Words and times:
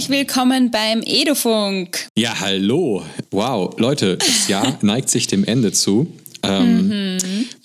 Herzlich 0.00 0.18
willkommen 0.18 0.70
beim 0.70 1.02
Edufunk. 1.04 2.08
Ja, 2.16 2.40
hallo. 2.40 3.02
Wow, 3.32 3.78
Leute, 3.78 4.16
das 4.16 4.48
Jahr 4.48 4.78
neigt 4.82 5.10
sich 5.10 5.26
dem 5.26 5.44
Ende 5.44 5.72
zu. 5.72 6.10
Ähm, 6.42 7.16
mhm. 7.16 7.18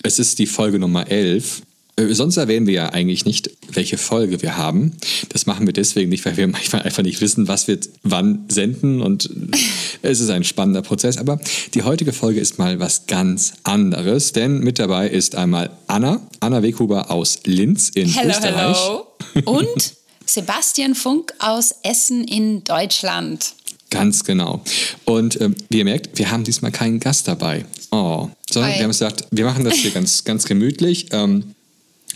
Es 0.03 0.19
ist 0.19 0.37
die 0.39 0.45
Folge 0.45 0.77
Nummer 0.77 1.09
11. 1.09 1.61
Äh, 1.95 2.13
sonst 2.13 2.35
erwähnen 2.35 2.67
wir 2.67 2.73
ja 2.73 2.89
eigentlich 2.89 3.23
nicht, 3.23 3.51
welche 3.71 3.97
Folge 3.97 4.41
wir 4.41 4.57
haben. 4.57 4.91
Das 5.29 5.45
machen 5.45 5.65
wir 5.65 5.71
deswegen 5.71 6.09
nicht, 6.09 6.25
weil 6.25 6.35
wir 6.35 6.45
manchmal 6.47 6.81
einfach 6.81 7.03
nicht 7.03 7.21
wissen, 7.21 7.47
was 7.47 7.69
wir 7.69 7.79
wann 8.03 8.43
senden 8.49 8.99
und 8.99 9.29
es 10.01 10.19
ist 10.19 10.29
ein 10.29 10.43
spannender 10.43 10.81
Prozess. 10.81 11.17
Aber 11.17 11.39
die 11.73 11.83
heutige 11.83 12.11
Folge 12.11 12.41
ist 12.41 12.59
mal 12.59 12.81
was 12.81 13.07
ganz 13.07 13.53
anderes, 13.63 14.33
denn 14.33 14.59
mit 14.59 14.77
dabei 14.77 15.07
ist 15.07 15.35
einmal 15.35 15.69
Anna, 15.87 16.19
Anna 16.41 16.61
Weghuber 16.63 17.11
aus 17.11 17.39
Linz 17.45 17.91
in 17.95 18.09
hello, 18.09 18.29
Österreich. 18.29 18.77
Hello. 18.77 19.07
Und 19.45 19.95
Sebastian 20.25 20.95
Funk 20.95 21.33
aus 21.39 21.75
Essen 21.83 22.23
in 22.23 22.63
Deutschland. 22.63 23.53
Ganz 23.89 24.23
genau. 24.23 24.61
Und 25.05 25.39
ähm, 25.39 25.55
wie 25.69 25.79
ihr 25.79 25.85
merkt, 25.85 26.17
wir 26.17 26.31
haben 26.31 26.43
diesmal 26.43 26.71
keinen 26.71 26.99
Gast 26.99 27.27
dabei. 27.27 27.65
Oh, 27.91 28.29
sondern 28.49 28.71
Hi. 28.71 28.77
wir 28.77 28.83
haben 28.83 28.91
gesagt, 28.91 29.25
wir 29.31 29.45
machen 29.45 29.63
das 29.63 29.75
hier 29.75 29.91
ganz, 29.91 30.23
ganz 30.25 30.45
gemütlich. 30.45 31.07
Ähm, 31.11 31.55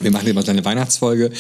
wir 0.01 0.11
machen 0.11 0.27
immer 0.27 0.47
eine 0.47 0.63
Weihnachtsfolge, 0.63 1.31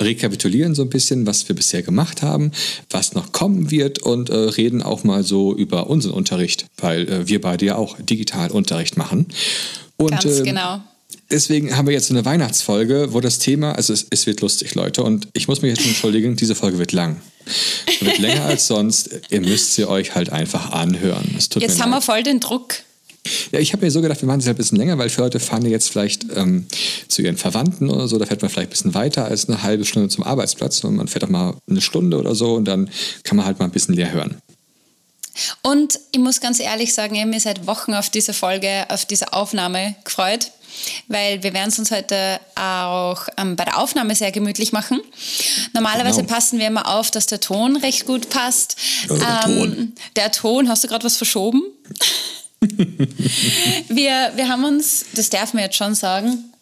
rekapitulieren 0.00 0.74
so 0.74 0.82
ein 0.82 0.90
bisschen, 0.90 1.26
was 1.26 1.48
wir 1.48 1.54
bisher 1.54 1.82
gemacht 1.82 2.22
haben, 2.22 2.50
was 2.90 3.14
noch 3.14 3.32
kommen 3.32 3.70
wird 3.70 4.00
und 4.00 4.28
äh, 4.28 4.34
reden 4.34 4.82
auch 4.82 5.04
mal 5.04 5.22
so 5.22 5.54
über 5.54 5.88
unseren 5.88 6.14
Unterricht, 6.14 6.66
weil 6.78 7.08
äh, 7.08 7.28
wir 7.28 7.40
beide 7.40 7.66
ja 7.66 7.76
auch 7.76 7.96
digital 8.00 8.50
Unterricht 8.50 8.96
machen. 8.96 9.26
Und, 9.96 10.10
Ganz 10.10 10.24
ähm, 10.38 10.44
genau. 10.44 10.80
Deswegen 11.30 11.76
haben 11.76 11.86
wir 11.86 11.94
jetzt 11.94 12.10
eine 12.10 12.24
Weihnachtsfolge, 12.24 13.12
wo 13.12 13.20
das 13.20 13.38
Thema, 13.38 13.72
also 13.72 13.92
es, 13.92 14.06
es 14.10 14.26
wird 14.26 14.40
lustig, 14.40 14.74
Leute, 14.74 15.02
und 15.02 15.28
ich 15.32 15.48
muss 15.48 15.62
mich 15.62 15.70
jetzt 15.70 15.82
schon 15.82 15.90
entschuldigen, 15.90 16.36
diese 16.36 16.54
Folge 16.54 16.78
wird 16.78 16.92
lang. 16.92 17.20
Wird 18.00 18.18
länger 18.18 18.44
als 18.44 18.66
sonst. 18.66 19.10
Ihr 19.30 19.40
müsst 19.40 19.74
sie 19.74 19.86
euch 19.86 20.14
halt 20.14 20.30
einfach 20.30 20.72
anhören. 20.72 21.26
jetzt 21.34 21.54
haben 21.56 21.90
leid. 21.90 21.98
wir 21.98 22.02
voll 22.02 22.22
den 22.22 22.40
Druck. 22.40 22.74
Ja, 23.52 23.58
ich 23.58 23.72
habe 23.72 23.84
mir 23.84 23.90
so 23.90 24.00
gedacht, 24.00 24.20
wir 24.22 24.26
machen 24.26 24.40
es 24.40 24.46
halt 24.46 24.56
ein 24.56 24.58
bisschen 24.58 24.78
länger, 24.78 24.96
weil 24.98 25.08
für 25.08 25.22
Leute 25.22 25.40
fahren 25.40 25.64
ja 25.64 25.70
jetzt 25.70 25.90
vielleicht 25.90 26.26
ähm, 26.34 26.66
zu 27.08 27.22
ihren 27.22 27.36
Verwandten 27.36 27.90
oder 27.90 28.08
so, 28.08 28.18
da 28.18 28.26
fährt 28.26 28.42
man 28.42 28.50
vielleicht 28.50 28.68
ein 28.68 28.70
bisschen 28.70 28.94
weiter 28.94 29.24
als 29.26 29.48
eine 29.48 29.62
halbe 29.62 29.84
Stunde 29.84 30.08
zum 30.08 30.24
Arbeitsplatz 30.24 30.82
und 30.84 30.96
man 30.96 31.08
fährt 31.08 31.24
auch 31.24 31.28
mal 31.28 31.54
eine 31.68 31.80
Stunde 31.80 32.18
oder 32.18 32.34
so 32.34 32.54
und 32.54 32.64
dann 32.64 32.90
kann 33.24 33.36
man 33.36 33.44
halt 33.44 33.58
mal 33.58 33.66
ein 33.66 33.70
bisschen 33.70 33.94
leer 33.94 34.12
hören. 34.12 34.36
Und 35.62 36.00
ich 36.12 36.18
muss 36.18 36.40
ganz 36.40 36.58
ehrlich 36.58 36.94
sagen, 36.94 37.14
ich 37.14 37.20
habe 37.20 37.30
mich 37.30 37.42
seit 37.42 37.66
Wochen 37.66 37.94
auf 37.94 38.10
diese 38.10 38.32
Folge, 38.32 38.86
auf 38.88 39.04
diese 39.04 39.32
Aufnahme 39.32 39.94
gefreut, 40.04 40.52
weil 41.08 41.42
wir 41.42 41.52
werden 41.52 41.68
es 41.68 41.78
uns 41.78 41.90
heute 41.90 42.40
auch 42.54 43.28
ähm, 43.36 43.56
bei 43.56 43.64
der 43.64 43.78
Aufnahme 43.78 44.14
sehr 44.14 44.32
gemütlich 44.32 44.72
machen. 44.72 45.00
Normalerweise 45.72 46.22
genau. 46.22 46.34
passen 46.34 46.58
wir 46.58 46.66
immer 46.66 46.88
auf, 46.88 47.10
dass 47.10 47.26
der 47.26 47.40
Ton 47.40 47.76
recht 47.76 48.06
gut 48.06 48.30
passt. 48.30 48.76
Oh, 49.08 49.14
der, 49.14 49.44
ähm, 49.46 49.56
Ton. 49.56 49.94
der 50.16 50.32
Ton, 50.32 50.68
hast 50.68 50.84
du 50.84 50.88
gerade 50.88 51.04
was 51.04 51.16
verschoben? 51.16 51.62
wir, 52.60 54.32
wir 54.34 54.48
haben 54.48 54.64
uns, 54.64 55.06
das 55.14 55.30
darf 55.30 55.54
man 55.54 55.62
jetzt 55.64 55.76
schon 55.76 55.94
sagen, 55.94 56.52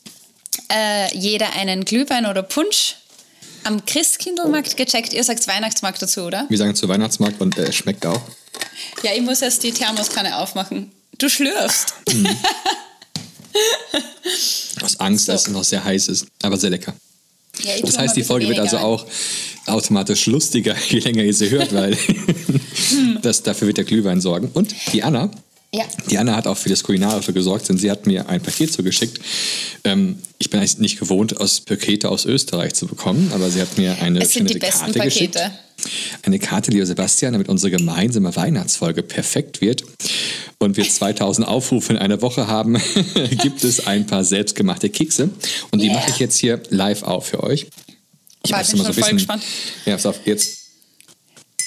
äh, 0.72 1.17
jeder 1.17 1.53
einen 1.55 1.84
Glühwein 1.84 2.27
oder 2.27 2.42
Punsch 2.42 2.97
am 3.64 3.84
Christkindlmarkt 3.84 4.77
gecheckt. 4.77 5.12
Ihr 5.12 5.25
sagt 5.25 5.47
Weihnachtsmarkt 5.48 6.00
dazu, 6.00 6.22
oder? 6.22 6.47
Wir 6.48 6.59
sagen 6.59 6.75
zu 6.75 6.89
Weihnachtsmarkt 6.89 7.41
und 7.41 7.59
äh, 7.59 7.72
schmeckt 7.72 8.06
auch. 8.06 8.20
Ja, 9.03 9.12
ich 9.14 9.22
muss 9.22 9.42
erst 9.42 9.62
die 9.62 9.72
Thermoskanne 9.72 10.39
aufmachen. 10.39 10.92
Du 11.19 11.28
schlürfst. 11.28 11.94
Mhm. 12.12 12.28
Aus 14.83 15.01
Angst, 15.01 15.27
so. 15.27 15.33
dass 15.33 15.47
es 15.47 15.53
noch 15.53 15.65
sehr 15.65 15.85
heiß 15.85 16.09
ist, 16.09 16.27
aber 16.43 16.57
sehr 16.57 16.71
lecker. 16.71 16.94
Ja, 17.62 17.72
das 17.81 17.99
heißt, 17.99 18.17
die 18.17 18.22
Folge 18.22 18.49
wird 18.49 18.59
also 18.59 18.78
auch 18.78 19.06
automatisch 19.67 20.27
lustiger, 20.27 20.77
je 20.89 20.99
länger 20.99 21.22
ihr 21.22 21.34
sie 21.34 21.50
hört, 21.50 21.72
weil 21.72 21.97
das, 23.22 23.43
dafür 23.43 23.69
wird 23.69 23.78
der 23.78 23.84
Glühwein 23.84 24.21
sorgen. 24.21 24.50
Und 24.53 24.75
die 24.93 25.03
Anna 25.03 25.31
ja. 25.76 25.84
Die 26.10 26.19
Anna 26.19 26.34
hat 26.34 26.47
auch 26.47 26.56
für 26.56 26.69
das 26.69 26.82
Kulinarische 26.82 27.32
gesorgt, 27.32 27.69
denn 27.69 27.78
sie 27.78 27.91
hat 27.91 28.06
mir 28.06 28.28
ein 28.28 28.41
Paket 28.41 28.72
zugeschickt. 28.72 29.20
Ähm, 29.84 30.19
ich 30.38 30.50
bin 30.50 30.60
eigentlich 30.60 30.78
nicht 30.78 30.98
gewohnt, 30.98 31.41
aus 31.41 31.60
Pakete 31.60 32.09
aus 32.09 32.25
Österreich 32.25 32.75
zu 32.75 32.87
bekommen, 32.87 33.31
aber 33.34 33.50
sie 33.50 33.60
hat 33.60 33.76
mir 33.76 34.00
eine 34.00 34.20
es 34.20 34.32
sind 34.32 34.48
die 34.48 34.59
besten 34.59 34.86
Karte 34.86 34.98
Pakete. 34.98 35.15
geschickt. 35.15 35.50
Eine 36.22 36.38
Karte, 36.38 36.70
lieber 36.70 36.86
Sebastian, 36.86 37.34
damit 37.34 37.48
unsere 37.48 37.70
gemeinsame 37.70 38.34
Weihnachtsfolge 38.34 39.03
perfekt 39.03 39.60
wird 39.60 39.84
und 40.59 40.76
wir 40.76 40.88
2000 40.88 41.47
Aufrufe 41.47 41.92
in 41.92 41.98
einer 41.98 42.22
Woche 42.22 42.47
haben, 42.47 42.81
gibt 43.42 43.62
es 43.62 43.86
ein 43.86 44.06
paar 44.06 44.25
selbstgemachte 44.25 44.88
Kekse. 44.88 45.28
Und 45.70 45.82
die 45.82 45.88
yeah. 45.88 45.97
mache 45.97 46.10
ich 46.10 46.19
jetzt 46.19 46.38
hier 46.38 46.62
live 46.70 47.03
auf 47.03 47.26
für 47.26 47.42
euch. 47.42 47.66
Ich 48.44 48.53
war 48.53 48.65
schon 48.65 48.82
so 48.82 48.92
voll 48.92 49.12
gespannt. 49.12 49.42
Ja, 49.84 49.92
pass 49.92 50.06
auf, 50.06 50.20
jetzt. 50.25 50.59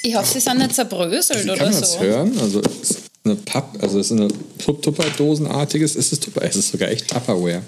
Ich 0.01 0.15
hoffe, 0.15 0.33
sie 0.33 0.39
sind 0.39 0.57
nicht 0.57 0.73
zerbröselt 0.73 1.43
oder 1.43 1.53
so. 1.53 1.59
Kann 1.59 1.71
man 1.71 1.81
das 1.81 1.99
hören? 1.99 2.39
Also, 2.39 2.61
eine 3.25 3.35
Papp, 3.35 3.77
also 3.81 3.99
es 3.99 4.11
ist 4.11 4.17
eine 4.17 4.29
Tupperdosenartiges, 4.59 5.95
ist 5.95 6.13
es 6.13 6.19
Tupper, 6.19 6.41
es 6.43 6.55
ist 6.55 6.71
sogar 6.71 6.89
echt 6.89 7.07
Tupperware. 7.09 7.61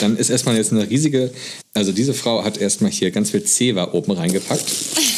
Dann 0.00 0.16
ist 0.16 0.30
erstmal 0.30 0.56
jetzt 0.56 0.72
eine 0.72 0.88
riesige, 0.88 1.30
also 1.74 1.92
diese 1.92 2.14
Frau 2.14 2.42
hat 2.42 2.58
erstmal 2.58 2.90
hier 2.90 3.10
ganz 3.10 3.30
viel 3.30 3.44
Zewa 3.44 3.92
oben 3.92 4.12
reingepackt. 4.12 4.64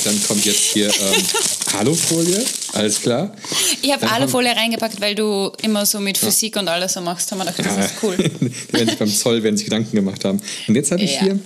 Dann 0.04 0.22
kommt 0.26 0.44
jetzt 0.44 0.72
hier 0.72 0.88
ähm, 0.88 1.22
Alufolie, 1.78 2.44
alles 2.72 3.00
klar. 3.00 3.34
Ich 3.80 3.92
habe 3.92 4.10
Alufolie 4.10 4.54
reingepackt, 4.54 5.00
weil 5.00 5.14
du 5.14 5.52
immer 5.62 5.86
so 5.86 6.00
mit 6.00 6.18
Physik 6.18 6.56
ja. 6.56 6.62
und 6.62 6.68
alles 6.68 6.94
so 6.94 7.00
machst. 7.00 7.30
Haben 7.30 7.38
wir 7.38 7.46
gedacht, 7.46 7.58
das 7.60 7.76
ja. 7.76 7.84
ist 7.84 7.94
cool. 8.02 8.18
werden 8.72 8.88
sich 8.88 8.98
beim 8.98 9.08
Zoll 9.08 9.42
werden 9.42 9.56
sich 9.56 9.66
Gedanken 9.66 9.94
gemacht 9.94 10.24
haben. 10.24 10.40
Und 10.66 10.74
jetzt 10.74 10.90
habe 10.90 11.02
ich 11.02 11.14
ja. 11.14 11.22
hier 11.22 11.38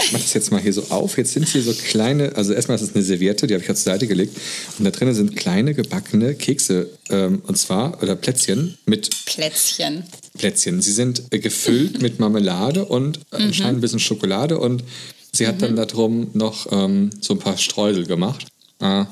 ich 0.00 0.12
mache 0.12 0.22
das 0.22 0.34
jetzt 0.34 0.50
mal 0.50 0.60
hier 0.60 0.72
so 0.72 0.84
auf. 0.90 1.16
Jetzt 1.16 1.32
sind 1.32 1.48
hier 1.48 1.62
so 1.62 1.72
kleine, 1.72 2.34
also 2.36 2.52
erstmal 2.52 2.76
ist 2.76 2.82
es 2.82 2.94
eine 2.94 3.02
Serviette, 3.02 3.46
die 3.46 3.54
habe 3.54 3.62
ich 3.62 3.70
auf 3.70 3.76
die 3.76 3.82
Seite 3.82 4.06
gelegt. 4.06 4.36
Und 4.78 4.84
da 4.84 4.90
drinnen 4.90 5.14
sind 5.14 5.36
kleine 5.36 5.74
gebackene 5.74 6.34
Kekse. 6.34 6.90
Ähm, 7.10 7.42
und 7.46 7.56
zwar, 7.56 8.02
oder 8.02 8.16
Plätzchen 8.16 8.78
mit. 8.86 9.10
Plätzchen. 9.26 10.04
Plätzchen. 10.36 10.80
Sie 10.80 10.92
sind 10.92 11.22
äh, 11.30 11.38
gefüllt 11.38 12.02
mit 12.02 12.18
Marmelade 12.18 12.84
und 12.84 13.18
äh, 13.32 13.38
mhm. 13.38 13.44
anscheinend 13.46 13.78
ein 13.78 13.80
bisschen 13.80 14.00
Schokolade. 14.00 14.58
Und 14.58 14.84
sie 15.32 15.46
hat 15.46 15.56
mhm. 15.56 15.60
dann 15.60 15.76
darum 15.76 16.30
noch 16.34 16.70
ähm, 16.72 17.10
so 17.20 17.34
ein 17.34 17.38
paar 17.38 17.58
Streusel 17.58 18.06
gemacht. 18.06 18.46
Ah. 18.80 19.06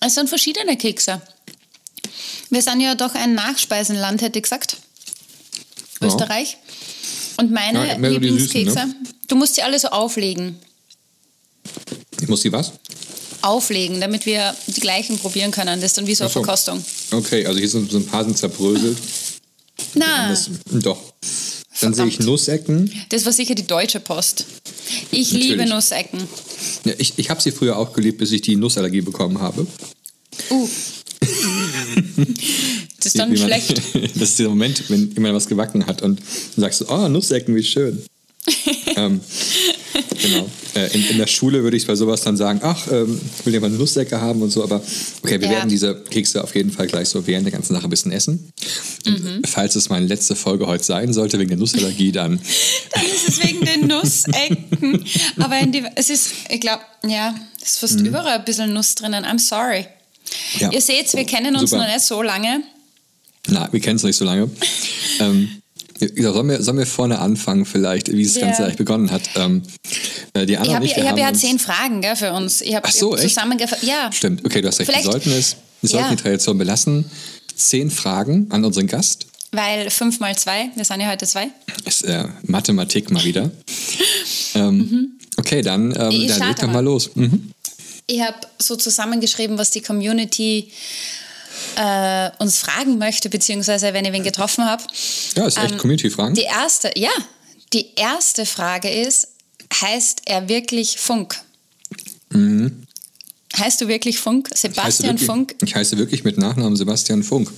Es 0.00 0.14
sind 0.14 0.28
verschiedene 0.28 0.76
Kekse. 0.76 1.20
Wir 2.50 2.62
sind 2.62 2.80
ja 2.80 2.94
doch 2.94 3.14
ein 3.14 3.34
Nachspeisenland, 3.34 4.22
hätte 4.22 4.38
ich 4.38 4.44
gesagt. 4.44 4.76
Österreich. 6.00 6.56
Und 7.38 7.52
meine 7.52 7.86
ja, 7.86 7.96
Lieblingskekse, 7.96 8.72
Süßen, 8.72 8.88
ne? 8.88 8.94
du 9.28 9.36
musst 9.36 9.54
sie 9.54 9.62
alle 9.62 9.78
so 9.78 9.88
auflegen. 9.88 10.56
Ich 12.20 12.28
muss 12.28 12.42
die 12.42 12.52
was? 12.52 12.72
Auflegen, 13.42 14.00
damit 14.00 14.26
wir 14.26 14.56
die 14.66 14.80
gleichen 14.80 15.18
probieren 15.18 15.52
können. 15.52 15.80
Das 15.80 15.92
ist 15.92 15.98
dann 15.98 16.08
wie 16.08 16.16
so 16.16 16.24
eine 16.24 16.30
Verkostung. 16.30 16.84
Okay, 17.12 17.46
also 17.46 17.60
hier 17.60 17.68
sind 17.68 17.90
so 17.90 17.98
ein 17.98 18.06
paar 18.06 18.24
sind 18.24 18.36
zerbröselt. 18.36 18.98
Na. 19.94 20.36
doch. 20.72 21.00
Dann 21.80 21.94
sehe 21.94 22.06
ich 22.06 22.18
Nussecken. 22.18 22.92
Das 23.10 23.24
war 23.24 23.32
sicher 23.32 23.54
die 23.54 23.66
deutsche 23.66 24.00
Post. 24.00 24.44
Ich 25.12 25.32
Natürlich. 25.32 25.50
liebe 25.50 25.66
Nussecken. 25.66 26.18
Ja, 26.84 26.94
ich 26.98 27.12
ich 27.16 27.30
habe 27.30 27.40
sie 27.40 27.52
früher 27.52 27.76
auch 27.76 27.92
geliebt, 27.92 28.18
bis 28.18 28.32
ich 28.32 28.42
die 28.42 28.56
Nussallergie 28.56 29.02
bekommen 29.02 29.40
habe. 29.40 29.64
Uh. 30.50 30.68
das 33.18 33.28
ist 33.28 33.40
dann 33.42 33.50
man, 33.50 33.60
schlecht. 33.60 33.82
das 34.14 34.30
ist 34.30 34.38
der 34.38 34.48
Moment, 34.48 34.84
wenn 34.88 35.10
jemand 35.12 35.34
was 35.34 35.46
gebacken 35.46 35.86
hat 35.86 36.02
und 36.02 36.20
du 36.54 36.60
sagst, 36.60 36.84
oh, 36.88 37.08
Nussecken, 37.08 37.54
wie 37.54 37.64
schön. 37.64 38.02
ähm, 38.96 39.20
genau. 40.22 40.48
Äh, 40.74 40.94
in, 40.94 41.08
in, 41.08 41.18
der 41.18 41.26
Schule 41.26 41.62
würde 41.62 41.76
ich 41.76 41.86
bei 41.86 41.94
sowas 41.94 42.22
dann 42.22 42.36
sagen, 42.36 42.60
ach, 42.62 42.90
ähm, 42.90 43.20
ich 43.38 43.46
will 43.46 43.52
jemand 43.52 43.78
Nussecke 43.78 44.20
haben 44.20 44.42
und 44.42 44.50
so, 44.50 44.62
aber 44.62 44.82
okay, 45.22 45.40
wir 45.40 45.48
ja. 45.48 45.56
werden 45.56 45.68
diese 45.68 46.02
Kekse 46.10 46.42
auf 46.42 46.54
jeden 46.54 46.70
Fall 46.70 46.86
gleich 46.86 47.08
so 47.08 47.26
während 47.26 47.46
der 47.46 47.52
ganzen 47.52 47.74
Sache 47.74 47.84
ein 47.84 47.90
bisschen 47.90 48.12
essen. 48.12 48.52
Mhm. 49.04 49.42
Falls 49.46 49.76
es 49.76 49.88
meine 49.88 50.06
letzte 50.06 50.36
Folge 50.36 50.66
heute 50.66 50.84
sein 50.84 51.12
sollte, 51.12 51.38
wegen 51.38 51.50
der 51.50 51.58
Nussallergie, 51.58 52.12
dann... 52.12 52.40
dann 52.92 53.04
ist 53.04 53.28
es 53.28 53.44
wegen 53.44 53.64
den 53.64 53.86
Nussecken. 53.86 55.04
aber 55.38 55.66
die, 55.66 55.84
es 55.94 56.10
ist, 56.10 56.30
ich 56.48 56.60
glaube, 56.60 56.82
ja, 57.06 57.34
es 57.60 57.70
ist 57.70 57.78
fast 57.78 58.00
mhm. 58.00 58.06
überall 58.06 58.38
ein 58.38 58.44
bisschen 58.44 58.72
Nuss 58.72 58.94
drinnen. 58.94 59.24
I'm 59.24 59.38
sorry. 59.38 59.86
Ja. 60.58 60.70
Ihr 60.70 60.80
seht, 60.80 61.12
wir 61.14 61.24
kennen 61.24 61.56
uns 61.56 61.70
Super. 61.70 61.82
noch 61.82 61.92
nicht 61.92 62.04
so 62.04 62.22
lange. 62.22 62.62
Na, 63.48 63.68
wir 63.72 63.80
kennen 63.80 63.96
es 63.96 64.02
nicht 64.02 64.16
so 64.16 64.24
lange. 64.24 64.50
ähm, 65.20 65.48
sollen, 65.98 66.48
wir, 66.48 66.62
sollen 66.62 66.78
wir 66.78 66.86
vorne 66.86 67.18
anfangen 67.18 67.64
vielleicht, 67.64 68.12
wie 68.12 68.22
es 68.22 68.36
yeah. 68.36 68.46
Ganze 68.46 68.64
eigentlich 68.64 68.76
begonnen 68.76 69.10
hat? 69.10 69.22
Ähm, 69.34 69.62
äh, 70.34 70.46
die 70.46 70.52
ich 70.54 70.58
habe 70.58 70.86
hab 70.86 71.18
ja 71.18 71.32
zehn 71.32 71.58
Fragen 71.58 72.00
gell, 72.00 72.16
für 72.16 72.32
uns. 72.32 72.60
Ich 72.60 72.76
Ach 72.76 72.90
so, 72.90 73.16
zusammengefasst. 73.16 73.82
Ja. 73.82 74.10
Stimmt, 74.12 74.44
okay, 74.44 74.60
du 74.60 74.68
hast 74.68 74.78
recht. 74.80 74.94
Wir 74.94 75.02
sollten, 75.02 75.32
es, 75.32 75.56
wir 75.80 75.90
sollten 75.90 76.10
ja. 76.10 76.16
die 76.16 76.22
Tradition 76.22 76.58
belassen. 76.58 77.04
Zehn 77.56 77.90
Fragen 77.90 78.46
an 78.50 78.64
unseren 78.64 78.86
Gast. 78.86 79.26
Weil 79.50 79.90
fünf 79.90 80.20
mal 80.20 80.36
zwei, 80.36 80.70
wir 80.74 80.84
sind 80.84 81.00
ja 81.00 81.10
heute 81.10 81.26
zwei. 81.26 81.48
Ist 81.84 82.04
äh, 82.04 82.24
Mathematik 82.42 83.10
mal 83.10 83.24
wieder. 83.24 83.50
ähm, 84.54 84.76
mhm. 84.76 85.08
Okay, 85.36 85.62
dann, 85.62 85.90
ähm, 85.92 86.28
dann 86.28 86.48
leg 86.48 86.56
doch 86.60 86.68
mal 86.68 86.84
los. 86.84 87.10
Mhm. 87.14 87.52
Ich 88.06 88.20
habe 88.20 88.36
so 88.58 88.76
zusammengeschrieben, 88.76 89.58
was 89.58 89.70
die 89.70 89.80
Community 89.80 90.70
äh, 91.78 92.30
uns 92.38 92.58
fragen 92.58 92.98
möchte, 92.98 93.30
beziehungsweise 93.30 93.92
wenn 93.94 94.04
ich 94.04 94.12
wen 94.12 94.24
getroffen 94.24 94.64
habe. 94.64 94.82
Ja, 95.36 95.46
ist 95.46 95.58
echt 95.58 95.72
ähm, 95.72 95.78
Community-Fragen. 95.78 96.34
Die 96.34 96.42
erste, 96.42 96.90
ja, 96.96 97.10
die 97.72 97.94
erste 97.94 98.46
Frage 98.46 98.90
ist, 98.90 99.28
heißt 99.80 100.22
er 100.26 100.48
wirklich 100.48 100.98
Funk? 100.98 101.40
Mhm. 102.30 102.84
Heißt 103.56 103.80
du 103.80 103.88
wirklich 103.88 104.18
Funk? 104.18 104.50
Sebastian 104.54 105.16
ich 105.16 105.22
wirklich, 105.22 105.26
Funk? 105.26 105.54
Ich 105.62 105.74
heiße 105.74 105.96
wirklich 105.98 106.24
mit 106.24 106.36
Nachnamen 106.36 106.76
Sebastian 106.76 107.22
Funk. 107.22 107.50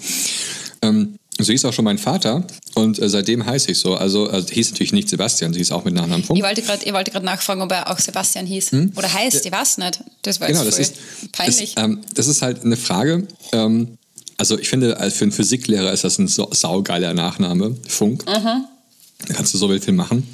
Ähm, 0.82 1.16
so 1.38 1.52
hieß 1.52 1.64
auch 1.64 1.72
schon 1.72 1.86
mein 1.86 1.96
Vater 1.96 2.46
und 2.74 2.98
äh, 2.98 3.08
seitdem 3.08 3.46
heiße 3.46 3.70
ich 3.70 3.78
so. 3.78 3.94
Also, 3.94 4.28
also 4.28 4.48
hieß 4.48 4.72
natürlich 4.72 4.92
nicht 4.92 5.08
Sebastian, 5.08 5.54
sie 5.54 5.60
hieß 5.60 5.72
auch 5.72 5.84
mit 5.84 5.94
Nachnamen 5.94 6.24
Funk. 6.24 6.38
Ich 6.38 6.44
wollte 6.44 6.62
gerade 7.10 7.24
nachfragen, 7.24 7.62
ob 7.62 7.72
er 7.72 7.90
auch 7.90 7.98
Sebastian 7.98 8.44
hieß. 8.44 8.72
Oder 8.96 9.12
heißt, 9.12 9.46
ich 9.46 9.52
weiß 9.52 9.78
nicht. 9.78 10.04
Das 10.22 10.40
war 10.40 10.48
Genau, 10.48 10.64
das 10.64 10.78
ist, 10.78 10.96
peinlich. 11.32 11.74
Das, 11.74 11.84
ähm, 11.84 12.00
das 12.14 12.26
ist 12.26 12.42
halt 12.42 12.62
eine 12.64 12.76
Frage. 12.76 13.26
Ähm, 13.52 13.96
also 14.40 14.58
ich 14.58 14.70
finde, 14.70 14.96
für 15.10 15.24
einen 15.24 15.32
Physiklehrer 15.32 15.92
ist 15.92 16.02
das 16.02 16.18
ein 16.18 16.26
saugeiler 16.26 17.12
Nachname, 17.12 17.76
Funk. 17.86 18.24
Da 18.24 19.34
kannst 19.34 19.52
du 19.52 19.58
so 19.58 19.68
viel 19.68 19.92
machen. 19.92 20.26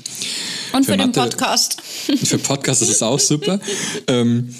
Und 0.73 0.85
für, 0.85 0.93
für 0.93 0.97
den 0.97 1.09
Mathe- 1.09 1.21
Podcast. 1.21 1.83
Für 2.23 2.39
Podcasts 2.39 2.83
ist 2.83 2.91
es 2.91 3.03
auch 3.03 3.19
super. 3.19 3.59
ähm, 4.07 4.55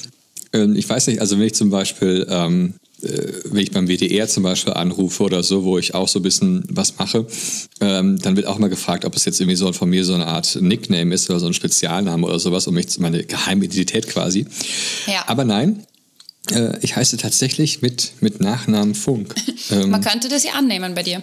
ähm, 0.53 0.75
ich 0.75 0.89
weiß 0.89 1.07
nicht, 1.07 1.21
also 1.21 1.39
wenn 1.39 1.47
ich 1.47 1.55
zum 1.55 1.71
Beispiel, 1.71 2.27
ähm, 2.29 2.75
äh, 3.03 3.09
wenn 3.45 3.63
ich 3.63 3.71
beim 3.71 3.87
WDR 3.87 4.27
zum 4.27 4.43
Beispiel 4.43 4.73
anrufe 4.73 5.23
oder 5.23 5.45
so, 5.45 5.63
wo 5.63 5.79
ich 5.79 5.95
auch 5.95 6.09
so 6.09 6.19
ein 6.19 6.23
bisschen 6.23 6.65
was 6.69 6.99
mache, 6.99 7.25
ähm, 7.81 8.19
dann 8.19 8.35
wird 8.35 8.47
auch 8.47 8.59
mal 8.59 8.67
gefragt, 8.69 9.05
ob 9.05 9.15
es 9.15 9.27
jetzt 9.27 9.41
irgendwie 9.41 9.57
so 9.57 9.73
von 9.73 9.89
mir 9.89 10.05
so 10.05 10.15
eine 10.15 10.27
Art 10.27 10.59
Nickname 10.61 11.15
ist 11.15 11.31
oder 11.31 11.39
so 11.39 11.47
ein 11.47 11.55
Spezialname 11.55 12.27
oder 12.27 12.41
sowas, 12.41 12.67
um 12.67 12.75
mich 12.75 12.89
zu 12.89 13.01
meine 13.01 13.23
Geheimidentität 13.23 14.09
quasi. 14.09 14.45
Ja. 15.07 15.23
Aber 15.29 15.45
nein, 15.45 15.85
äh, 16.53 16.79
ich 16.83 16.97
heiße 16.97 17.17
tatsächlich 17.17 17.83
mit, 17.83 18.13
mit 18.21 18.41
Nachnamen 18.41 18.95
Funk. 18.95 19.35
Ähm, 19.69 19.91
Man 19.91 20.01
könnte 20.01 20.29
das 20.29 20.45
ja 20.45 20.53
annehmen 20.53 20.95
bei 20.95 21.03
dir. 21.03 21.23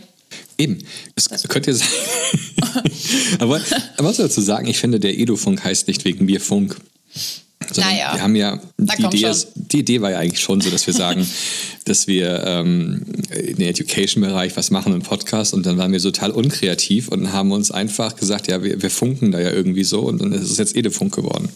Eben, 0.57 0.79
es 1.15 1.29
könnte 1.47 1.71
ja 1.71 1.77
sein. 1.77 1.87
aber 3.39 3.61
was 3.97 4.17
dazu 4.17 4.41
sagen, 4.41 4.67
ich 4.67 4.79
finde, 4.79 4.99
der 4.99 5.17
Edu-Funk 5.17 5.63
heißt 5.63 5.87
nicht 5.87 6.03
wegen 6.03 6.25
mir 6.25 6.41
Funk. 6.41 6.75
Naja. 7.77 8.13
Wir 8.13 8.21
haben 8.21 8.35
ja, 8.35 8.59
die 8.77 9.03
Idee, 9.03 9.29
ist, 9.29 9.47
die 9.55 9.79
Idee 9.79 10.01
war 10.01 10.11
ja 10.11 10.19
eigentlich 10.19 10.41
schon 10.41 10.59
so, 10.59 10.69
dass 10.69 10.85
wir 10.85 10.93
sagen, 10.93 11.25
dass 11.85 12.07
wir 12.07 12.43
ähm, 12.45 13.05
in 13.31 13.55
den 13.55 13.69
Education-Bereich 13.69 14.57
was 14.57 14.69
machen, 14.69 14.91
einen 14.91 15.01
Podcast, 15.01 15.53
und 15.53 15.65
dann 15.65 15.77
waren 15.77 15.93
wir 15.93 15.99
total 15.99 16.31
unkreativ 16.31 17.07
und 17.07 17.31
haben 17.31 17.51
uns 17.51 17.71
einfach 17.71 18.15
gesagt, 18.17 18.47
ja, 18.47 18.63
wir, 18.63 18.81
wir 18.81 18.89
funken 18.89 19.31
da 19.31 19.39
ja 19.39 19.51
irgendwie 19.51 19.85
so 19.85 20.01
und 20.01 20.21
dann 20.21 20.33
ist 20.33 20.51
es 20.51 20.57
jetzt 20.57 20.75
Edu-Funk 20.75 21.15
geworden. 21.15 21.49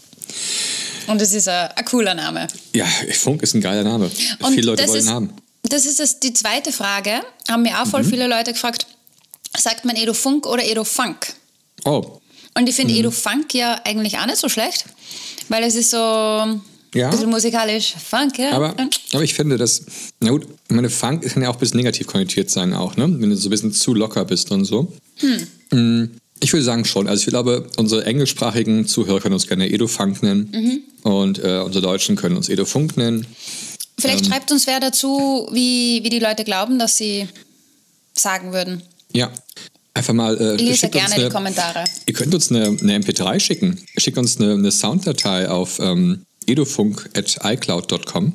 Und 1.08 1.20
es 1.22 1.32
ist 1.32 1.48
ein, 1.48 1.70
ein 1.74 1.84
cooler 1.84 2.14
Name. 2.14 2.46
Ja, 2.74 2.86
Funk 3.12 3.42
ist 3.42 3.54
ein 3.54 3.60
geiler 3.60 3.82
Name. 3.84 4.10
Und 4.40 4.54
Viele 4.54 4.66
Leute 4.66 4.86
wollen 4.88 4.98
ist, 5.00 5.08
haben. 5.08 5.32
Das 5.62 5.84
ist 5.86 5.98
das, 6.00 6.20
die 6.20 6.32
zweite 6.32 6.72
Frage. 6.72 7.20
Haben 7.48 7.62
mir 7.62 7.80
auch 7.82 7.86
voll 7.86 8.02
Mhm. 8.04 8.10
viele 8.10 8.26
Leute 8.28 8.52
gefragt, 8.52 8.86
sagt 9.56 9.84
man 9.84 9.96
Edo 9.96 10.14
Funk 10.14 10.46
oder 10.46 10.64
Edo 10.64 10.84
Funk? 10.84 11.32
Oh, 11.84 12.20
Und 12.56 12.68
ich 12.68 12.74
finde 12.74 12.92
Mhm. 12.94 13.00
Edo 13.00 13.10
Funk 13.10 13.54
ja 13.54 13.80
eigentlich 13.84 14.18
auch 14.18 14.26
nicht 14.26 14.38
so 14.38 14.48
schlecht, 14.48 14.84
weil 15.48 15.62
es 15.64 15.74
ist 15.74 15.90
so 15.90 15.96
Ja. 15.96 16.56
ein 17.06 17.10
bisschen 17.10 17.30
musikalisch 17.30 17.94
Funk, 18.02 18.38
ja. 18.38 18.52
Aber, 18.52 18.74
aber 19.12 19.22
ich 19.22 19.34
finde, 19.34 19.56
dass, 19.56 19.82
na 20.20 20.30
gut, 20.30 20.46
meine 20.68 20.90
Funk 20.90 21.22
kann 21.32 21.42
ja 21.42 21.50
auch 21.50 21.54
ein 21.54 21.60
bisschen 21.60 21.76
negativ 21.78 22.06
konnotiert 22.06 22.50
sein, 22.50 22.72
auch, 22.74 22.96
ne? 22.96 23.04
Wenn 23.20 23.30
du 23.30 23.36
so 23.36 23.48
ein 23.48 23.50
bisschen 23.50 23.72
zu 23.72 23.94
locker 23.94 24.24
bist 24.24 24.50
und 24.50 24.64
so. 24.64 24.92
Mm, 25.70 26.04
Ich 26.40 26.52
würde 26.52 26.64
sagen 26.64 26.84
schon. 26.84 27.08
Also 27.08 27.22
ich 27.22 27.26
glaube, 27.28 27.68
unsere 27.76 28.04
englischsprachigen 28.04 28.86
Zuhörer 28.86 29.20
können 29.20 29.34
uns 29.34 29.46
gerne 29.48 29.68
Edo 29.70 29.88
Funk 29.88 30.22
nennen 30.22 30.82
und 31.02 31.38
äh, 31.42 31.58
unsere 31.64 31.82
Deutschen 31.82 32.16
können 32.16 32.36
uns 32.36 32.48
Edo 32.48 32.64
Funk 32.64 32.96
nennen. 32.96 33.26
Vielleicht 33.98 34.24
ähm, 34.26 34.30
schreibt 34.32 34.52
uns 34.52 34.66
wer 34.68 34.78
dazu, 34.78 35.48
wie, 35.52 36.00
wie 36.04 36.10
die 36.10 36.20
Leute 36.20 36.44
glauben, 36.44 36.78
dass 36.78 36.96
sie 36.96 37.26
sagen 38.14 38.52
würden. 38.52 38.82
Ja. 39.12 39.32
Einfach 39.94 40.14
mal. 40.14 40.36
Äh, 40.40 40.54
Ich 40.56 40.62
lese 40.62 40.88
gerne 40.90 41.14
die 41.16 41.22
eine- 41.22 41.30
Kommentare. 41.30 41.84
Ihr 42.06 42.14
könnt 42.14 42.32
uns 42.34 42.50
eine, 42.52 42.66
eine 42.66 42.98
MP3 43.00 43.40
schicken. 43.40 43.80
Schickt 43.96 44.16
uns 44.18 44.36
eine, 44.38 44.52
eine 44.52 44.70
Sounddatei 44.70 45.48
auf 45.50 45.80
ähm, 45.80 46.22
edofunk.icloud.com 46.46 48.32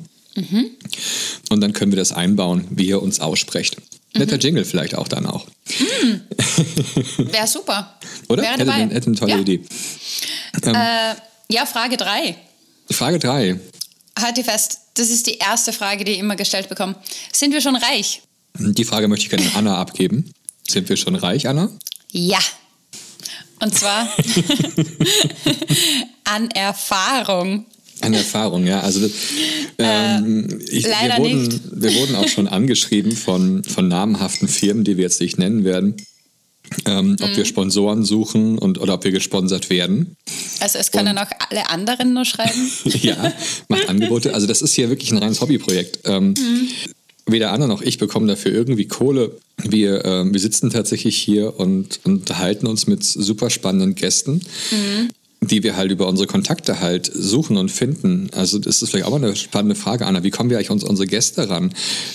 und 1.50 1.60
dann 1.60 1.72
können 1.72 1.92
wir 1.92 1.96
das 1.96 2.12
einbauen, 2.12 2.66
wie 2.70 2.86
ihr 2.88 3.00
uns 3.00 3.20
aussprecht. 3.20 3.76
Netter 4.14 4.36
Jingle 4.38 4.64
vielleicht 4.64 4.94
auch 4.94 5.08
dann 5.08 5.26
auch. 5.26 5.46
Wäre 7.18 7.46
super. 7.46 7.98
Oder? 8.28 8.42
Wäre 8.42 8.52
Hätte, 8.54 8.64
dabei. 8.64 8.78
eine- 8.78 8.94
hätte 8.94 9.06
eine 9.08 9.16
tolle 9.16 9.32
ja. 9.32 9.38
Idee. 9.38 9.60
Äh, 10.62 11.14
ja, 11.50 11.66
Frage 11.66 11.96
3. 11.96 12.36
Frage 12.90 13.18
3. 13.18 13.58
Halte 14.18 14.44
fest, 14.44 14.78
das 14.94 15.10
ist 15.10 15.26
die 15.26 15.38
erste 15.38 15.72
Frage, 15.72 16.04
die 16.04 16.12
ich 16.12 16.18
immer 16.20 16.36
gestellt 16.36 16.68
bekomme. 16.68 16.94
Sind 17.32 17.52
wir 17.52 17.60
schon 17.60 17.74
reich? 17.76 18.22
Die 18.58 18.84
Frage 18.84 19.08
möchte 19.08 19.24
ich 19.24 19.30
gerne 19.30 19.46
an 19.46 19.66
Anna 19.66 19.78
abgeben. 19.78 20.30
Sind 20.68 20.88
wir 20.88 20.96
schon 20.96 21.16
reich, 21.16 21.48
Anna? 21.48 21.70
Ja. 22.12 22.38
Und 23.60 23.74
zwar 23.76 24.08
an 26.24 26.50
Erfahrung. 26.52 27.66
An 28.04 28.14
Erfahrung, 28.14 28.66
ja. 28.66 28.80
Also 28.80 29.00
ähm, 29.78 30.60
ich, 30.70 30.84
Äh, 30.86 30.90
leider 30.90 31.16
wir, 31.16 31.24
wurden, 31.24 31.42
nicht. 31.42 31.60
wir 31.72 31.94
wurden 31.94 32.14
auch 32.16 32.28
schon 32.28 32.48
angeschrieben 32.48 33.12
von, 33.12 33.64
von 33.64 33.88
namhaften 33.88 34.48
Firmen, 34.48 34.84
die 34.84 34.96
wir 34.96 35.04
jetzt 35.04 35.20
nicht 35.20 35.38
nennen 35.38 35.64
werden, 35.64 35.96
ähm, 36.86 37.16
ob 37.20 37.30
Mhm. 37.30 37.36
wir 37.36 37.44
Sponsoren 37.44 38.04
suchen 38.04 38.58
und 38.58 38.78
oder 38.78 38.94
ob 38.94 39.04
wir 39.04 39.10
gesponsert 39.12 39.70
werden. 39.70 40.16
Also 40.60 40.78
es 40.78 40.90
können 40.90 41.18
auch 41.18 41.30
alle 41.50 41.68
anderen 41.70 42.14
nur 42.14 42.24
schreiben. 42.24 42.70
ja, 43.02 43.32
macht 43.68 43.88
Angebote. 43.88 44.34
Also 44.34 44.46
das 44.46 44.62
ist 44.62 44.74
hier 44.74 44.88
wirklich 44.88 45.10
ein 45.12 45.18
reines 45.18 45.40
Hobbyprojekt. 45.40 46.00
Ähm, 46.04 46.34
Weder 47.26 47.52
Anna 47.52 47.66
noch 47.66 47.80
ich 47.80 47.96
bekommen 47.96 48.28
dafür 48.28 48.52
irgendwie 48.52 48.86
Kohle. 48.86 49.32
Wir, 49.56 50.04
ähm, 50.04 50.34
wir 50.34 50.40
sitzen 50.40 50.68
tatsächlich 50.68 51.16
hier 51.16 51.58
und 51.58 52.00
unterhalten 52.04 52.66
uns 52.66 52.86
mit 52.86 53.02
super 53.02 53.48
spannenden 53.48 53.94
Gästen, 53.94 54.42
die 55.46 55.62
wir 55.62 55.76
halt 55.76 55.90
über 55.90 56.06
unsere 56.08 56.26
Kontakte 56.26 56.80
halt 56.80 57.10
suchen 57.14 57.56
und 57.56 57.70
finden. 57.70 58.28
Also 58.32 58.58
das 58.58 58.82
ist 58.82 58.90
vielleicht 58.90 59.06
auch 59.06 59.10
mal 59.10 59.24
eine 59.24 59.36
spannende 59.36 59.74
Frage, 59.74 60.06
Anna. 60.06 60.22
Wie 60.22 60.30
kommen 60.30 60.50
wir 60.50 60.56
eigentlich 60.58 60.70
an 60.70 60.82
unsere 60.82 61.06
Gäste 61.06 61.48
ran? 61.48 61.72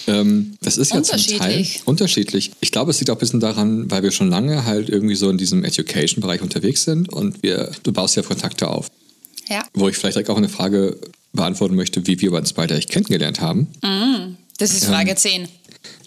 Ähm, 0.08 0.54
das 0.62 0.78
ist 0.78 0.94
ja 0.94 1.04
zum 1.04 1.20
Teil 1.20 1.66
Unterschiedlich. 1.86 2.52
Ich 2.60 2.72
glaube, 2.72 2.92
es 2.92 3.00
liegt 3.00 3.10
auch 3.10 3.16
ein 3.16 3.20
bisschen 3.20 3.40
daran, 3.40 3.90
weil 3.92 4.04
wir 4.04 4.12
schon 4.12 4.30
lange 4.30 4.66
halt 4.66 4.90
irgendwie 4.90 5.16
so 5.16 5.30
in 5.30 5.38
diesem 5.38 5.64
Education-Bereich 5.64 6.42
unterwegs 6.42 6.84
sind 6.84 7.12
und 7.12 7.42
wir, 7.44 7.72
du 7.84 7.92
baust 7.92 8.16
ja 8.16 8.22
Kontakte 8.24 8.68
auf 8.68 8.90
Ja, 9.50 9.64
wo 9.74 9.90
ich 9.90 9.98
vielleicht 9.98 10.16
direkt 10.16 10.30
auch 10.30 10.38
eine 10.38 10.50
Frage 10.50 10.98
beantworten 11.34 11.76
möchte, 11.76 12.06
wie 12.08 12.20
wir 12.22 12.32
uns 12.34 12.54
beide 12.54 12.74
eigentlich 12.74 12.88
kennengelernt 12.88 13.42
haben. 13.42 13.68
das 14.58 14.74
ist 14.74 14.86
Frage 14.86 15.16
10. 15.16 15.48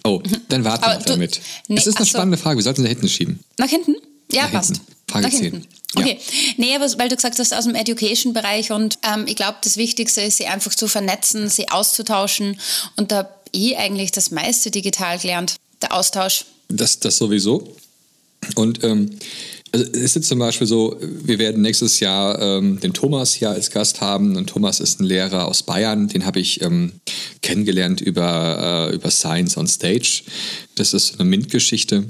Oh, 0.05 0.21
dann 0.49 0.65
warten 0.65 0.85
wir 0.85 0.99
damit. 1.05 1.41
nee, 1.69 1.77
das 1.77 1.87
ist 1.87 1.97
eine 1.97 2.03
ach 2.03 2.09
so. 2.09 2.19
spannende 2.19 2.37
Frage. 2.39 2.59
Wir 2.59 2.65
sollten 2.65 2.83
sie 2.83 2.89
da 2.89 2.91
hinten 2.91 3.09
schieben. 3.09 3.39
Nach 3.59 3.69
hinten? 3.69 3.95
Ja, 4.33 4.45
Nach 4.45 4.53
passt. 4.53 4.77
hinten. 4.77 4.93
Frage 5.09 5.25
Nach 5.27 5.33
10. 5.33 5.43
hinten. 5.43 5.69
Ja. 5.97 6.03
Okay. 6.03 6.19
Nee, 6.57 6.75
aber 6.75 6.87
weil 6.99 7.09
du 7.09 7.17
gesagt 7.17 7.39
hast, 7.39 7.53
aus 7.53 7.65
dem 7.65 7.75
Education-Bereich 7.75 8.73
und 8.73 8.99
ähm, 9.03 9.27
ich 9.27 9.37
glaube, 9.37 9.59
das 9.63 9.77
Wichtigste 9.77 10.23
ist, 10.23 10.39
sie 10.39 10.47
einfach 10.47 10.75
zu 10.75 10.89
vernetzen, 10.89 11.49
sie 11.51 11.69
auszutauschen. 11.69 12.59
Und 12.97 13.13
da 13.13 13.19
habe 13.19 13.31
ich 13.53 13.77
eigentlich 13.77 14.11
das 14.11 14.31
meiste 14.31 14.71
digital 14.71 15.19
gelernt, 15.19 15.57
der 15.83 15.93
Austausch. 15.93 16.47
Das, 16.69 16.99
das 16.99 17.19
sowieso. 17.19 17.77
Und 18.55 18.83
ähm, 18.83 19.11
also 19.73 19.87
es 19.93 20.01
ist 20.01 20.15
jetzt 20.17 20.29
zum 20.29 20.39
Beispiel 20.39 20.67
so, 20.67 20.97
wir 21.01 21.39
werden 21.39 21.63
nächstes 21.63 22.01
Jahr 22.01 22.41
ähm, 22.41 22.79
den 22.81 22.93
Thomas 22.93 23.33
hier 23.33 23.51
als 23.51 23.71
Gast 23.71 24.01
haben. 24.01 24.37
Und 24.37 24.49
Thomas 24.49 24.81
ist 24.81 25.01
ein 25.01 25.05
Lehrer 25.05 25.47
aus 25.47 25.63
Bayern, 25.63 26.09
den 26.09 26.27
habe 26.27 26.41
ich 26.41 26.61
ähm, 26.63 26.93
kennengelernt 27.41 28.01
über, 28.01 28.89
äh, 28.91 28.95
über 28.95 29.11
Science 29.11 29.57
on 29.57 29.67
Stage. 29.67 30.25
Das 30.75 30.93
ist 30.93 31.19
eine 31.19 31.29
MINT-Geschichte. 31.29 32.07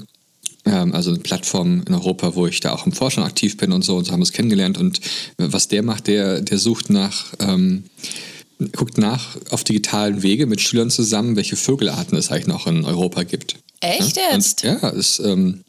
Ähm, 0.65 0.93
also 0.93 1.09
eine 1.11 1.19
Plattform 1.19 1.83
in 1.87 1.93
Europa, 1.93 2.35
wo 2.35 2.47
ich 2.47 2.59
da 2.59 2.73
auch 2.73 2.85
im 2.85 2.93
Forschung 2.93 3.23
aktiv 3.23 3.57
bin 3.57 3.71
und 3.71 3.83
so. 3.83 3.97
Und 3.97 4.05
so 4.05 4.11
haben 4.11 4.19
wir 4.19 4.23
es 4.25 4.31
kennengelernt. 4.31 4.77
Und 4.77 4.99
was 5.37 5.67
der 5.67 5.83
macht, 5.83 6.07
der, 6.07 6.41
der 6.41 6.57
sucht 6.57 6.89
nach, 6.89 7.25
ähm, 7.39 7.83
guckt 8.71 8.97
nach 8.97 9.35
auf 9.49 9.63
digitalen 9.63 10.23
Wege 10.23 10.45
mit 10.45 10.61
Schülern 10.61 10.89
zusammen, 10.89 11.35
welche 11.35 11.55
Vögelarten 11.57 12.17
es 12.17 12.31
eigentlich 12.31 12.47
noch 12.47 12.67
in 12.67 12.85
Europa 12.85 13.23
gibt. 13.23 13.55
Echt 13.81 14.15
ja? 14.15 14.23
jetzt? 14.31 14.63
Und, 14.63 14.81
ja, 14.81 14.89
ist 14.89 15.19
ähm, 15.19 15.63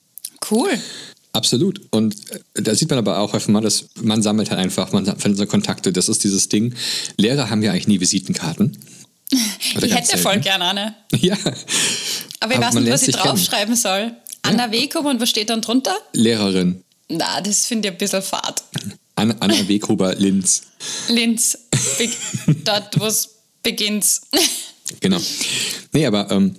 Cool. 0.49 0.71
absolut. 1.33 1.81
Und 1.91 2.15
da 2.55 2.75
sieht 2.75 2.91
man 2.91 2.99
aber 2.99 3.19
auch 3.19 3.35
einfach 3.35 3.49
mal, 3.49 3.63
dass 3.63 3.87
man 4.01 4.23
sammelt 4.23 4.51
halt 4.51 4.61
einfach, 4.61 4.93
man 4.93 5.07
findet 5.19 5.39
so 5.39 5.47
Kontakte. 5.47 5.93
Das 5.93 6.09
ist 6.09 6.23
dieses 6.23 6.49
Ding. 6.49 6.75
Lehrer 7.17 7.51
haben 7.51 7.63
ja 7.63 7.73
eigentlich 7.73 7.89
nie 7.89 8.01
Visitenkarten. 8.01 8.77
Oder 9.77 9.87
Ich 9.87 9.95
hätte 9.95 10.19
voll 10.19 10.35
selten. 10.35 10.43
gerne 10.43 10.65
eine. 10.67 10.95
Ja. 11.21 11.37
Aber 12.41 12.53
ich 12.53 12.59
Aber 12.59 12.67
weiß 12.67 12.75
nicht, 12.75 12.93
was 12.93 13.09
ich 13.09 13.17
draufschreiben 13.17 13.75
soll. 13.75 14.13
Anna 14.45 14.71
Wekum 14.71 15.07
und 15.07 15.21
was 15.21 15.31
steht 15.31 15.51
dann 15.51 15.61
drunter? 15.61 15.97
Lehrerin. 16.13 16.83
Na, 17.09 17.41
das 17.41 17.67
finde 17.67 17.89
ich 17.89 17.95
ein 17.95 17.99
bisschen 17.99 18.23
fad. 18.23 18.63
Anna, 19.17 19.35
Anna 19.41 19.69
Weghuber 19.69 20.15
Linz. 20.15 20.63
Linz, 21.09 21.59
be 21.99 22.09
dort, 22.65 22.99
wo 23.01 23.07
es 23.07 23.29
beginnt. 23.63 24.07
Genau. 25.01 25.19
Nee, 25.93 26.05
aber 26.05 26.31
ähm, 26.31 26.57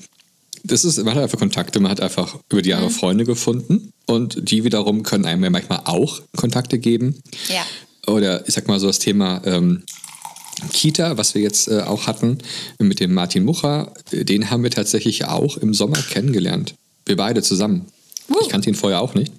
das 0.63 0.83
ist, 0.83 0.97
man 0.97 1.13
hat 1.13 1.21
einfach 1.21 1.37
Kontakte, 1.37 1.79
man 1.79 1.91
hat 1.91 2.01
einfach 2.01 2.39
über 2.51 2.63
die 2.63 2.69
Mhm. 2.69 2.71
Jahre 2.71 2.89
Freunde 2.89 3.23
gefunden 3.23 3.91
und 4.07 4.49
die 4.49 4.63
wiederum 4.63 5.03
können 5.03 5.25
einem 5.25 5.43
ja 5.43 5.51
manchmal 5.51 5.81
auch 5.85 6.21
Kontakte 6.35 6.79
geben. 6.79 7.21
Ja. 7.49 7.63
Oder 8.11 8.47
ich 8.47 8.55
sag 8.55 8.67
mal 8.67 8.79
so 8.79 8.87
das 8.87 8.97
Thema 8.97 9.43
ähm, 9.45 9.83
Kita, 10.73 11.17
was 11.17 11.35
wir 11.35 11.43
jetzt 11.43 11.67
äh, 11.67 11.81
auch 11.81 12.07
hatten 12.07 12.39
mit 12.79 12.99
dem 12.99 13.13
Martin 13.13 13.45
Mucher, 13.45 13.93
äh, 14.11 14.25
den 14.25 14.49
haben 14.49 14.63
wir 14.63 14.71
tatsächlich 14.71 15.25
auch 15.25 15.57
im 15.57 15.75
Sommer 15.75 16.01
kennengelernt. 16.01 16.73
Wir 17.05 17.15
beide 17.15 17.41
zusammen. 17.41 17.85
Uh. 18.29 18.38
Ich 18.41 18.50
kannte 18.50 18.69
ihn 18.69 18.75
vorher 18.75 19.01
auch 19.01 19.13
nicht. 19.13 19.31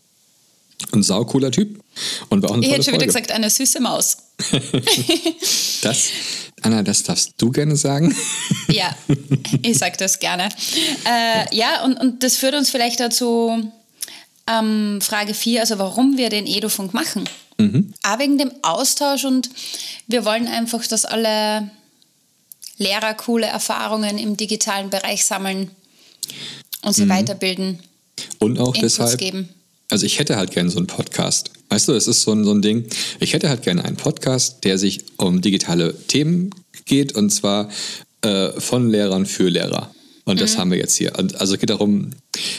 Ein 0.92 1.02
saucooler 1.02 1.50
Typ. 1.50 1.80
Und 2.28 2.42
war 2.42 2.50
auch 2.50 2.54
eine 2.54 2.66
Ich 2.66 2.72
hätte 2.72 2.84
schon 2.84 2.94
wieder 2.94 3.04
Folge. 3.10 3.22
gesagt, 3.22 3.32
eine 3.32 3.50
süße 3.50 3.80
Maus. 3.80 4.18
Das, 5.82 6.08
Anna, 6.62 6.82
das 6.82 7.02
darfst 7.02 7.34
du 7.36 7.50
gerne 7.50 7.76
sagen. 7.76 8.16
Ja, 8.68 8.96
ich 9.62 9.78
sage 9.78 9.96
das 9.98 10.18
gerne. 10.18 10.48
Äh, 11.04 11.54
ja, 11.54 11.84
und, 11.84 12.00
und 12.00 12.22
das 12.22 12.36
führt 12.36 12.54
uns 12.54 12.70
vielleicht 12.70 12.98
dazu, 12.98 13.70
ähm, 14.48 15.00
Frage 15.02 15.34
4, 15.34 15.60
also 15.60 15.78
warum 15.78 16.16
wir 16.16 16.30
den 16.30 16.46
Edufunk 16.46 16.94
machen. 16.94 17.28
Auch 18.02 18.18
wegen 18.18 18.38
dem 18.38 18.52
Austausch 18.62 19.24
und 19.24 19.50
wir 20.08 20.24
wollen 20.24 20.48
einfach, 20.48 20.86
dass 20.86 21.04
alle 21.04 21.70
Lehrer 22.78 23.14
coole 23.14 23.46
Erfahrungen 23.46 24.18
im 24.18 24.36
digitalen 24.36 24.90
Bereich 24.90 25.24
sammeln 25.24 25.70
und 26.86 26.92
sie 26.94 27.08
weiterbilden, 27.08 27.78
Und 28.38 28.58
auch 28.58 28.74
Inputs 28.74 28.80
deshalb, 28.80 29.18
geben. 29.18 29.48
also 29.90 30.06
ich 30.06 30.18
hätte 30.18 30.36
halt 30.36 30.50
gerne 30.52 30.70
so 30.70 30.78
einen 30.78 30.86
Podcast. 30.86 31.50
Weißt 31.68 31.88
du, 31.88 31.92
es 31.92 32.06
ist 32.06 32.22
so 32.22 32.32
ein, 32.32 32.44
so 32.44 32.52
ein 32.52 32.62
Ding. 32.62 32.86
Ich 33.20 33.32
hätte 33.32 33.48
halt 33.48 33.62
gerne 33.62 33.84
einen 33.84 33.96
Podcast, 33.96 34.64
der 34.64 34.78
sich 34.78 35.00
um 35.16 35.40
digitale 35.42 35.94
Themen 36.06 36.50
geht 36.84 37.14
und 37.16 37.30
zwar 37.30 37.68
äh, 38.22 38.52
von 38.60 38.88
Lehrern 38.90 39.26
für 39.26 39.48
Lehrer. 39.48 39.90
Und 40.24 40.40
das 40.40 40.58
haben 40.58 40.72
wir 40.72 40.78
jetzt 40.78 40.96
hier. 40.96 41.16
Und 41.16 41.40
also 41.40 41.54
es 41.54 41.60
geht 41.60 41.70
darum, 41.70 42.10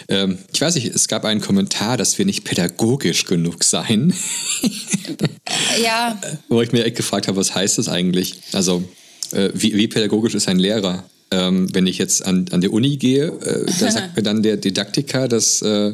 ähm, 0.07 0.37
ich 0.53 0.61
weiß 0.61 0.75
nicht, 0.75 0.87
es 0.87 1.09
gab 1.09 1.25
einen 1.25 1.41
Kommentar, 1.41 1.97
dass 1.97 2.17
wir 2.17 2.25
nicht 2.25 2.45
pädagogisch 2.45 3.25
genug 3.25 3.63
seien, 3.63 4.13
Ja, 5.83 6.19
wo 6.49 6.61
ich 6.61 6.71
mir 6.71 6.85
echt 6.85 6.95
gefragt 6.95 7.27
habe, 7.27 7.37
was 7.37 7.53
heißt 7.53 7.77
das 7.77 7.87
eigentlich? 7.87 8.41
Also, 8.53 8.83
äh, 9.31 9.49
wie, 9.53 9.75
wie 9.75 9.87
pädagogisch 9.87 10.33
ist 10.35 10.47
ein 10.47 10.59
Lehrer? 10.59 11.03
Ähm, 11.29 11.67
wenn 11.73 11.87
ich 11.87 11.97
jetzt 11.97 12.25
an, 12.25 12.45
an 12.51 12.61
die 12.61 12.69
Uni 12.69 12.97
gehe, 12.97 13.27
äh, 13.27 13.65
da 13.79 13.91
sagt 13.91 14.15
mir 14.15 14.23
dann 14.23 14.43
der 14.43 14.57
Didaktiker, 14.57 15.27
dass 15.27 15.61
äh, 15.61 15.93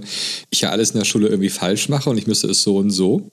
ich 0.50 0.62
ja 0.62 0.70
alles 0.70 0.92
in 0.92 1.00
der 1.00 1.06
Schule 1.06 1.28
irgendwie 1.28 1.50
falsch 1.50 1.90
mache 1.90 2.10
und 2.10 2.18
ich 2.18 2.28
müsste 2.28 2.48
es 2.48 2.62
so 2.62 2.78
und 2.78 2.92
so. 2.92 3.32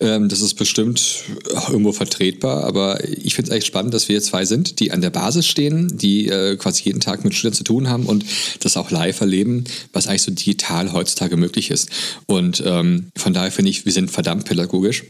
Ähm, 0.00 0.28
das 0.28 0.40
ist 0.40 0.54
bestimmt 0.54 1.24
auch 1.54 1.70
irgendwo 1.70 1.92
vertretbar, 1.92 2.64
aber 2.64 3.02
ich 3.08 3.34
finde 3.34 3.50
es 3.50 3.52
eigentlich 3.52 3.66
spannend, 3.66 3.94
dass 3.94 4.08
wir 4.08 4.20
zwei 4.20 4.44
sind, 4.44 4.80
die 4.80 4.90
an 4.92 5.00
der 5.00 5.10
Basis 5.10 5.46
stehen, 5.46 5.96
die 5.96 6.28
äh, 6.28 6.56
quasi 6.56 6.84
jeden 6.84 7.00
Tag 7.00 7.24
mit 7.24 7.34
Schülern 7.34 7.54
zu 7.54 7.64
tun 7.64 7.88
haben 7.88 8.06
und 8.06 8.24
das 8.60 8.76
auch 8.76 8.90
live 8.90 9.20
erleben, 9.20 9.64
was 9.92 10.06
eigentlich 10.06 10.22
so 10.22 10.30
digital 10.30 10.92
heutzutage 10.92 11.36
möglich 11.36 11.70
ist. 11.70 11.90
Und 12.26 12.62
ähm, 12.66 13.10
von 13.16 13.32
daher 13.32 13.52
finde 13.52 13.70
ich, 13.70 13.84
wir 13.84 13.92
sind 13.92 14.10
verdammt 14.10 14.44
pädagogisch 14.44 15.04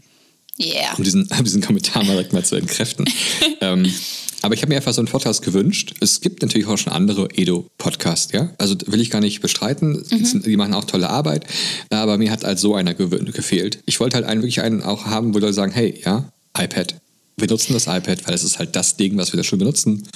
yeah. 0.59 0.93
um 0.97 1.03
diesen, 1.03 1.27
um 1.37 1.43
diesen 1.43 1.61
Kommentar 1.61 2.03
mal 2.03 2.13
direkt 2.13 2.33
mal 2.33 2.45
zu 2.45 2.55
entkräften. 2.55 3.05
ähm, 3.61 3.91
aber 4.41 4.53
ich 4.53 4.61
habe 4.61 4.69
mir 4.69 4.77
einfach 4.77 4.93
so 4.93 5.01
einen 5.01 5.07
Podcast 5.07 5.43
gewünscht. 5.43 5.95
Es 5.99 6.21
gibt 6.21 6.41
natürlich 6.41 6.67
auch 6.67 6.77
schon 6.77 6.93
andere 6.93 7.27
Edo-Podcasts, 7.33 8.31
ja. 8.31 8.51
Also 8.57 8.75
will 8.85 9.01
ich 9.01 9.09
gar 9.09 9.19
nicht 9.19 9.41
bestreiten. 9.41 10.03
Die 10.09 10.57
machen 10.57 10.73
auch 10.73 10.85
tolle 10.85 11.09
Arbeit. 11.09 11.45
Aber 11.89 12.17
mir 12.17 12.31
hat 12.31 12.43
halt 12.43 12.59
so 12.59 12.75
einer 12.75 12.93
gefehlt. 12.93 13.79
Ich 13.85 13.99
wollte 13.99 14.15
halt 14.15 14.25
einen, 14.25 14.41
wirklich 14.41 14.61
einen 14.61 14.81
auch 14.81 15.05
haben, 15.05 15.33
wo 15.33 15.39
Leute 15.39 15.53
sagen, 15.53 15.73
hey, 15.73 16.01
ja, 16.05 16.31
iPad. 16.57 16.95
Wir 17.37 17.47
nutzen 17.47 17.73
das 17.73 17.87
iPad, 17.87 18.27
weil 18.27 18.33
es 18.33 18.43
ist 18.43 18.59
halt 18.59 18.75
das 18.75 18.97
Ding, 18.97 19.17
was 19.17 19.33
wir 19.33 19.37
da 19.37 19.43
schon 19.43 19.59
benutzen. 19.59 20.07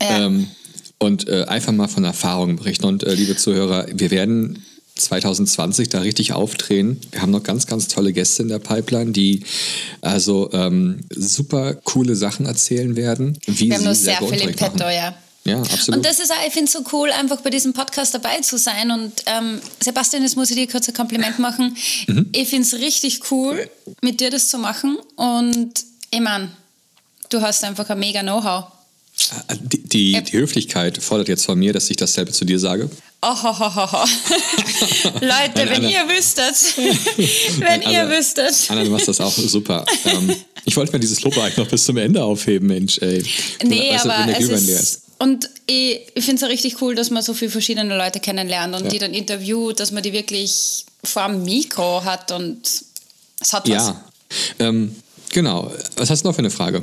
Ja. 0.00 0.26
Ähm, 0.26 0.48
und 0.98 1.28
äh, 1.28 1.44
einfach 1.44 1.72
mal 1.72 1.88
von 1.88 2.04
Erfahrungen 2.04 2.56
berichten. 2.56 2.84
Und 2.84 3.04
äh, 3.04 3.14
liebe 3.14 3.36
Zuhörer, 3.36 3.86
wir 3.92 4.10
werden 4.10 4.62
2020 5.04 5.88
da 5.88 6.00
richtig 6.00 6.32
aufdrehen. 6.32 7.00
Wir 7.10 7.22
haben 7.22 7.30
noch 7.30 7.42
ganz, 7.42 7.66
ganz 7.66 7.88
tolle 7.88 8.12
Gäste 8.12 8.42
in 8.42 8.48
der 8.48 8.58
Pipeline, 8.58 9.12
die 9.12 9.42
also 10.00 10.50
ähm, 10.52 11.00
super 11.14 11.74
coole 11.74 12.16
Sachen 12.16 12.46
erzählen 12.46 12.96
werden. 12.96 13.38
Wir 13.46 13.74
haben 13.74 13.84
noch 13.84 13.94
sehr 13.94 14.18
viel 14.18 14.40
im. 14.40 14.54
Petto, 14.54 14.88
ja. 14.88 15.14
Ja, 15.44 15.58
absolut. 15.58 15.96
Und 15.96 16.06
das 16.06 16.20
ist 16.20 16.30
auch, 16.30 16.46
ich 16.46 16.52
finde 16.52 16.66
es 16.66 16.72
so 16.72 16.84
cool, 16.92 17.10
einfach 17.10 17.40
bei 17.40 17.50
diesem 17.50 17.72
Podcast 17.72 18.14
dabei 18.14 18.40
zu 18.40 18.58
sein. 18.58 18.90
Und 18.90 19.12
ähm, 19.26 19.60
Sebastian, 19.82 20.22
jetzt 20.22 20.36
muss 20.36 20.50
ich 20.50 20.56
dir 20.56 20.66
kurz 20.68 20.88
ein 20.88 20.94
Kompliment 20.94 21.38
machen. 21.38 21.76
Mhm. 22.06 22.28
Ich 22.32 22.48
finde 22.48 22.66
es 22.66 22.74
richtig 22.74 23.30
cool, 23.30 23.68
mit 24.02 24.20
dir 24.20 24.30
das 24.30 24.48
zu 24.48 24.58
machen. 24.58 24.98
Und 25.16 25.72
ich 26.10 26.20
meine, 26.20 26.50
du 27.30 27.40
hast 27.40 27.64
einfach 27.64 27.88
ein 27.88 27.98
mega 27.98 28.20
Know-how. 28.20 28.64
Äh, 29.48 29.56
die, 29.60 29.82
die, 29.82 30.22
die 30.22 30.32
Höflichkeit 30.38 31.02
fordert 31.02 31.28
jetzt 31.28 31.44
von 31.44 31.58
mir, 31.58 31.72
dass 31.72 31.90
ich 31.90 31.96
dasselbe 31.96 32.32
zu 32.32 32.44
dir 32.44 32.58
sage. 32.58 32.88
Oh, 33.22 33.34
ho, 33.42 33.58
ho, 33.58 33.92
ho. 33.92 34.04
Leute, 35.20 35.68
wenn 35.70 35.82
ihr 35.84 36.08
wüsstet, 36.08 36.54
wenn 37.60 37.82
ihr 37.82 38.08
wüsstet. 38.08 38.54
Anna, 38.68 38.84
du 38.84 38.90
machst 38.90 39.08
das 39.08 39.20
auch 39.20 39.32
super. 39.32 39.84
ähm, 40.06 40.34
ich 40.64 40.76
wollte 40.76 40.92
mir 40.92 41.00
dieses 41.00 41.20
Lob 41.22 41.36
eigentlich 41.36 41.58
noch 41.58 41.68
bis 41.68 41.84
zum 41.84 41.98
Ende 41.98 42.22
aufheben, 42.24 42.68
Mensch. 42.68 42.98
Ey. 42.98 43.22
Nee, 43.62 43.92
Weißt 43.92 44.06
aber 44.06 44.26
es 44.38 44.66
leer 44.66 44.80
ist. 44.80 45.02
Und 45.18 45.50
ich, 45.66 46.00
ich 46.14 46.24
finde 46.24 46.36
es 46.36 46.44
auch 46.44 46.48
richtig 46.48 46.80
cool, 46.80 46.94
dass 46.94 47.10
man 47.10 47.22
so 47.22 47.34
viele 47.34 47.50
verschiedene 47.50 47.94
Leute 47.94 48.20
kennenlernt 48.20 48.74
und 48.74 48.84
Ja. 48.84 48.88
die 48.88 48.98
dann 48.98 49.12
interviewt, 49.12 49.78
dass 49.78 49.90
man 49.92 50.02
die 50.02 50.14
wirklich 50.14 50.86
vor 51.04 51.28
dem 51.28 51.44
Mikro 51.44 52.02
hat 52.04 52.32
und 52.32 52.62
es 53.38 53.52
hat 53.52 53.68
was. 53.68 53.88
Ja, 53.88 54.04
ähm, 54.60 54.96
genau. 55.30 55.70
Was 55.96 56.08
hast 56.08 56.24
du 56.24 56.28
noch 56.28 56.34
für 56.34 56.38
eine 56.40 56.50
Frage? 56.50 56.82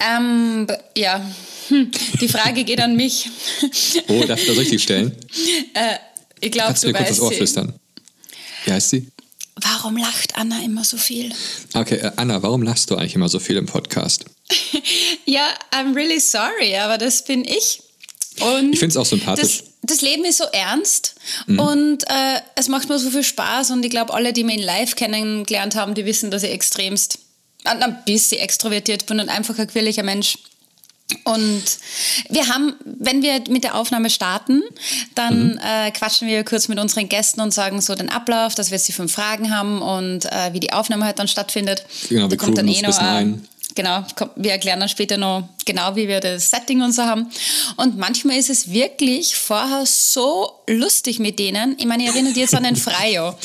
Ähm, 0.00 0.66
ja. 0.96 1.24
Hm. 1.68 1.90
Die 2.20 2.28
Frage 2.28 2.64
geht 2.64 2.80
an 2.80 2.96
mich. 2.96 3.28
Oh, 4.08 4.24
darf 4.24 4.40
ich 4.40 4.46
das 4.46 4.56
richtig 4.56 4.82
stellen? 4.82 5.14
Ich 6.40 6.50
glaube, 6.52 6.74
du 6.80 6.86
mir 6.88 6.92
kurz 6.94 7.08
das 7.08 7.20
Ohr 7.20 7.32
flüstern? 7.32 7.74
Wie 8.64 8.72
heißt 8.72 8.90
sie? 8.90 9.08
Warum 9.60 9.96
lacht 9.96 10.36
Anna 10.36 10.62
immer 10.64 10.84
so 10.84 10.96
viel? 10.96 11.32
Okay, 11.74 11.96
äh, 11.96 12.12
Anna, 12.16 12.42
warum 12.42 12.62
lachst 12.62 12.90
du 12.90 12.96
eigentlich 12.96 13.14
immer 13.16 13.28
so 13.28 13.38
viel 13.40 13.56
im 13.56 13.66
Podcast? 13.66 14.24
Ja, 15.26 15.46
I'm 15.72 15.94
really 15.94 16.20
sorry, 16.20 16.74
aber 16.76 16.96
das 16.96 17.22
bin 17.24 17.44
ich. 17.44 17.82
Und 18.40 18.72
Ich 18.72 18.78
find's 18.78 18.96
auch 18.96 19.04
sympathisch. 19.04 19.58
Das, 19.58 19.64
das 19.82 20.00
Leben 20.00 20.24
ist 20.24 20.38
so 20.38 20.44
ernst 20.44 21.16
Mhm. 21.46 21.58
und 21.58 22.04
äh, 22.08 22.40
es 22.54 22.68
macht 22.68 22.88
mir 22.88 22.98
so 22.98 23.10
viel 23.10 23.24
Spaß 23.24 23.72
und 23.72 23.84
ich 23.84 23.90
glaube, 23.90 24.14
alle, 24.14 24.32
die 24.32 24.44
mich 24.44 24.56
in 24.56 24.62
live 24.62 24.96
kennengelernt 24.96 25.74
haben, 25.74 25.94
die 25.94 26.06
wissen, 26.06 26.30
dass 26.30 26.44
ich 26.44 26.50
extremst, 26.50 27.18
ein 27.64 27.82
ein 27.82 27.98
bisschen 28.06 28.40
extrovertiert 28.40 29.04
bin 29.06 29.20
und 29.20 29.28
einfach 29.28 29.58
ein 29.58 29.66
quirliger 29.66 30.02
Mensch. 30.02 30.38
Und 31.24 31.62
wir 32.28 32.48
haben, 32.48 32.74
wenn 32.84 33.22
wir 33.22 33.42
mit 33.48 33.64
der 33.64 33.74
Aufnahme 33.76 34.10
starten, 34.10 34.62
dann 35.14 35.52
Mhm. 35.52 35.60
äh, 35.62 35.90
quatschen 35.90 36.28
wir 36.28 36.44
kurz 36.44 36.68
mit 36.68 36.78
unseren 36.78 37.08
Gästen 37.08 37.40
und 37.40 37.52
sagen 37.52 37.80
so 37.80 37.94
den 37.94 38.08
Ablauf, 38.10 38.54
dass 38.54 38.70
wir 38.70 38.76
jetzt 38.76 38.88
die 38.88 38.92
fünf 38.92 39.12
Fragen 39.12 39.54
haben 39.54 39.80
und 39.80 40.26
äh, 40.26 40.52
wie 40.52 40.60
die 40.60 40.72
Aufnahme 40.72 41.04
halt 41.04 41.18
dann 41.18 41.28
stattfindet. 41.28 41.84
Genau, 42.08 42.30
wir 42.30 42.36
kommt 42.36 42.58
dann 42.58 42.66
grooven 42.66 42.86
uns 42.86 42.98
ein 42.98 43.06
ein. 43.06 43.48
Genau, 43.74 44.04
wir 44.34 44.50
erklären 44.52 44.80
dann 44.80 44.88
später 44.88 45.18
noch 45.18 45.48
genau, 45.64 45.94
wie 45.94 46.08
wir 46.08 46.18
das 46.20 46.50
Setting 46.50 46.82
und 46.82 46.92
so 46.92 47.02
haben. 47.02 47.28
Und 47.76 47.96
manchmal 47.96 48.36
ist 48.36 48.50
es 48.50 48.72
wirklich 48.72 49.36
vorher 49.36 49.84
so 49.86 50.50
lustig 50.66 51.20
mit 51.20 51.38
denen. 51.38 51.76
Ich 51.78 51.86
meine, 51.86 52.02
ich 52.02 52.08
erinnere 52.08 52.32
dich 52.32 52.42
jetzt 52.42 52.54
an 52.56 52.64
den 52.64 52.74
Freio. 52.88 53.36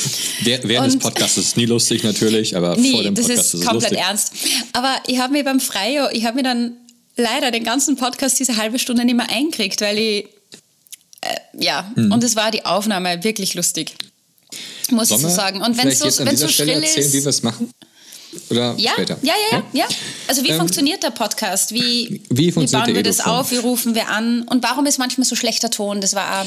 Während 0.43 0.87
des 0.93 0.97
Podcasts 0.99 1.37
ist 1.37 1.47
es 1.49 1.55
nie 1.55 1.65
lustig 1.65 2.03
natürlich, 2.03 2.55
aber 2.57 2.73
vor 2.73 2.81
Nee, 2.81 3.03
dem 3.03 3.13
das 3.15 3.25
Podcast 3.27 3.39
ist 3.47 3.53
ist 3.53 3.59
es 3.61 3.65
komplett 3.67 3.91
lustig. 3.91 4.07
ernst. 4.07 4.33
Aber 4.73 4.95
ich 5.07 5.19
habe 5.19 5.33
mir 5.33 5.43
beim 5.43 5.59
Freio, 5.59 6.07
ich 6.11 6.25
habe 6.25 6.37
mir 6.37 6.43
dann 6.43 6.77
leider 7.15 7.51
den 7.51 7.63
ganzen 7.63 7.95
Podcast 7.95 8.39
diese 8.39 8.57
halbe 8.57 8.79
Stunde 8.79 9.05
nicht 9.05 9.15
mehr 9.15 9.29
einkriegt, 9.29 9.81
weil 9.81 9.97
ich, 9.97 10.25
äh, 11.21 11.35
ja, 11.57 11.91
Hm. 11.95 12.11
und 12.11 12.23
es 12.23 12.35
war 12.35 12.51
die 12.51 12.65
Aufnahme 12.65 13.23
wirklich 13.23 13.53
lustig. 13.53 13.93
Muss 14.91 15.07
Sollen 15.09 15.21
ich 15.21 15.27
so 15.27 15.33
sagen. 15.33 15.61
Und 15.61 15.77
wenn 15.77 15.87
es 15.87 15.99
so, 15.99 16.05
jetzt 16.05 16.19
an 16.21 16.27
wenn's 16.27 16.39
so 16.41 16.47
dieser 16.47 16.53
Stelle 16.63 16.71
schrill 16.73 16.83
erzählen, 16.83 17.05
ist. 17.05 17.13
wie 17.13 17.21
wir 17.23 17.29
es 17.29 17.43
machen? 17.43 17.71
Oder 18.49 18.75
Ja, 18.77 18.91
später? 18.93 19.17
ja, 19.21 19.33
ja, 19.51 19.57
ja, 19.57 19.63
ja. 19.73 19.85
Also 20.27 20.43
wie 20.43 20.49
Ähm, 20.49 20.57
funktioniert 20.57 21.03
der 21.03 21.11
Podcast? 21.11 21.73
Wie, 21.73 22.21
wie 22.29 22.51
funktioniert 22.51 22.87
bauen 22.87 22.95
wir 22.95 23.03
das 23.03 23.19
auf? 23.21 23.51
Wie 23.51 23.57
rufen 23.57 23.93
wir 23.95 24.09
an? 24.09 24.41
Und 24.43 24.63
warum 24.63 24.85
ist 24.87 24.97
manchmal 24.97 25.25
so 25.25 25.35
schlechter 25.35 25.69
Ton? 25.69 26.01
Das 26.01 26.15
war 26.15 26.41
auch 26.41 26.45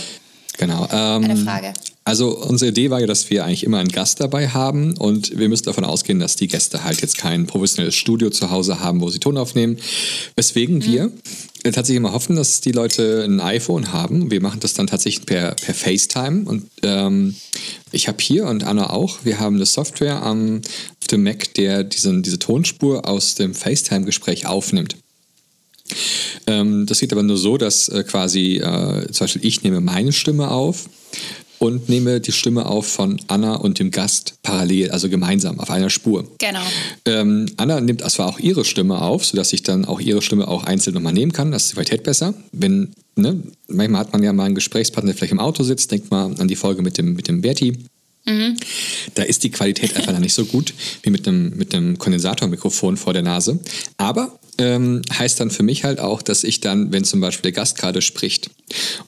Genau. 0.58 0.88
Ähm, 0.90 1.24
eine 1.24 1.36
Frage. 1.36 1.72
Also 2.06 2.38
unsere 2.38 2.70
Idee 2.70 2.90
war 2.90 3.00
ja, 3.00 3.06
dass 3.08 3.30
wir 3.30 3.44
eigentlich 3.44 3.64
immer 3.64 3.78
einen 3.78 3.88
Gast 3.88 4.20
dabei 4.20 4.48
haben 4.48 4.96
und 4.96 5.36
wir 5.36 5.48
müssen 5.48 5.64
davon 5.64 5.84
ausgehen, 5.84 6.20
dass 6.20 6.36
die 6.36 6.46
Gäste 6.46 6.84
halt 6.84 7.00
jetzt 7.00 7.18
kein 7.18 7.48
professionelles 7.48 7.96
Studio 7.96 8.30
zu 8.30 8.52
Hause 8.52 8.78
haben, 8.78 9.00
wo 9.00 9.10
sie 9.10 9.18
Ton 9.18 9.36
aufnehmen. 9.36 9.76
Weswegen 10.36 10.84
wir 10.84 11.10
äh, 11.64 11.72
tatsächlich 11.72 11.96
immer 11.96 12.12
hoffen, 12.12 12.36
dass 12.36 12.60
die 12.60 12.70
Leute 12.70 13.24
ein 13.24 13.40
iPhone 13.40 13.92
haben. 13.92 14.30
Wir 14.30 14.40
machen 14.40 14.60
das 14.60 14.74
dann 14.74 14.86
tatsächlich 14.86 15.26
per, 15.26 15.56
per 15.56 15.74
FaceTime 15.74 16.44
und 16.44 16.70
ähm, 16.84 17.34
ich 17.90 18.06
habe 18.06 18.18
hier 18.22 18.46
und 18.46 18.62
Anna 18.62 18.90
auch, 18.90 19.24
wir 19.24 19.40
haben 19.40 19.56
eine 19.56 19.66
Software 19.66 20.22
am, 20.22 20.60
auf 21.00 21.08
dem 21.08 21.24
Mac, 21.24 21.54
der 21.54 21.82
diesen, 21.82 22.22
diese 22.22 22.38
Tonspur 22.38 23.08
aus 23.08 23.34
dem 23.34 23.52
FaceTime-Gespräch 23.52 24.46
aufnimmt. 24.46 24.96
Ähm, 26.46 26.86
das 26.86 27.00
geht 27.00 27.12
aber 27.12 27.24
nur 27.24 27.36
so, 27.36 27.56
dass 27.56 27.88
äh, 27.88 28.04
quasi 28.04 28.58
äh, 28.58 29.10
zum 29.10 29.24
Beispiel 29.24 29.44
ich 29.44 29.64
nehme 29.64 29.80
meine 29.80 30.12
Stimme 30.12 30.52
auf 30.52 30.88
und 31.58 31.88
nehme 31.88 32.20
die 32.20 32.32
Stimme 32.32 32.66
auf 32.66 32.86
von 32.86 33.20
Anna 33.28 33.54
und 33.56 33.78
dem 33.78 33.90
Gast 33.90 34.34
parallel, 34.42 34.90
also 34.90 35.08
gemeinsam 35.08 35.58
auf 35.60 35.70
einer 35.70 35.90
Spur. 35.90 36.26
Genau. 36.38 36.62
Ähm, 37.04 37.46
Anna 37.56 37.80
nimmt 37.80 38.08
zwar 38.10 38.28
auch 38.28 38.38
ihre 38.38 38.64
Stimme 38.64 39.00
auf, 39.00 39.24
sodass 39.24 39.52
ich 39.52 39.62
dann 39.62 39.84
auch 39.84 40.00
ihre 40.00 40.22
Stimme 40.22 40.48
auch 40.48 40.64
einzeln 40.64 40.94
nochmal 40.94 41.12
nehmen 41.12 41.32
kann. 41.32 41.50
Das 41.50 41.64
ist 41.64 41.70
die 41.70 41.74
Qualität 41.74 42.02
besser. 42.02 42.34
Wenn, 42.52 42.92
ne, 43.16 43.42
manchmal 43.68 44.00
hat 44.00 44.12
man 44.12 44.22
ja 44.22 44.32
mal 44.32 44.44
einen 44.44 44.54
Gesprächspartner, 44.54 45.12
der 45.12 45.16
vielleicht 45.16 45.32
im 45.32 45.40
Auto 45.40 45.62
sitzt. 45.62 45.90
Denkt 45.90 46.10
mal 46.10 46.34
an 46.38 46.48
die 46.48 46.56
Folge 46.56 46.82
mit 46.82 46.98
dem, 46.98 47.14
mit 47.14 47.28
dem 47.28 47.40
Berti. 47.40 47.74
Da 49.14 49.22
ist 49.22 49.44
die 49.44 49.50
Qualität 49.50 49.96
einfach 49.96 50.12
noch 50.12 50.18
nicht 50.18 50.34
so 50.34 50.44
gut 50.44 50.74
wie 51.02 51.10
mit 51.10 51.28
einem, 51.28 51.56
mit 51.56 51.74
einem 51.74 51.96
Kondensatormikrofon 51.96 52.96
vor 52.96 53.12
der 53.12 53.22
Nase. 53.22 53.60
Aber 53.98 54.38
ähm, 54.58 55.02
heißt 55.12 55.40
dann 55.40 55.50
für 55.50 55.62
mich 55.62 55.84
halt 55.84 56.00
auch, 56.00 56.22
dass 56.22 56.44
ich 56.44 56.60
dann, 56.60 56.92
wenn 56.92 57.04
zum 57.04 57.20
Beispiel 57.20 57.42
der 57.42 57.52
Gast 57.52 57.78
gerade 57.78 58.02
spricht 58.02 58.50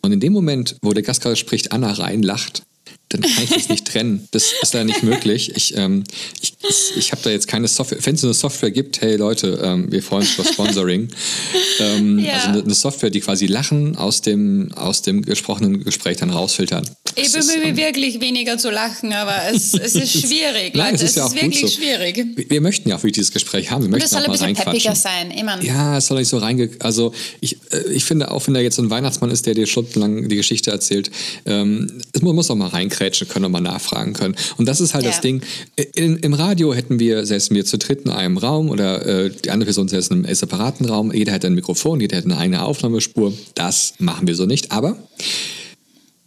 und 0.03 0.13
in 0.13 0.21
dem 0.21 0.33
Moment, 0.33 0.77
wo 0.83 0.93
der 0.93 1.03
Gast 1.03 1.23
gerade 1.23 1.37
spricht, 1.37 1.73
Anna 1.73 1.93
reinlacht, 1.93 2.63
dann 3.11 3.23
kann 3.23 3.45
ich 3.45 3.51
das 3.51 3.69
nicht 3.69 3.85
trennen. 3.93 4.29
Das 4.33 4.45
ist 4.63 4.75
da 4.75 4.85
nicht 4.85 5.03
möglich. 5.03 5.53
Ich, 5.57 5.77
ähm, 5.77 6.05
ich, 6.41 6.55
ich 6.97 7.13
habe 7.13 7.23
da 7.23 7.31
jetzt 7.31 7.49
keine 7.49 7.69
Software. 7.69 7.99
Wenn 8.05 8.15
es 8.15 8.25
eine 8.25 8.35
Software 8.35 8.71
gibt, 8.71 9.01
hey 9.01 9.17
Leute, 9.17 9.61
ähm, 9.63 9.91
wir 9.91 10.03
freuen 10.03 10.23
uns 10.23 10.35
über 10.35 10.45
Sponsoring. 10.45 11.09
ähm, 11.81 12.19
Ja. 12.19 12.35
Also 12.35 12.49
eine, 12.49 12.63
eine 12.63 12.75
Software, 12.75 13.11
die 13.11 13.21
quasi 13.21 13.47
Lachen 13.47 13.97
aus 13.97 14.21
dem, 14.23 14.73
aus 14.75 15.03
dem 15.03 15.23
gesprochenen 15.23 15.85
Gespräch 15.85 16.19
dann 16.19 16.31
rausfiltern. 16.31 16.89
Ich 17.15 17.33
Das 17.33 17.47
ist, 17.47 17.53
bemühe 17.55 17.73
mich 17.73 17.79
ähm, 17.81 17.87
wirklich 17.87 18.21
weniger 18.21 18.59
zu 18.59 18.71
lachen, 18.71 19.13
aber 19.13 19.35
es, 19.53 19.75
es 19.75 19.95
ist 19.95 20.13
schwierig, 20.27 20.75
Nein, 20.75 20.93
Leute. 20.93 21.05
es 21.05 21.11
ist 21.11 21.17
ja 21.17 21.25
auch 21.25 21.33
gut 21.33 21.43
wirklich 21.43 21.61
so. 21.61 21.69
schwierig. 21.81 22.17
Wir- 22.37 22.51
Wir 22.51 22.61
möchten 22.61 22.89
ja 22.89 22.95
auch 22.97 23.01
wirklich 23.01 23.15
dieses 23.15 23.33
Gespräch 23.33 23.71
haben. 23.71 23.83
Wir 23.83 23.91
möchten 23.91 24.05
es 24.05 24.11
soll 24.11 24.21
auch 24.21 24.25
ein 24.25 24.31
mal 24.41 24.53
bisschen 24.53 24.55
peppiger 24.55 24.95
sein. 24.95 25.33
Meine, 25.45 25.65
Ja, 25.65 25.99
es 25.99 26.07
soll 26.07 26.19
nicht 26.19 26.29
so 26.29 26.39
reinge... 26.39 26.71
Also 26.81 27.13
ich, 27.41 27.57
äh, 27.73 27.91
ich 27.93 28.05
finde, 28.05 28.31
auch 28.31 28.47
wenn 28.47 28.55
da 28.55 28.61
jetzt 28.61 28.77
so 28.77 28.83
ein 28.83 28.91
Weihnachtsmann 28.91 29.31
ist, 29.31 29.47
der 29.47 29.55
dir 29.55 29.67
stundenlang 29.67 30.29
die 30.29 30.37
Geschichte 30.37 30.71
erzählt, 30.71 31.11
ähm, 31.47 32.01
es 32.13 32.23
muss, 32.23 32.35
muss 32.35 32.51
auch 32.51 32.55
mal 32.57 32.69
reinkrätschen 32.99 33.29
können 33.29 33.47
und 33.47 33.53
mal 33.53 33.61
nachfragen 33.61 34.13
können. 34.13 34.37
Und 34.57 34.67
das 34.67 34.81
ist 34.81 34.95
halt 34.95 35.05
Ja. 35.05 35.11
das 35.11 35.21
Ding. 35.21 35.43
In, 35.95 36.17
Im 36.19 36.35
Radio 36.35 36.75
hätten 36.75 36.99
wir, 36.99 37.25
säßen 37.25 37.55
wir 37.55 37.65
zu 37.65 37.79
dritt 37.79 38.03
in 38.05 38.11
einem 38.11 38.37
Raum 38.39 38.71
oder 38.71 39.07
äh, 39.07 39.31
die 39.31 39.51
andere 39.51 39.67
Person 39.67 39.89
säße 39.89 40.13
in 40.13 40.25
einem 40.25 40.35
separaten 40.35 40.87
Raum. 40.87 41.13
Jeder 41.13 41.33
hätte 41.33 41.47
ein 41.47 41.55
Mikrofon, 41.55 42.01
jeder 42.01 42.17
hätte 42.17 42.27
eine 42.27 42.39
eigene 42.39 42.63
Aufnahmespur. 42.63 43.33
Das 43.55 43.95
machen 43.99 44.27
wir 44.27 44.35
so 44.35 44.47
nicht, 44.47 44.73
aber 44.73 44.97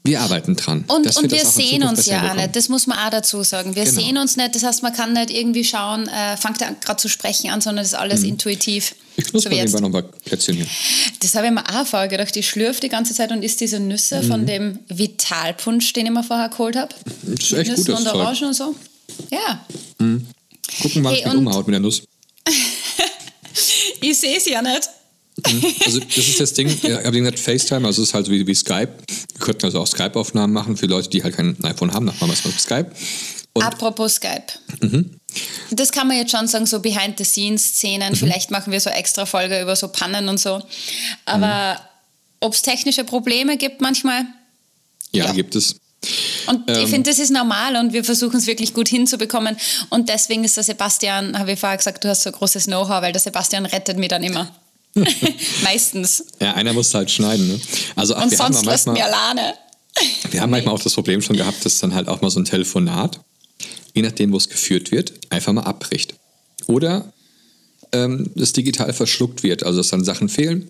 wir 0.04 0.20
arbeiten 0.22 0.56
dran. 0.56 0.84
Und, 0.88 0.98
und 0.98 1.06
das 1.06 1.22
wir 1.22 1.42
in 1.42 1.46
sehen 1.48 1.84
uns 1.84 2.06
ja 2.08 2.32
auch 2.32 2.36
nicht, 2.36 2.56
das 2.56 2.70
muss 2.70 2.88
man 2.88 2.98
auch 2.98 3.10
dazu 3.12 3.44
sagen. 3.44 3.76
Wir 3.76 3.84
Genau. 3.84 4.02
sehen 4.02 4.18
uns 4.18 4.36
nicht, 4.36 4.56
das 4.56 4.64
heißt, 4.64 4.82
man 4.82 4.94
kann 4.94 5.14
nicht 5.14 5.30
irgendwie 5.30 5.64
schauen, 5.64 6.08
äh, 6.08 6.38
fangt 6.38 6.60
er 6.62 6.74
gerade 6.74 7.00
zu 7.00 7.08
sprechen 7.08 7.52
an, 7.52 7.62
sondern 7.62 7.84
das 7.84 7.94
ist 7.94 8.00
alles 8.00 8.24
intuitiv. 8.24 8.92
Mhm. 8.96 8.98
Ich 9.18 9.26
knusper 9.26 9.52
jetzt. 9.52 9.74
nebenbei 9.74 9.80
noch 9.82 9.90
mal 9.90 10.04
Plätzchen 10.26 10.56
hier. 10.56 10.66
Das 11.20 11.36
habe 11.36 11.46
ich 11.48 11.52
mir 11.54 11.64
auch 11.70 11.86
vorher 11.86 12.08
gedacht. 12.08 12.36
Ich 12.36 12.50
schlürfe 12.50 12.80
die 12.82 12.90
ganze 12.90 13.14
Zeit 13.14 13.32
und 13.32 13.44
isst 13.44 13.60
diese 13.62 13.80
Nüsse 13.80 14.24
Mhm. 14.24 14.28
von 14.28 14.46
dem 14.48 14.80
Vitalpunsch, 14.88 15.94
den 15.94 16.08
ich 16.08 16.12
mir 16.12 16.24
vorher 16.24 16.50
geholt 16.50 16.76
habe. 16.76 16.96
Das 17.24 17.46
ist 17.46 17.52
echt 17.54 17.70
Nüsse 17.70 17.84
gutes 17.84 18.00
und 18.00 18.04
Zeug. 18.06 18.16
Orangen 18.16 18.46
und 18.46 18.54
so. 18.56 18.76
Ja. 19.30 19.66
Gucken, 20.00 21.04
wann 21.04 21.14
Hey, 21.14 21.22
es 21.22 21.26
mich 21.28 21.36
umhaut 21.36 21.68
mit 21.68 21.74
der 21.74 21.80
Nuss. 21.82 22.02
Ich 24.04 24.18
sehe 24.18 24.38
es 24.38 24.46
ja 24.48 24.62
nicht. 24.62 24.90
Also 25.86 26.00
das 26.00 26.18
ist 26.18 26.40
das 26.40 26.54
Ding, 26.54 26.68
ich 26.84 26.84
habe 26.92 27.12
gesagt, 27.12 27.40
FaceTime, 27.40 27.86
also 27.88 28.02
es 28.02 28.10
ist 28.10 28.14
halt 28.14 28.26
so 28.26 28.32
wie, 28.32 28.46
wie 28.46 28.56
Skype. 28.56 28.90
Wir 29.34 29.40
könnten 29.40 29.66
also 29.66 29.80
auch 29.82 29.88
Skype-Aufnahmen 29.88 30.54
machen 30.54 30.78
für 30.78 30.86
Leute, 30.88 31.10
die 31.10 31.24
halt 31.24 31.36
kein 31.36 31.56
iPhone 31.64 31.94
haben, 31.94 32.06
wir 32.08 32.34
es 32.34 32.44
mit 32.46 32.60
Skype. 32.60 32.92
Und 33.54 33.64
Mhm. 33.64 33.68
Apropos 33.68 34.14
Skype. 34.16 34.44
Das 35.72 35.92
kann 35.92 36.08
man 36.08 36.18
jetzt 36.18 36.32
schon 36.32 36.48
sagen, 36.48 36.66
so 36.66 36.80
Behind-the-Scenes-Szenen. 36.80 38.16
Vielleicht 38.16 38.50
machen 38.52 38.72
wir 38.72 38.80
so 38.80 38.90
extra 38.90 39.26
Folge 39.26 39.62
über 39.62 39.76
so 39.76 39.88
Pannen 39.90 40.30
und 40.30 40.40
so. 40.40 40.62
Aber 41.26 41.74
Mhm. 41.74 41.80
ob 42.42 42.54
es 42.54 42.62
technische 42.62 43.04
Probleme 43.04 43.58
gibt 43.58 43.82
manchmal, 43.82 44.26
ja, 45.12 45.26
Ja. 45.26 45.32
gibt 45.34 45.56
es. 45.56 45.76
Und 46.48 46.68
ich 46.70 46.78
Ähm. 46.78 46.88
finde, 46.88 47.10
das 47.12 47.20
ist 47.20 47.30
normal 47.32 47.76
und 47.76 47.94
wir 47.94 48.04
versuchen 48.04 48.38
es 48.38 48.48
wirklich 48.48 48.74
gut 48.74 48.88
hinzubekommen. 48.88 49.56
Und 49.90 50.10
deswegen 50.10 50.44
ist 50.44 50.58
der 50.58 50.64
Sebastian, 50.64 51.38
habe 51.38 51.52
ich 51.52 51.60
vorher 51.60 51.78
gesagt, 51.78 52.04
du 52.04 52.10
hast 52.10 52.24
so 52.24 52.32
großes 52.32 52.66
Know-how, 52.66 53.02
weil 53.02 53.12
der 53.12 53.22
Sebastian 53.22 53.66
rettet 53.68 53.98
mich 53.98 54.08
dann 54.10 54.24
immer. 54.24 54.50
Meistens. 55.64 56.26
Ja, 56.40 56.54
einer 56.54 56.74
muss 56.74 56.94
halt 56.94 57.10
schneiden. 57.10 57.48
Ne? 57.48 57.60
Also 57.96 58.16
ach, 58.16 58.24
Und 58.24 58.36
sonst 58.36 58.66
lässt 58.66 58.88
manchmal, 58.88 59.12
alleine. 59.12 59.54
wir 60.30 60.42
haben 60.42 60.50
manchmal 60.50 60.76
auch 60.76 60.84
das 60.84 60.94
Problem 60.94 61.22
schon 61.22 61.38
gehabt, 61.38 61.64
dass 61.66 61.80
dann 61.80 61.94
halt 61.94 62.08
auch 62.08 62.22
mal 62.22 62.30
so 62.30 62.40
ein 62.40 62.46
Telefonat, 62.46 63.20
je 63.94 64.02
nachdem, 64.02 64.32
wo 64.32 64.38
es 64.38 64.50
geführt 64.50 64.92
wird, 64.92 65.14
einfach 65.30 65.54
mal 65.54 65.64
abbricht. 65.64 66.16
Oder 66.68 67.12
ähm, 67.94 68.32
das 68.36 68.54
digital 68.54 68.94
verschluckt 68.94 69.44
wird, 69.44 69.64
also 69.64 69.80
dass 69.80 69.90
dann 69.90 70.04
Sachen 70.04 70.30
fehlen. 70.30 70.70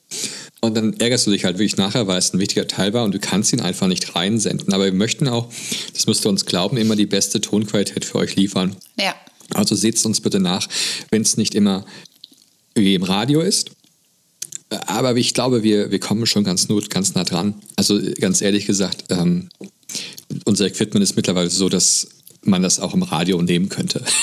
Und 0.62 0.76
dann 0.76 0.94
ärgerst 1.00 1.26
du 1.26 1.32
dich 1.32 1.46
halt 1.46 1.58
wirklich 1.58 1.78
nachher, 1.78 2.08
weil 2.08 2.20
es 2.20 2.34
ein 2.34 2.40
wichtiger 2.40 2.68
Teil 2.68 2.94
war 2.94 3.04
und 3.04 3.14
du 3.14 3.20
kannst 3.20 3.52
ihn 3.54 3.62
einfach 3.62 3.88
nicht 3.88 4.16
reinsenden. 4.16 4.74
Aber 4.74 4.86
wir 4.86 4.94
möchten 4.94 5.28
auch, 5.28 5.48
das 5.94 6.06
müsst 6.08 6.26
ihr 6.26 6.30
uns 6.30 6.46
glauben, 6.46 6.78
immer 6.78 6.96
die 6.96 7.08
beste 7.08 7.42
Tonqualität 7.42 8.06
für 8.06 8.20
euch 8.20 8.36
liefern. 8.36 8.76
Ja. 9.00 9.16
Also 9.54 9.76
seht 9.76 9.96
es 9.96 10.06
uns 10.06 10.22
bitte 10.22 10.40
nach, 10.40 10.68
wenn 11.10 11.24
es 11.24 11.38
nicht 11.38 11.56
immer 11.56 11.86
wie 12.76 12.96
im 12.96 13.04
Radio 13.04 13.42
ist. 13.42 13.72
Aber 14.86 15.16
ich 15.18 15.34
glaube, 15.34 15.64
wir, 15.64 15.92
wir 15.92 16.00
kommen 16.00 16.26
schon 16.26 16.44
ganz, 16.44 16.70
not, 16.70 16.90
ganz 16.90 17.14
nah 17.14 17.24
dran. 17.24 17.56
Also 17.76 18.00
ganz 18.20 18.42
ehrlich 18.42 18.66
gesagt, 18.66 19.06
ähm, 19.10 19.50
unser 20.46 20.66
Equipment 20.66 21.04
ist 21.04 21.16
mittlerweile 21.16 21.50
so, 21.50 21.68
dass 21.68 22.08
man 22.44 22.62
das 22.62 22.80
auch 22.80 22.94
im 22.94 23.04
Radio 23.04 23.42
nehmen 23.42 23.70
könnte. 23.70 24.04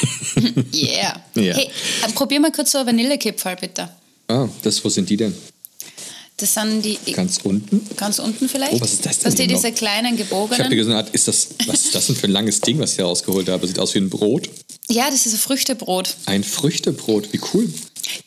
Yeah. 0.74 1.20
Ja. 1.34 1.54
Hey, 1.54 1.68
äh, 2.06 2.12
probier 2.12 2.40
mal 2.40 2.52
kurz 2.52 2.72
so 2.72 2.78
Vanillekipferl, 2.78 3.56
bitte. 3.56 3.88
ah, 4.28 4.48
das, 4.62 4.84
wo 4.84 4.88
sind 4.88 5.08
die 5.10 5.16
denn? 5.16 5.34
Das 6.38 6.54
sind 6.54 6.82
die 6.84 6.98
Ganz 7.12 7.40
unten? 7.42 7.84
ganz 7.96 8.18
unten 8.20 8.48
vielleicht. 8.48 8.72
Oh, 8.74 8.80
was 8.80 8.92
ist 8.94 9.04
das 9.06 9.18
denn 9.18 9.32
hier 9.34 9.46
noch? 9.48 9.54
diese 9.62 9.72
kleinen 9.72 10.14
Ich 10.14 10.20
habe 10.20 10.24
gebogenen? 10.30 10.70
gesagt, 10.70 11.14
ist 11.14 11.28
das, 11.28 11.48
was 11.66 11.84
ist 11.86 11.94
das 11.94 12.06
denn 12.06 12.16
für 12.16 12.28
ein 12.28 12.32
langes 12.32 12.60
Ding, 12.60 12.78
was 12.78 12.90
ich 12.92 12.96
hier 12.96 13.04
rausgeholt 13.06 13.48
habe? 13.48 13.66
Sieht 13.66 13.78
aus 13.80 13.92
wie 13.94 13.98
ein 13.98 14.08
Brot. 14.08 14.48
Ja, 14.88 15.10
das 15.10 15.26
ist 15.26 15.34
ein 15.34 15.38
Früchtebrot. 15.38 16.14
Ein 16.26 16.44
Früchtebrot, 16.44 17.32
wie 17.32 17.40
cool. 17.52 17.72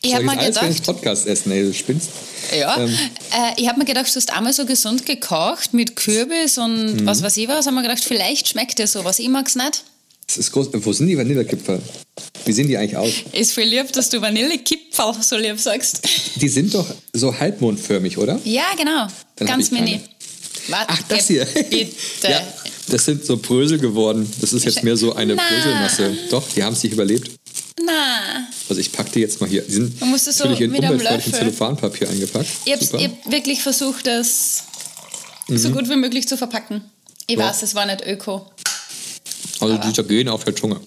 Ich 0.02 0.10
Soll 0.10 0.18
hab 0.20 0.24
mal 0.26 0.38
alles 0.38 0.56
während 0.56 0.70
des 0.70 0.80
gedacht- 0.82 0.96
Podcast 0.96 1.26
essen, 1.26 1.50
ey, 1.52 1.64
du 1.64 1.74
spinnst. 1.74 2.10
Ja. 2.56 2.76
Ähm. 2.78 2.90
Äh, 2.90 3.60
ich 3.60 3.66
habe 3.68 3.78
mir 3.78 3.84
gedacht, 3.84 4.06
du 4.14 4.16
hast 4.16 4.32
einmal 4.32 4.52
so 4.52 4.64
gesund 4.66 5.06
gekocht 5.06 5.72
mit 5.74 5.96
Kürbis 5.96 6.58
und 6.58 7.00
Mhm. 7.00 7.06
was 7.06 7.22
weiß 7.22 7.36
ich 7.38 7.48
was. 7.48 7.66
Haben 7.66 7.74
wir 7.74 7.82
gedacht, 7.82 8.04
vielleicht 8.04 8.46
schmeckt 8.48 8.78
dir 8.78 8.86
sowas. 8.86 9.18
Ich 9.18 9.28
mag's 9.28 9.56
nicht. 9.56 9.82
Das 10.26 10.38
ist 10.38 10.52
groß. 10.52 10.68
Wo 10.72 10.92
sind 10.92 11.08
die 11.08 11.18
Vanillekipferl? 11.18 11.80
Wie 12.44 12.52
sehen 12.52 12.68
die 12.68 12.76
eigentlich 12.76 12.96
aus? 12.96 13.10
Ist 13.32 13.52
voll 13.52 13.64
lieb, 13.64 13.92
dass 13.92 14.08
du 14.08 14.20
Vanillekipferl 14.20 15.14
so 15.22 15.36
lieb 15.36 15.58
sagst. 15.58 16.00
Die 16.36 16.48
sind 16.48 16.72
doch 16.74 16.86
so 17.12 17.38
halbmondförmig, 17.38 18.16
oder? 18.18 18.40
Ja, 18.44 18.64
genau. 18.76 19.06
Dann 19.36 19.48
Ganz 19.48 19.70
mini. 19.70 20.00
Warte, 20.68 20.86
Ach, 20.88 21.02
das 21.08 21.26
hier. 21.26 21.44
Bitte. 21.70 21.94
ja, 22.22 22.40
das 22.88 23.04
sind 23.04 23.24
so 23.24 23.36
Brösel 23.36 23.78
geworden. 23.78 24.30
Das 24.40 24.52
ist 24.52 24.64
jetzt 24.64 24.84
mehr 24.84 24.96
so 24.96 25.14
eine 25.14 25.34
Na. 25.34 25.42
Bröselmasse. 25.48 26.16
Doch, 26.30 26.48
die 26.54 26.62
haben 26.62 26.76
sich 26.76 26.92
überlebt. 26.92 27.30
Na, 27.84 28.46
Also 28.68 28.80
ich 28.80 28.92
packe 28.92 29.10
die 29.10 29.20
jetzt 29.20 29.40
mal 29.40 29.48
hier. 29.50 29.62
Die 29.62 29.72
sind 29.72 30.00
Man 30.00 30.10
muss 30.10 30.24
das 30.24 30.38
so 30.38 30.44
in 30.44 30.70
Löffel. 30.72 31.32
Zellophanpapier 31.32 32.08
eingepackt. 32.08 32.46
ich 32.64 32.72
habe. 32.72 32.98
Mhm. 32.98 33.02
hab 33.24 33.32
wirklich 33.32 33.60
versucht, 33.62 34.06
das 34.06 34.62
so 35.48 35.70
gut 35.70 35.88
wie 35.88 35.96
möglich 35.96 36.28
zu 36.28 36.36
verpacken. 36.36 36.82
Ich 37.26 37.36
Ja. 37.36 37.48
weiß, 37.48 37.62
es 37.62 37.74
war 37.74 37.84
nicht 37.86 38.06
öko. 38.06 38.46
Also 39.62 39.78
die 39.78 39.92
zergehen 39.92 40.28
auf 40.28 40.44
der 40.44 40.54
Zunge. 40.56 40.80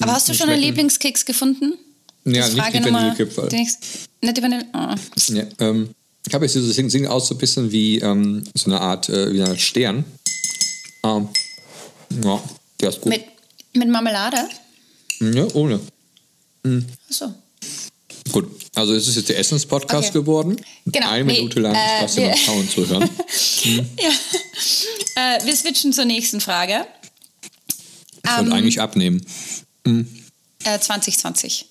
Aber 0.00 0.12
hast 0.12 0.28
du 0.28 0.34
schon 0.34 0.48
einen 0.48 0.60
Lieblingskeks 0.62 1.24
gefunden? 1.24 1.74
Ja, 2.24 2.42
Das 2.42 2.52
nicht 2.54 2.74
die 2.74 2.84
Vanillekipferl. 2.84 3.48
Nicht 3.52 4.36
die 4.36 4.42
Vanille. 4.42 4.64
Oh. 4.74 4.94
Ja, 5.32 5.44
ähm, 5.60 5.90
ich 6.26 6.34
habe 6.34 6.44
jetzt 6.44 6.54
dieses 6.54 6.76
Ding, 6.76 7.06
aus 7.06 7.28
so 7.28 7.34
ein 7.34 7.38
bisschen 7.38 7.70
wie 7.72 7.98
ähm, 7.98 8.44
so 8.54 8.66
eine 8.70 8.80
Art 8.80 9.08
äh, 9.08 9.32
wie 9.32 9.42
ein 9.42 9.58
Stern. 9.58 10.04
Ähm, 11.04 11.28
ja, 12.22 12.42
der 12.80 12.88
ist 12.90 13.00
gut. 13.00 13.10
Mit, 13.10 13.24
mit 13.74 13.88
Marmelade? 13.88 14.48
ja, 15.20 15.46
ohne. 15.54 15.80
Achso. 17.08 17.32
Gut, 18.30 18.50
also 18.74 18.92
es 18.94 19.08
ist 19.08 19.16
jetzt 19.16 19.28
der 19.30 19.38
Essenspodcast 19.38 20.10
Okay. 20.10 20.18
geworden. 20.18 20.56
Genau, 20.86 21.08
Eine 21.08 21.24
nee, 21.24 21.38
Minute 21.38 21.60
lang 21.60 21.74
äh, 21.74 22.08
Spaß 22.08 22.40
Frauen 22.44 22.68
zu 22.68 22.86
hören. 22.86 23.08
Ja. 23.96 24.10
Äh, 25.16 25.44
wir 25.46 25.56
switchen 25.56 25.92
zur 25.92 26.04
nächsten 26.04 26.40
Frage. 26.40 26.86
Ich 28.30 28.36
wollte 28.36 28.50
Ähm, 28.50 28.52
eigentlich 28.56 28.80
abnehmen. 28.80 29.24
Äh, 30.64 30.78
2020. 30.78 31.66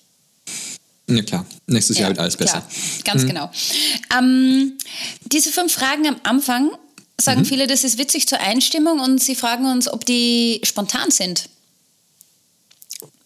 Na 1.06 1.22
klar, 1.22 1.46
nächstes 1.66 1.96
Jahr 1.96 2.06
Ja, 2.06 2.08
wird 2.10 2.18
alles 2.20 2.36
besser. 2.36 2.60
Klar, 3.04 3.16
ganz 3.16 3.26
genau. 3.26 3.50
Ähm, 4.18 4.74
diese 5.24 5.50
fünf 5.50 5.72
Fragen 5.72 6.06
am 6.06 6.16
Anfang 6.24 6.64
Mhm. 6.66 7.22
sagen 7.22 7.44
viele, 7.44 7.66
das 7.66 7.82
ist 7.84 7.96
witzig 7.98 8.28
zur 8.28 8.40
Einstimmung 8.40 9.00
und 9.00 9.22
sie 9.22 9.34
fragen 9.34 9.66
uns, 9.66 9.88
ob 9.88 10.04
die 10.04 10.60
spontan 10.64 11.10
sind. 11.10 11.48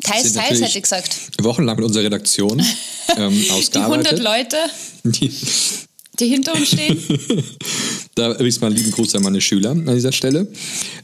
Teils, 0.02 0.24
Sind 0.32 0.36
teils 0.36 0.60
hätte 0.60 0.76
ich 0.76 0.82
gesagt. 0.82 1.16
Wochenlang 1.42 1.76
mit 1.76 1.84
unserer 1.84 2.04
Redaktion 2.04 2.58
ähm, 3.16 3.30
Die 3.32 3.50
100 3.50 3.50
ausgearbeitet. 3.52 4.18
Leute, 4.20 4.56
Die, 5.04 5.30
die 6.18 6.28
hinter 6.28 6.54
uns 6.54 6.68
stehen, 6.68 6.98
da 8.14 8.32
übrigens 8.32 8.60
mal 8.60 8.68
einen 8.68 8.76
lieben 8.76 8.90
Gruß 8.92 9.14
an 9.14 9.22
meine 9.22 9.40
Schüler 9.40 9.70
an 9.70 9.86
dieser 9.86 10.12
Stelle. 10.12 10.46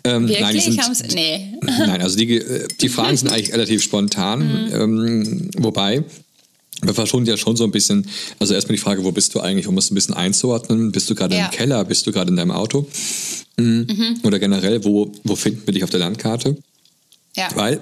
Ähm, 0.05 0.27
nein, 0.27 0.55
die 0.55 0.67
wirklich 0.67 0.85
sind. 0.97 1.15
Nee. 1.15 1.55
Nein, 1.63 2.03
also 2.03 2.17
die, 2.17 2.37
äh, 2.37 2.69
die 2.81 2.89
Fragen 2.89 3.17
sind 3.17 3.29
eigentlich 3.29 3.53
relativ 3.53 3.83
spontan. 3.83 4.71
Ähm, 4.73 5.51
wobei, 5.57 6.05
wir 6.83 6.95
versuchen 6.95 7.27
ja 7.27 7.37
schon 7.37 7.57
so 7.57 7.65
ein 7.65 7.71
bisschen, 7.71 8.07
also 8.39 8.55
erstmal 8.55 8.77
die 8.77 8.83
Frage, 8.83 9.05
wo 9.05 9.11
bist 9.13 9.35
du 9.35 9.41
eigentlich, 9.41 9.67
um 9.67 9.77
es 9.79 9.91
ein 9.91 9.95
bisschen 9.95 10.15
einzuordnen. 10.15 10.93
Bist 10.93 11.09
du 11.11 11.15
gerade 11.15 11.35
Ja. 11.35 11.47
im 11.47 11.51
Keller, 11.51 11.85
bist 11.85 12.07
du 12.07 12.13
gerade 12.13 12.31
in 12.31 12.37
deinem 12.37 12.53
Auto? 12.53 12.87
Mhm. 13.59 14.21
Oder 14.23 14.39
generell, 14.39 14.85
wo, 14.85 15.11
wo 15.25 15.35
finden 15.35 15.63
wir 15.67 15.75
dich 15.75 15.85
auf 15.85 15.91
der 15.91 16.01
Landkarte? 16.01 16.57
Ja. 17.39 17.49
Weil 17.55 17.81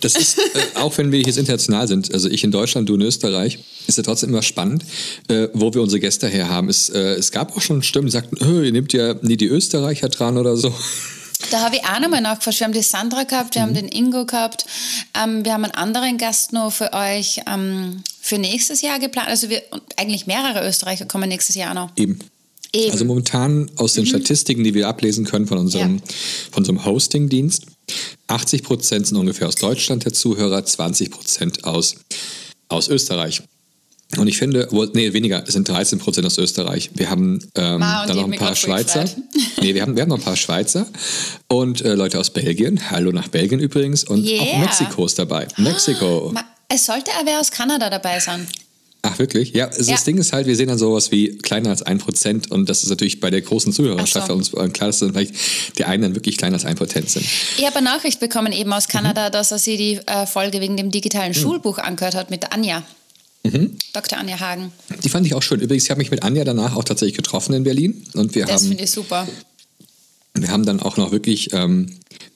das 0.00 0.14
ist, 0.16 0.38
äh, 0.74 0.78
auch 0.78 0.96
wenn 0.98 1.10
wir 1.12 1.20
jetzt 1.20 1.38
international 1.38 1.88
sind, 1.88 2.12
also 2.12 2.28
ich 2.28 2.44
in 2.44 2.50
Deutschland, 2.50 2.88
du 2.88 2.94
in 2.94 3.00
Österreich, 3.02 3.58
ist 3.86 3.96
ja 3.96 4.02
trotzdem 4.04 4.28
immer 4.30 4.42
spannend, 4.42 4.84
äh, 5.28 5.48
wo 5.54 5.72
wir 5.72 5.80
unsere 5.82 5.98
Gäste 6.00 6.28
her 6.28 6.48
haben. 6.48 6.68
Es, 6.68 6.90
äh, 6.90 7.14
es 7.14 7.32
gab 7.32 7.56
auch 7.56 7.62
schon 7.62 7.82
Stimmen, 7.82 8.06
die 8.08 8.12
sagten, 8.12 8.36
"Hö, 8.44 8.64
ihr 8.64 8.72
nehmt 8.72 8.92
ja 8.92 9.14
nie 9.22 9.36
die 9.38 9.46
Österreicher 9.46 10.08
dran 10.10 10.36
oder 10.36 10.56
so. 10.56 10.74
Da 11.50 11.60
habe 11.60 11.76
ich 11.76 11.84
auch 11.84 12.00
nochmal 12.00 12.20
nachgefragt. 12.20 12.58
Wir 12.60 12.64
haben 12.66 12.72
die 12.74 12.82
Sandra 12.82 13.22
gehabt, 13.22 13.54
wir 13.54 13.62
haben 13.62 13.72
den 13.72 13.88
Ingo 13.88 14.26
gehabt. 14.26 14.66
Ähm, 15.14 15.44
wir 15.44 15.52
haben 15.52 15.64
einen 15.64 15.74
anderen 15.74 16.18
Gast 16.18 16.52
noch 16.52 16.72
für 16.72 16.92
euch 16.92 17.40
ähm, 17.46 18.02
für 18.20 18.38
nächstes 18.38 18.82
Jahr 18.82 18.98
geplant. 18.98 19.28
Also 19.28 19.48
wir, 19.48 19.62
und 19.70 19.82
eigentlich 19.96 20.26
mehrere 20.26 20.68
Österreicher 20.68 21.06
kommen 21.06 21.28
nächstes 21.28 21.54
Jahr 21.54 21.74
noch. 21.74 21.90
Eben. 21.96 22.18
Eben. 22.74 22.92
Also 22.92 23.04
momentan 23.06 23.70
aus 23.76 23.94
den 23.94 24.04
Statistiken, 24.04 24.62
die 24.64 24.74
wir 24.74 24.88
ablesen 24.88 25.24
können 25.24 25.46
von 25.46 25.56
unserem, 25.58 25.96
Ja. 25.96 26.02
von 26.50 26.62
unserem 26.62 26.84
Hosting-Dienst, 26.84 27.64
80 28.26 28.62
Prozent 28.62 29.06
sind 29.06 29.16
ungefähr 29.16 29.48
aus 29.48 29.56
Deutschland 29.56 30.04
der 30.04 30.12
Zuhörer, 30.12 30.64
20 30.64 31.10
Prozent 31.10 31.64
aus, 31.64 31.96
aus 32.68 32.88
Österreich. 32.88 33.42
Und 34.16 34.26
ich 34.26 34.38
finde, 34.38 34.68
nee, 34.94 35.12
weniger, 35.12 35.44
es 35.46 35.52
sind 35.52 35.68
13 35.68 35.98
Prozent 35.98 36.26
aus 36.26 36.38
Österreich. 36.38 36.90
Wir 36.94 37.10
haben 37.10 37.40
ähm, 37.54 37.80
dann 37.80 38.16
noch 38.16 38.24
ein 38.24 38.38
paar 38.38 38.56
Schweizer. 38.56 39.04
Nee, 39.60 39.74
wir 39.74 39.82
haben, 39.82 39.96
wir 39.96 40.02
haben 40.02 40.08
noch 40.08 40.18
ein 40.18 40.24
paar 40.24 40.36
Schweizer 40.36 40.86
und 41.48 41.80
äh, 41.82 41.94
Leute 41.94 42.18
aus 42.20 42.30
Belgien. 42.30 42.90
Hallo 42.92 43.10
nach 43.10 43.26
Belgien 43.28 43.58
übrigens. 43.60 44.04
Und 44.04 44.24
auch 44.24 44.30
Yeah. 44.30 44.58
Mexiko 44.60 45.04
ist 45.04 45.18
dabei. 45.18 45.48
Mexiko. 45.56 46.30
Ma- 46.32 46.44
Es 46.68 46.86
sollte 46.86 47.10
aber 47.20 47.40
aus 47.40 47.50
Kanada 47.50 47.90
dabei 47.90 48.20
sein. 48.20 48.46
Ach, 49.02 49.18
wirklich? 49.20 49.52
Ja, 49.54 49.66
also 49.68 49.82
Ja. 49.90 49.92
das 49.96 50.04
Ding 50.04 50.18
ist 50.18 50.32
halt, 50.32 50.46
wir 50.48 50.56
sehen 50.56 50.66
dann 50.68 50.76
sowas 50.78 51.12
wie 51.12 51.38
kleiner 51.38 51.70
als 51.70 51.82
ein 51.82 51.98
Prozent 51.98 52.50
und 52.50 52.68
das 52.68 52.82
ist 52.82 52.90
natürlich 52.90 53.20
bei 53.20 53.30
der 53.30 53.40
großen 53.42 53.72
Zuhörerschaft 53.72 54.26
so. 54.26 54.32
für 54.32 54.38
uns 54.38 54.72
klar, 54.72 54.88
dass 54.88 54.98
dann 54.98 55.12
vielleicht 55.12 55.34
die 55.78 55.84
einen 55.84 56.02
dann 56.02 56.14
wirklich 56.16 56.36
kleiner 56.36 56.54
als 56.54 56.64
ein 56.64 56.74
Prozent 56.76 57.08
sind. 57.08 57.24
Ich 57.58 57.64
habe 57.64 57.76
eine 57.76 57.84
Nachricht 57.84 58.18
bekommen 58.18 58.52
eben 58.52 58.72
aus 58.72 58.88
Mhm. 58.88 58.92
Kanada, 58.92 59.30
dass 59.30 59.52
er 59.52 59.58
sich 59.60 59.76
die 59.78 60.00
äh, 60.06 60.26
Folge 60.26 60.60
wegen 60.60 60.76
dem 60.76 60.90
digitalen 60.90 61.32
Schulbuch 61.32 61.78
angehört 61.78 62.16
hat 62.16 62.30
mit 62.30 62.52
Anja. 62.52 62.82
Mhm. 63.44 63.76
Dr. 63.92 64.18
Anja 64.18 64.40
Hagen. 64.40 64.72
Die 65.04 65.08
fand 65.08 65.24
ich 65.26 65.32
auch 65.34 65.42
schön. 65.42 65.60
Übrigens, 65.60 65.84
ich 65.84 65.90
habe 65.90 65.98
mich 65.98 66.10
mit 66.10 66.24
Anja 66.24 66.42
danach 66.44 66.74
auch 66.74 66.82
tatsächlich 66.84 67.16
getroffen 67.16 67.52
in 67.54 67.62
Berlin 67.62 68.02
und 68.14 68.34
wir, 68.34 68.46
Das 68.46 68.66
finde 68.66 68.82
ich 68.82 68.90
super. 68.90 69.28
wir 70.34 70.48
haben 70.48 70.66
dann 70.66 70.80
auch 70.80 70.96
noch 70.96 71.12
wirklich, 71.12 71.52
ähm, 71.52 71.86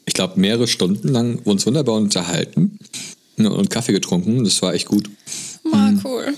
ich 0.07 0.15
glaube, 0.15 0.39
mehrere 0.39 0.69
Stunden 0.69 1.09
lang 1.09 1.41
uns 1.41 1.67
wunderbar 1.67 1.97
unterhalten 1.97 2.79
ne, 3.37 3.53
und 3.53 3.69
Kaffee 3.69 3.93
getrunken. 3.93 4.45
Das 4.45 4.63
war 4.63 4.75
echt 4.75 4.87
gut. 4.87 5.11
Ah, 5.73 5.91
Mhm. 5.91 6.01
cool. 6.05 6.35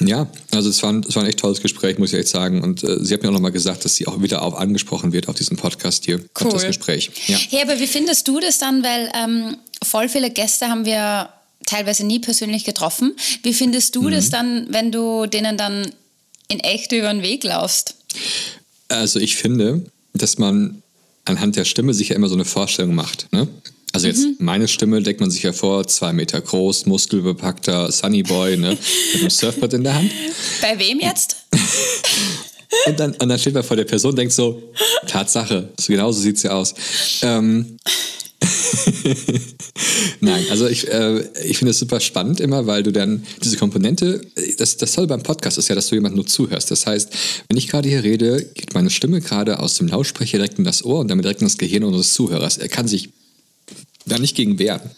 Ja, 0.00 0.26
also 0.52 0.68
es 0.70 0.82
war, 0.82 0.92
ein, 0.92 1.04
es 1.08 1.14
war 1.16 1.22
ein 1.22 1.28
echt 1.28 1.38
tolles 1.40 1.60
Gespräch, 1.60 1.98
muss 1.98 2.12
ich 2.12 2.18
echt 2.18 2.28
sagen. 2.28 2.62
Und 2.62 2.82
äh, 2.84 2.98
sie 3.04 3.14
hat 3.14 3.22
mir 3.22 3.28
auch 3.28 3.32
nochmal 3.34 3.52
gesagt, 3.52 3.84
dass 3.84 3.94
sie 3.96 4.06
auch 4.06 4.20
wieder 4.20 4.42
auf 4.42 4.54
angesprochen 4.56 5.12
wird 5.12 5.28
auf 5.28 5.36
diesem 5.36 5.56
Podcast 5.56 6.04
hier, 6.04 6.16
auf 6.34 6.48
das 6.52 6.62
Cool. 6.62 6.66
Gespräch. 6.68 7.10
Ja. 7.26 7.38
Hey, 7.38 7.62
aber 7.62 7.78
wie 7.80 7.86
findest 7.86 8.26
du 8.28 8.40
das 8.40 8.58
dann? 8.58 8.82
Weil 8.82 9.10
ähm, 9.14 9.56
voll 9.82 10.08
viele 10.08 10.30
Gäste 10.30 10.68
haben 10.68 10.84
wir 10.84 11.28
teilweise 11.66 12.04
nie 12.04 12.18
persönlich 12.18 12.64
getroffen. 12.64 13.14
Wie 13.42 13.54
findest 13.54 13.94
du 13.96 14.02
Mhm. 14.02 14.10
das 14.10 14.30
dann, 14.30 14.66
wenn 14.70 14.90
du 14.92 15.26
denen 15.26 15.56
dann 15.56 15.90
in 16.48 16.60
echt 16.60 16.92
über 16.92 17.12
den 17.12 17.22
Weg 17.22 17.44
laufst? 17.44 17.94
Also 18.88 19.18
ich 19.20 19.36
finde, 19.36 19.84
dass 20.12 20.38
man 20.38 20.82
anhand 21.24 21.56
der 21.56 21.64
Stimme 21.64 21.94
sich 21.94 22.10
ja 22.10 22.16
immer 22.16 22.28
so 22.28 22.34
eine 22.34 22.44
Vorstellung 22.44 22.94
macht. 22.94 23.28
Ne? 23.32 23.46
Also 23.92 24.06
jetzt 24.06 24.20
Mhm. 24.24 24.36
meine 24.38 24.68
Stimme 24.68 25.02
denkt 25.02 25.20
man 25.20 25.30
sich 25.30 25.42
ja 25.42 25.52
vor, 25.52 25.86
zwei 25.86 26.12
Meter 26.12 26.40
groß, 26.40 26.86
muskelbepackter 26.86 27.92
Sunnyboy 27.92 28.56
ne? 28.56 28.70
mit 29.12 29.20
einem 29.20 29.30
Surfboard 29.30 29.74
in 29.74 29.84
der 29.84 29.94
Hand. 29.94 30.10
Bei 30.62 30.78
wem 30.78 30.98
jetzt? 31.00 31.36
Und 32.86 32.98
dann, 32.98 33.12
und 33.12 33.28
dann 33.28 33.38
steht 33.38 33.52
man 33.52 33.62
vor 33.62 33.76
der 33.76 33.84
Person 33.84 34.12
und 34.12 34.16
denkt 34.16 34.32
so, 34.32 34.62
Tatsache, 35.06 35.68
so 35.78 35.92
genau 35.92 36.10
so 36.10 36.22
sieht 36.22 36.38
sie 36.38 36.48
aus. 36.48 36.74
Ähm, 37.20 37.76
Nein, 40.20 40.44
also 40.50 40.66
ich, 40.66 40.88
äh, 40.88 41.20
ich 41.44 41.58
finde 41.58 41.72
es 41.72 41.78
super 41.78 42.00
spannend 42.00 42.40
immer, 42.40 42.66
weil 42.66 42.82
du 42.82 42.90
dann 42.90 43.24
diese 43.44 43.56
Komponente, 43.58 44.22
das, 44.56 44.78
das 44.78 44.92
Tolle 44.92 45.06
beim 45.06 45.22
Podcast 45.22 45.58
ist 45.58 45.68
ja, 45.68 45.74
dass 45.74 45.88
du 45.88 45.96
jemandem 45.96 46.16
nur 46.16 46.26
zuhörst. 46.26 46.70
Das 46.70 46.86
heißt, 46.86 47.10
wenn 47.48 47.58
ich 47.58 47.68
gerade 47.68 47.88
hier 47.88 48.02
rede, 48.02 48.42
geht 48.54 48.74
meine 48.74 48.90
Stimme 48.90 49.20
gerade 49.20 49.58
aus 49.58 49.74
dem 49.74 49.88
Lautsprecher 49.88 50.38
direkt 50.38 50.58
in 50.58 50.64
das 50.64 50.82
Ohr 50.84 51.00
und 51.00 51.08
damit 51.08 51.24
direkt 51.24 51.42
in 51.42 51.46
das 51.48 51.58
Gehirn 51.58 51.84
unseres 51.84 52.14
Zuhörers. 52.14 52.56
Er 52.56 52.68
kann 52.68 52.88
sich 52.88 53.10
da 54.06 54.18
nicht 54.18 54.36
gegen 54.36 54.58
wehren. 54.58 54.90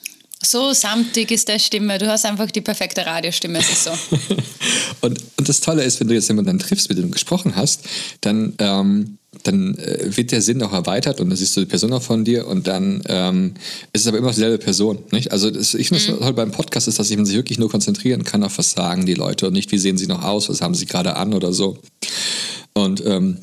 So 0.44 0.72
samtig 0.72 1.30
ist 1.30 1.48
der 1.48 1.58
Stimme. 1.58 1.98
Du 1.98 2.06
hast 2.06 2.26
einfach 2.26 2.50
die 2.50 2.60
perfekte 2.60 3.06
Radiostimme. 3.06 3.58
Es 3.58 3.70
ist 3.70 3.84
so. 3.84 3.90
Und, 5.00 5.18
und 5.36 5.48
das 5.48 5.60
Tolle 5.60 5.82
ist, 5.84 6.00
wenn 6.00 6.08
du 6.08 6.14
jetzt 6.14 6.28
jemanden 6.28 6.58
triffst, 6.58 6.88
mit 6.88 6.96
dem 6.96 7.06
du 7.06 7.10
gesprochen 7.10 7.56
hast, 7.56 7.82
dann, 8.22 8.54
ähm, 8.58 9.18
dann 9.42 9.76
äh, 9.76 10.16
wird 10.16 10.32
der 10.32 10.40
Sinn 10.40 10.62
auch 10.62 10.72
erweitert 10.72 11.20
und 11.20 11.28
dann 11.28 11.36
siehst 11.36 11.54
du 11.56 11.60
die 11.60 11.66
Person 11.66 11.92
auch 11.92 12.02
von 12.02 12.24
dir 12.24 12.46
und 12.46 12.66
dann 12.66 13.02
ähm, 13.06 13.54
ist 13.92 14.02
es 14.02 14.06
aber 14.06 14.16
immer 14.16 14.30
dieselbe 14.30 14.56
Person. 14.56 14.98
Nicht? 15.10 15.30
Also 15.30 15.50
das, 15.50 15.74
ich 15.74 15.88
finde 15.88 16.06
das 16.06 16.18
toll 16.18 16.32
beim 16.32 16.52
Podcast 16.52 16.88
ist, 16.88 16.98
dass 16.98 17.10
man 17.10 17.26
sich 17.26 17.36
wirklich 17.36 17.58
nur 17.58 17.70
konzentrieren 17.70 18.24
kann 18.24 18.42
auf 18.44 18.56
was 18.56 18.70
sagen 18.70 19.04
die 19.04 19.14
Leute 19.14 19.46
und 19.46 19.52
nicht, 19.52 19.72
wie 19.72 19.78
sehen 19.78 19.98
sie 19.98 20.06
noch 20.06 20.22
aus, 20.22 20.48
was 20.48 20.62
haben 20.62 20.74
sie 20.74 20.86
gerade 20.86 21.16
an 21.16 21.34
oder 21.34 21.52
so. 21.52 21.76
Und 22.72 23.04
ähm, 23.04 23.38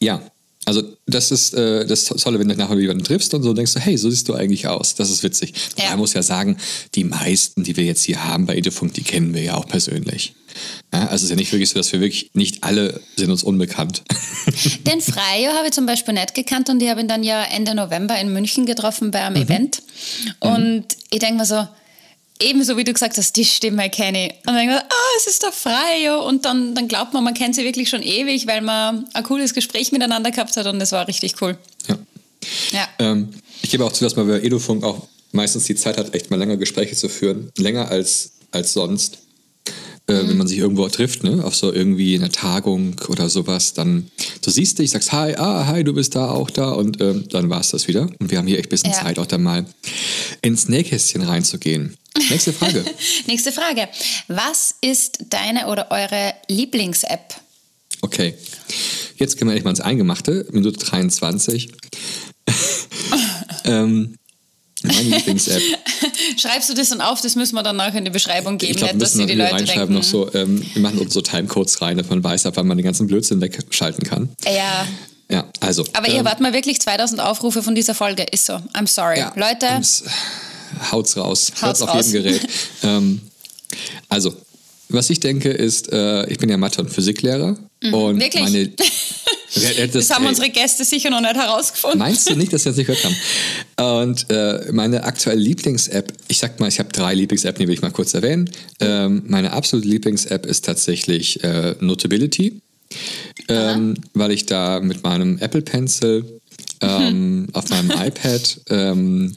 ja, 0.00 0.20
also 0.66 0.82
das 1.06 1.30
ist 1.30 1.54
äh, 1.54 1.86
das 1.86 2.04
Tolle, 2.04 2.40
wenn 2.40 2.48
du 2.48 2.56
nachher 2.56 2.76
jemanden 2.78 3.04
triffst 3.04 3.32
und 3.34 3.42
so 3.44 3.54
denkst 3.54 3.74
du, 3.74 3.80
hey, 3.80 3.96
so 3.96 4.10
siehst 4.10 4.28
du 4.28 4.34
eigentlich 4.34 4.66
aus. 4.66 4.96
Das 4.96 5.10
ist 5.10 5.22
witzig. 5.22 5.54
Ja. 5.78 5.90
Man 5.90 6.00
muss 6.00 6.12
ja 6.12 6.22
sagen, 6.22 6.58
die 6.96 7.04
meisten, 7.04 7.62
die 7.62 7.76
wir 7.76 7.84
jetzt 7.84 8.02
hier 8.02 8.24
haben 8.24 8.46
bei 8.46 8.56
Edufunk, 8.56 8.92
die 8.92 9.02
kennen 9.02 9.32
wir 9.32 9.42
ja 9.42 9.54
auch 9.54 9.68
persönlich. 9.68 10.34
Ja, 10.92 11.02
also 11.02 11.14
es 11.14 11.22
ist 11.24 11.30
ja 11.30 11.36
nicht 11.36 11.52
wirklich 11.52 11.70
so, 11.70 11.76
dass 11.78 11.92
wir 11.92 12.00
wirklich, 12.00 12.30
nicht 12.34 12.64
alle 12.64 13.00
sind 13.14 13.30
uns 13.30 13.44
unbekannt. 13.44 14.02
Den 14.86 15.00
Freio 15.00 15.52
habe 15.52 15.66
ich 15.66 15.72
zum 15.72 15.86
Beispiel 15.86 16.14
nicht 16.14 16.34
gekannt 16.34 16.68
und 16.68 16.82
ich 16.82 16.88
habe 16.88 17.00
ihn 17.00 17.08
dann 17.08 17.22
ja 17.22 17.44
Ende 17.44 17.74
November 17.76 18.18
in 18.18 18.32
München 18.32 18.66
getroffen 18.66 19.12
bei 19.12 19.22
einem 19.22 19.36
Event. 19.36 19.82
Und 20.40 20.86
ich 21.10 21.20
denke 21.20 21.36
mir 21.36 21.46
so, 21.46 21.68
ebenso 22.40 22.76
wie 22.76 22.84
du 22.84 22.92
gesagt 22.92 23.16
hast, 23.18 23.36
die 23.36 23.44
Stimme 23.44 23.90
kenne 23.90 24.28
ich. 24.28 24.32
Und 24.46 24.54
dann 24.54 24.66
mir, 24.66 24.80
ah, 24.80 25.16
es 25.18 25.26
ist 25.26 25.42
der 25.42 25.52
Freio. 25.52 26.26
Und 26.26 26.44
dann, 26.44 26.74
dann 26.74 26.88
glaubt 26.88 27.12
man, 27.12 27.24
man 27.24 27.34
kennt 27.34 27.54
sie 27.54 27.64
wirklich 27.64 27.88
schon 27.88 28.02
ewig, 28.02 28.46
weil 28.46 28.60
man 28.60 29.06
ein 29.14 29.24
cooles 29.24 29.54
Gespräch 29.54 29.92
miteinander 29.92 30.30
gehabt 30.30 30.56
hat 30.56 30.66
und 30.66 30.78
das 30.78 30.92
war 30.92 31.06
richtig 31.08 31.40
cool. 31.42 31.56
ja. 31.88 31.98
Ja. 32.72 32.88
Ähm, 32.98 33.30
ich 33.62 33.70
gebe 33.70 33.84
auch 33.84 33.92
zu, 33.92 34.04
dass 34.04 34.14
man 34.14 34.28
bei 34.28 34.40
Edufunk 34.40 34.84
auch 34.84 35.08
meistens 35.32 35.64
die 35.64 35.74
Zeit 35.74 35.96
hat, 35.98 36.14
echt 36.14 36.30
mal 36.30 36.36
länger 36.36 36.56
Gespräche 36.56 36.94
zu 36.94 37.08
führen. 37.08 37.50
Länger 37.58 37.88
als, 37.88 38.32
als 38.52 38.72
sonst. 38.72 39.18
Äh, 40.08 40.28
Wenn 40.28 40.36
man 40.36 40.46
sich 40.46 40.58
irgendwo 40.58 40.88
trifft, 40.88 41.24
ne, 41.24 41.44
auf 41.44 41.56
so 41.56 41.72
irgendwie 41.72 42.14
eine 42.14 42.30
Tagung 42.30 42.94
oder 43.08 43.28
sowas, 43.28 43.74
dann 43.74 44.10
du 44.46 44.52
siehst 44.52 44.78
dich, 44.78 44.92
sagst 44.92 45.12
Hi, 45.12 45.34
ah, 45.36 45.66
hi, 45.66 45.82
du 45.82 45.92
bist 45.92 46.14
da, 46.14 46.30
auch 46.30 46.50
da 46.50 46.70
und 46.70 47.00
ähm, 47.00 47.28
dann 47.30 47.50
war 47.50 47.60
es 47.60 47.70
das 47.70 47.88
wieder. 47.88 48.08
Und 48.20 48.30
wir 48.30 48.38
haben 48.38 48.46
hier 48.46 48.58
echt 48.58 48.68
ein 48.68 48.70
bisschen 48.70 48.92
Ja. 48.92 49.00
Zeit, 49.02 49.18
auch 49.18 49.26
dann 49.26 49.42
mal 49.42 49.66
ins 50.40 50.68
Nähkästchen 50.68 51.22
reinzugehen. 51.22 51.96
Nächste 52.30 52.52
Frage. 52.52 52.84
Nächste 53.26 53.50
Frage. 53.50 53.88
Was 54.28 54.76
ist 54.80 55.18
deine 55.30 55.66
oder 55.66 55.90
eure 55.90 56.32
Lieblings-App? 56.48 57.34
Okay. 58.02 58.34
Jetzt 59.16 59.36
gehen 59.36 59.48
wir 59.48 59.52
endlich 59.52 59.64
mal 59.64 59.70
ins 59.70 59.80
Eingemachte, 59.80 60.46
Minute 60.52 60.78
23. 60.78 61.72
ähm, 63.64 64.16
meine 64.82 65.02
Lieblings-App. 65.16 65.62
Schreibst 66.38 66.68
du 66.68 66.74
das 66.74 66.88
dann 66.90 67.00
auf? 67.00 67.20
Das 67.20 67.34
müssen 67.36 67.54
wir 67.54 67.62
dann 67.62 67.76
nachher 67.76 67.98
in 67.98 68.04
die 68.04 68.10
Beschreibung 68.10 68.58
geben, 68.58 68.72
Ich 68.72 68.76
glaube, 68.78 68.92
wir 68.94 68.98
nicht, 68.98 69.02
dass 69.06 69.14
noch 69.16 69.26
die 69.26 69.34
Leute 69.34 69.52
reinschreiben 69.54 69.80
denken. 69.80 69.94
noch 69.94 70.02
so, 70.02 70.32
ähm, 70.34 70.64
wir 70.74 70.82
machen 70.82 70.98
uns 70.98 71.12
so 71.14 71.20
Timecodes 71.20 71.80
rein, 71.82 71.96
dass 71.98 72.08
man 72.08 72.22
weiß, 72.22 72.46
ab 72.46 72.54
wann 72.56 72.66
man 72.66 72.76
den 72.76 72.84
ganzen 72.84 73.06
Blödsinn 73.06 73.40
wegschalten 73.40 74.04
kann. 74.04 74.28
Ja, 74.44 74.86
Ja, 75.28 75.44
also. 75.60 75.84
aber 75.92 76.06
ihr 76.08 76.14
ähm, 76.14 76.18
erwartet 76.20 76.40
mal 76.40 76.52
wirklich 76.52 76.80
2000 76.80 77.20
Aufrufe 77.20 77.62
von 77.62 77.74
dieser 77.74 77.94
Folge. 77.94 78.24
Ist 78.30 78.46
so. 78.46 78.54
I'm 78.74 78.86
sorry. 78.86 79.18
ja, 79.18 79.32
Leute, 79.36 79.66
ums- 79.72 80.04
Haut's 80.92 81.16
raus. 81.16 81.52
Haut's 81.54 81.62
Haut's 81.62 81.82
auf 81.82 81.88
raus. 81.94 82.12
jedem 82.12 82.22
Gerät. 82.24 82.48
ähm, 82.82 83.20
also, 84.08 84.34
was 84.88 85.10
ich 85.10 85.20
denke 85.20 85.50
ist, 85.50 85.92
äh, 85.92 86.26
ich 86.26 86.38
bin 86.38 86.48
ja 86.48 86.56
Mathe- 86.56 86.80
und 86.80 86.90
Physiklehrer. 86.90 87.56
Und 87.82 88.16
Mhm. 88.16 88.20
Wirklich? 88.20 88.42
meine. 88.42 88.70
Äh, 89.54 89.88
das 89.88 90.10
haben 90.10 90.24
ey, 90.24 90.28
unsere 90.30 90.50
Gäste 90.50 90.84
sicher 90.84 91.08
noch 91.08 91.20
nicht 91.22 91.34
herausgefunden. 91.34 91.98
Meinst 91.98 92.28
du 92.28 92.34
nicht, 92.36 92.52
dass 92.52 92.64
wir 92.66 92.72
das 92.72 92.76
nicht 92.76 92.88
gehört 92.88 93.04
haben? 93.04 94.02
Und 94.02 94.26
äh, 94.28 94.70
meine 94.72 95.04
aktuelle 95.04 95.40
Lieblings-App, 95.40 96.12
ich 96.28 96.38
sag 96.38 96.60
mal, 96.60 96.68
ich 96.68 96.78
habe 96.78 96.90
drei 96.90 97.14
Lieblings-App, 97.14 97.56
die 97.56 97.66
will 97.66 97.72
ich 97.72 97.80
mal 97.80 97.90
kurz 97.90 98.12
erwähnen. 98.12 98.50
Ähm, 98.80 99.22
meine 99.26 99.52
absolute 99.52 99.88
Lieblings-App 99.88 100.44
ist 100.44 100.66
tatsächlich 100.66 101.42
äh, 101.42 101.74
Notability, 101.80 102.60
ähm, 103.48 103.94
weil 104.12 104.32
ich 104.32 104.44
da 104.44 104.80
mit 104.80 105.02
meinem 105.02 105.38
Apple 105.38 105.62
Pencil 105.62 106.40
ähm, 106.82 107.46
auf 107.54 107.70
meinem 107.70 107.90
iPad 107.92 108.60
ähm, 108.68 109.36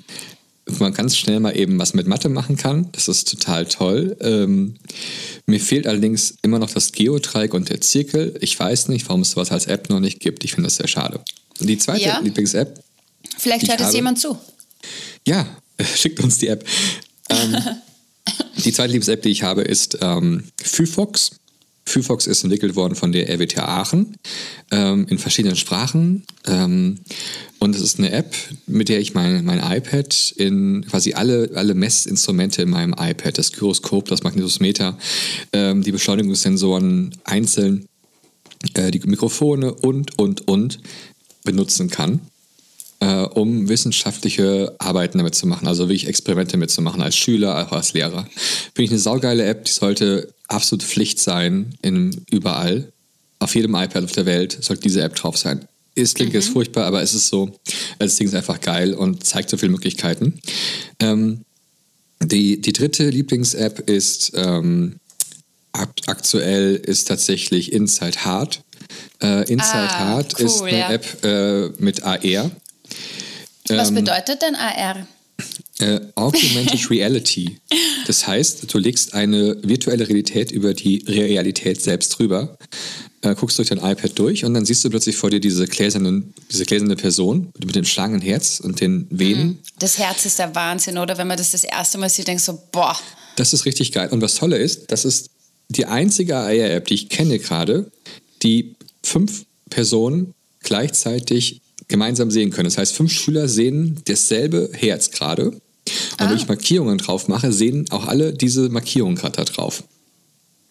man 0.79 0.93
ganz 0.93 1.17
schnell 1.17 1.39
mal 1.39 1.58
eben 1.58 1.79
was 1.79 1.93
mit 1.93 2.05
Mathe 2.08 2.29
machen 2.29 2.55
kann. 2.58 2.89
Das 2.91 3.08
ist 3.08 3.29
total 3.29 3.65
toll. 3.65 4.15
Ähm, 4.21 4.75
mir 5.45 5.60
fehlt 5.60 5.88
allerdings 5.88 6.36
immer 6.41 6.60
noch 6.60 6.69
das 6.69 6.91
Geodreieck 6.91 7.53
und 7.53 7.69
der 7.69 7.82
Zirkel. 7.82 8.36
Ich 8.41 8.60
weiß 8.60 8.88
nicht, 8.89 9.08
warum 9.10 9.21
es 9.21 9.32
sowas 9.32 9.51
als 9.51 9.65
App 9.67 9.89
noch 9.89 9.99
nicht 9.99 10.19
gibt. 10.19 10.43
Ich 10.43 10.51
finde 10.53 10.67
das 10.67 10.75
sehr 10.75 10.88
schade. 10.88 11.21
Die 11.60 11.77
zweite 11.77 12.03
Ja. 12.05 12.19
Lieblings-App, 12.19 12.82
Vielleicht 13.38 13.63
Ich 13.63 13.69
hört 13.69 13.82
es 13.82 13.93
jemand 13.93 14.19
zu. 14.19 14.38
ja, 15.27 15.45
schickt 15.95 16.19
uns 16.21 16.38
die 16.38 16.47
App. 16.47 16.63
Ähm, 17.29 17.55
die 18.63 18.71
zweite 18.71 18.91
Lieblings-App, 18.93 19.21
die 19.23 19.29
ich 19.29 19.43
habe, 19.43 19.62
ist 19.62 19.97
ähm, 20.01 20.43
Phyfox. 20.62 21.32
Phyfox 21.89 22.28
ist 22.28 22.43
entwickelt 22.43 22.75
worden 22.75 22.95
von 22.95 23.12
der 23.12 23.30
RWTH 23.30 23.60
Aachen 23.60 24.15
ähm, 24.71 25.06
in 25.10 25.17
verschiedenen 25.17 25.56
Sprachen. 25.56 26.23
Ähm, 26.45 26.99
und 27.60 27.75
es 27.75 27.82
ist 27.82 27.99
eine 27.99 28.12
App, 28.12 28.36
mit 28.67 28.89
der 28.89 28.99
ich 28.99 29.13
mein, 29.13 29.43
mein 29.43 29.60
iPad 29.60 30.34
in 30.38 30.86
quasi 30.89 31.13
alle, 31.13 31.52
alle 31.56 31.73
Messinstrumente 31.73 32.62
in 32.62 32.69
meinem 32.69 32.95
iPad, 32.97 33.38
das 33.38 33.52
Gyroskop, 33.52 34.08
das 34.08 34.23
Magnetosmeter, 34.23 34.97
ähm, 35.52 35.84
die 35.84 35.91
Beschleunigungssensoren 35.91 37.15
einzeln, 37.25 37.88
äh, 38.75 38.91
die 38.91 38.99
Mikrofone 38.99 39.73
und, 39.73 40.17
und, 40.17 40.47
und 40.47 40.80
benutzen 41.43 41.89
kann 41.89 42.21
äh, 42.99 43.23
um 43.23 43.69
wissenschaftliche 43.69 44.75
Arbeiten 44.78 45.17
damit 45.17 45.36
zu 45.36 45.47
machen, 45.47 45.67
also 45.67 45.84
wirklich 45.84 46.08
Experimente 46.08 46.58
mitzumachen, 46.58 47.02
als 47.02 47.15
Schüler, 47.15 47.65
auch 47.65 47.71
als 47.71 47.93
Lehrer. 47.93 48.28
Finde 48.73 48.84
ich 48.84 48.91
eine 48.91 48.99
saugeile 48.99 49.45
App, 49.45 49.65
die 49.65 49.71
sollte 49.71 50.34
absolut 50.49 50.83
Pflicht 50.83 51.19
sein, 51.19 51.75
in, 51.81 52.25
überall. 52.29 52.91
auf 53.39 53.55
jedem 53.55 53.73
iPad 53.75 54.03
auf 54.03 54.12
der 54.12 54.25
Welt 54.25 54.57
sollte 54.62 54.81
diese 54.83 55.01
App 55.01 55.15
drauf 55.15 55.38
sein. 55.38 55.65
Es 55.95 56.13
klingt 56.13 56.33
jetzt 56.33 56.49
furchtbar, 56.49 56.85
aber 56.85 57.01
es 57.01 57.13
ist 57.13 57.27
so, 57.27 57.57
das 57.99 58.15
Ding 58.15 58.27
ist 58.27 58.35
einfach 58.35 58.59
geil 58.62 58.93
und 58.93 59.25
zeigt 59.25 59.49
so 59.49 59.57
viele 59.57 59.71
Möglichkeiten. 59.71 60.39
Ähm, 60.99 61.43
die, 62.21 62.59
die 62.62 62.73
dritte 62.73 63.09
Lieblings-App 63.09 63.89
ist 63.89 64.31
ähm, 64.35 64.97
akt 65.71 66.07
aktuell 66.07 66.75
ist 66.75 67.07
tatsächlich 67.07 67.71
Inside 67.71 68.25
Hard. 68.25 68.62
Äh, 69.21 69.49
Inside 69.51 69.89
Ah, 69.89 69.99
Hard 69.99 70.39
cool, 70.39 70.45
ist 70.45 70.62
eine 70.62 70.79
ja. 70.79 70.91
App 70.91 71.23
äh, 71.23 71.69
mit 71.81 72.03
AR. 72.03 72.51
Was 73.69 73.89
Ähm, 73.89 73.95
bedeutet 73.95 74.41
denn 74.41 74.55
AR? 74.55 75.05
Äh, 75.79 75.99
Augmented 76.15 76.89
Reality. 76.89 77.57
Das 78.05 78.27
heißt, 78.27 78.73
du 78.73 78.77
legst 78.77 79.13
eine 79.13 79.57
virtuelle 79.63 80.07
Realität 80.07 80.51
über 80.51 80.73
die 80.73 81.03
Realität 81.07 81.81
selbst 81.81 82.09
drüber, 82.09 82.57
äh, 83.21 83.35
guckst 83.35 83.57
durch 83.57 83.69
dein 83.69 83.77
iPad 83.77 84.17
durch 84.17 84.43
und 84.45 84.53
dann 84.53 84.65
siehst 84.65 84.83
du 84.83 84.89
plötzlich 84.89 85.15
vor 85.15 85.29
dir 85.29 85.39
diese, 85.39 85.67
gläsernen, 85.67 86.33
diese 86.51 86.65
gläserne 86.65 86.95
Person 86.95 87.51
mit 87.63 87.75
dem 87.75 87.85
schlangen 87.85 88.21
Herz 88.21 88.59
und 88.59 88.81
den 88.81 89.07
Venen. 89.09 89.59
Das 89.79 89.97
Herz 89.97 90.25
ist 90.25 90.39
der 90.39 90.53
Wahnsinn, 90.55 90.97
oder? 90.97 91.17
Wenn 91.17 91.27
man 91.27 91.37
das 91.37 91.51
das 91.51 91.63
erste 91.63 91.97
Mal 91.97 92.09
sieht, 92.09 92.27
denkst 92.27 92.45
du 92.45 92.53
so, 92.53 92.61
boah, 92.71 92.97
Das 93.35 93.53
ist 93.53 93.65
richtig 93.65 93.91
geil. 93.91 94.09
Und 94.11 94.21
was 94.21 94.35
Tolle 94.35 94.57
ist, 94.57 94.91
das 94.91 95.05
ist 95.05 95.29
die 95.69 95.85
einzige 95.85 96.35
AR-App, 96.35 96.87
die 96.87 96.95
ich 96.95 97.09
kenne 97.09 97.39
gerade, 97.39 97.91
die 98.43 98.75
fünf 99.03 99.45
Personen 99.69 100.33
gleichzeitig 100.61 101.61
gemeinsam 101.87 102.31
sehen 102.31 102.51
können. 102.51 102.65
Das 102.65 102.77
heißt, 102.77 102.95
fünf 102.95 103.11
Schüler 103.11 103.47
sehen 103.47 104.01
dasselbe 104.05 104.69
Herz 104.73 105.11
gerade. 105.11 105.59
Und 106.19 106.30
wenn 106.30 106.38
ich 106.38 106.47
Markierungen 106.47 106.97
drauf 106.97 107.28
mache, 107.28 107.52
sehen 107.52 107.86
auch 107.89 108.08
alle 108.08 108.34
diese 108.34 108.69
Markierungen 108.69 109.15
gerade 109.15 109.38
da 109.38 109.43
drauf. 109.45 109.84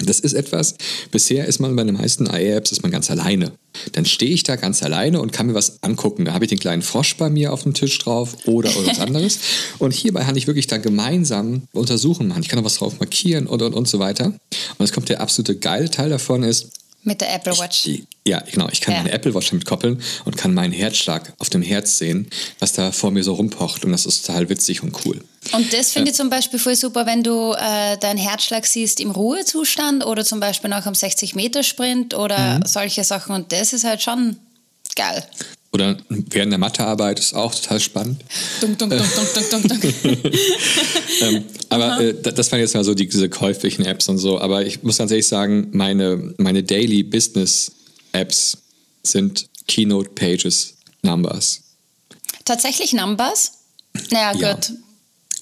Das 0.01 0.21
ist 0.21 0.35
etwas, 0.35 0.77
bisher 1.11 1.47
ist 1.47 1.59
man 1.59 1.75
bei 1.75 1.83
den 1.83 1.97
meisten 1.97 2.29
AR-Apps 2.29 2.71
ist 2.71 2.83
man 2.83 2.93
ganz 2.93 3.11
alleine. 3.11 3.51
Dann 3.93 4.05
stehe 4.05 4.31
ich 4.31 4.45
da 4.45 4.55
ganz 4.55 4.81
alleine 4.85 5.21
und 5.21 5.33
kann 5.33 5.49
mir 5.49 5.55
was 5.55 5.83
angucken. 5.83 6.25
Da 6.25 6.35
habe 6.35 6.45
ich 6.45 6.51
den 6.51 6.61
kleinen 6.61 6.83
Frosch 6.83 7.17
bei 7.17 7.29
mir 7.29 7.53
auf 7.53 7.65
dem 7.65 7.75
Tisch 7.75 7.99
drauf 7.99 8.37
oder, 8.47 8.71
oder 8.77 8.87
was 8.87 9.01
anderes. 9.01 9.41
Und 9.81 9.93
hierbei 9.93 10.23
kann 10.23 10.37
ich 10.37 10.47
wirklich 10.47 10.69
dann 10.69 10.83
gemeinsam 10.83 11.63
Untersuchen 11.73 12.29
machen. 12.29 12.43
Ich 12.43 12.49
kann 12.49 12.59
noch 12.61 12.65
was 12.65 12.77
drauf 12.77 13.01
markieren 13.01 13.49
und, 13.49 13.61
und, 13.61 13.75
und 13.75 13.89
so 13.89 13.99
weiter. 13.99 14.27
Und 14.27 14.85
es 14.85 14.93
kommt 14.93 15.09
der 15.09 15.21
absolute 15.21 15.57
geile 15.57 15.91
Teil 15.91 16.11
davon 16.11 16.45
ist, 16.45 16.69
mit 17.09 17.21
der 17.21 17.35
Apple 17.35 17.59
Watch. 17.59 17.89
ja, 18.27 18.39
genau. 18.53 18.69
Ich 18.71 18.81
kann 18.81 18.95
Ja. 18.95 19.01
meine 19.03 19.13
Apple 19.13 19.35
Watch 19.35 19.49
damit 19.51 19.65
koppeln 19.67 20.01
und 20.25 20.37
kann 20.37 20.55
meinen 20.55 20.73
Herzschlag 20.73 21.33
auf 21.39 21.49
dem 21.51 21.63
Herz 21.63 21.99
sehen, 21.99 22.29
was 22.61 22.73
da 22.73 22.93
vor 22.93 23.11
mir 23.11 23.25
so 23.25 23.35
rumpocht. 23.35 23.85
Und 23.85 23.91
das 23.93 24.07
ist 24.07 24.25
total 24.27 24.49
witzig 24.49 24.83
und 24.85 24.95
cool. 25.05 25.21
Und 25.53 25.73
das 25.73 25.93
finde 25.93 26.11
ich 26.11 26.17
zum 26.17 26.31
Beispiel 26.31 26.59
voll 26.61 26.77
super, 26.77 27.07
wenn 27.07 27.23
du 27.25 27.53
äh, 27.55 27.97
deinen 27.99 28.19
Herzschlag 28.19 28.67
siehst 28.67 29.01
im 29.01 29.11
Ruhezustand 29.11 30.05
oder 30.07 30.25
zum 30.25 30.39
Beispiel 30.41 30.71
nach 30.71 30.87
einem 30.87 30.95
60-Meter-Sprint 30.95 32.15
oder 32.15 32.61
solche 32.67 33.03
Sachen. 33.05 33.35
Und 33.35 33.51
das 33.53 33.73
ist 33.73 33.85
halt 33.85 34.03
schon 34.03 34.37
geil. 34.95 35.25
Oder 35.71 35.99
während 36.09 36.51
der 36.53 36.59
Mathearbeit 36.59 37.19
ist 37.19 37.35
auch 37.35 37.55
total 37.55 37.79
spannend. 37.81 38.23
Dunk, 38.61 38.79
dunk, 38.79 38.91
dunk, 38.97 39.15
dunk, 39.15 39.51
dunk, 39.51 39.69
dunk, 39.69 40.03
dunk. 40.03 40.35
Ähm, 41.21 41.45
aber 41.69 42.01
äh, 42.01 42.15
da- 42.23 42.31
das 42.31 42.51
waren 42.53 42.61
jetzt 42.61 42.75
mal 42.75 42.85
so 42.85 42.95
die, 42.95 43.09
diese 43.09 43.29
käuflichen 43.29 43.85
Apps 43.85 44.09
und 44.09 44.19
so. 44.19 44.41
Aber 44.41 44.65
ich 44.65 44.83
muss 44.83 44.99
ganz 44.99 45.11
ehrlich 45.11 45.27
sagen, 45.27 45.69
meine, 45.73 46.33
meine 46.39 46.63
Daily 46.63 47.03
Business 47.03 47.73
Apps 48.13 48.57
sind 49.03 49.47
Keynote 49.67 50.11
Pages 50.11 50.75
Numbers. 51.03 51.61
Tatsächlich 52.45 52.93
Numbers? 52.93 53.53
Naja, 54.11 54.33
Ja. 54.39 54.53
gut. 54.55 54.73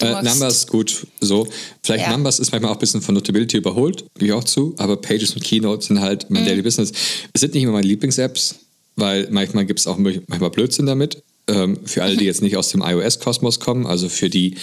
Äh, 0.01 0.23
Numbers 0.23 0.67
gut, 0.67 1.07
so. 1.21 1.47
Vielleicht 1.83 2.05
Ja. 2.07 2.11
Numbers 2.13 2.39
ist 2.39 2.53
manchmal 2.53 2.71
auch 2.73 2.77
ein 2.77 2.81
bisschen 2.81 3.01
von 3.01 3.15
Notability 3.15 3.57
überholt, 3.59 4.05
gebe 4.15 4.27
ich 4.27 4.33
auch 4.33 4.45
zu. 4.45 4.75
Aber 4.79 4.97
Pages 5.01 5.33
und 5.35 5.43
Keynote 5.45 5.87
sind 5.87 6.01
halt 6.01 6.29
Mhm. 6.29 6.37
mein 6.37 6.45
Daily 6.47 6.63
Business. 6.63 6.93
Es 7.33 7.41
sind 7.41 7.55
nicht 7.55 7.63
immer 7.63 7.73
meine 7.73 7.87
Lieblings-Apps, 7.87 8.57
weil 8.97 9.29
manchmal 9.31 9.67
gibt 9.67 9.79
es 9.81 9.87
auch 9.87 9.99
manchmal 9.99 10.51
Blödsinn 10.51 10.87
damit. 10.87 11.23
Ähm, 11.49 11.79
für 11.85 12.03
alle, 12.03 12.17
die 12.17 12.23
Mhm. 12.23 12.27
jetzt 12.27 12.43
nicht 12.43 12.57
aus 12.57 12.71
dem 12.71 12.83
iOS-Kosmos 12.83 13.61
kommen, 13.61 13.87
also 13.87 14.09
für 14.09 14.29
die, 14.29 14.57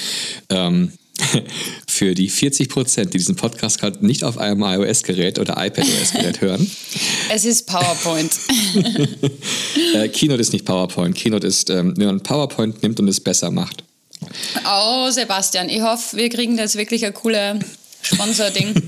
ähm, 0.49 0.91
für 1.87 2.13
die 2.13 2.27
40 2.27 2.67
Prozent, 2.67 3.13
die 3.13 3.19
diesen 3.19 3.35
Podcast 3.35 3.79
gerade 3.79 4.05
nicht 4.05 4.23
auf 4.25 4.37
einem 4.37 4.63
iOS-Gerät 4.63 5.39
oder 5.39 5.55
iPadOS-Gerät 5.57 6.41
hören. 6.41 6.69
Es 7.29 7.45
ist 7.45 7.67
PowerPoint. 7.67 8.31
Äh, 9.95 10.09
Keynote 10.09 10.41
ist 10.41 10.53
nicht 10.53 10.65
PowerPoint. 10.65 11.15
Keynote 11.15 11.45
ist, 11.45 11.69
ähm, 11.69 11.93
wenn 11.97 12.07
man 12.07 12.21
PowerPoint 12.23 12.81
nimmt 12.81 12.99
und 12.99 13.07
es 13.07 13.19
besser 13.19 13.51
macht. 13.51 13.83
Oh, 14.65 15.09
Sebastian, 15.11 15.69
ich 15.69 15.81
hoffe, 15.81 16.17
wir 16.17 16.29
kriegen 16.29 16.57
jetzt 16.57 16.75
wirklich 16.77 17.05
ein 17.05 17.13
cooles 17.13 17.59
Sponsor-Ding. 18.03 18.73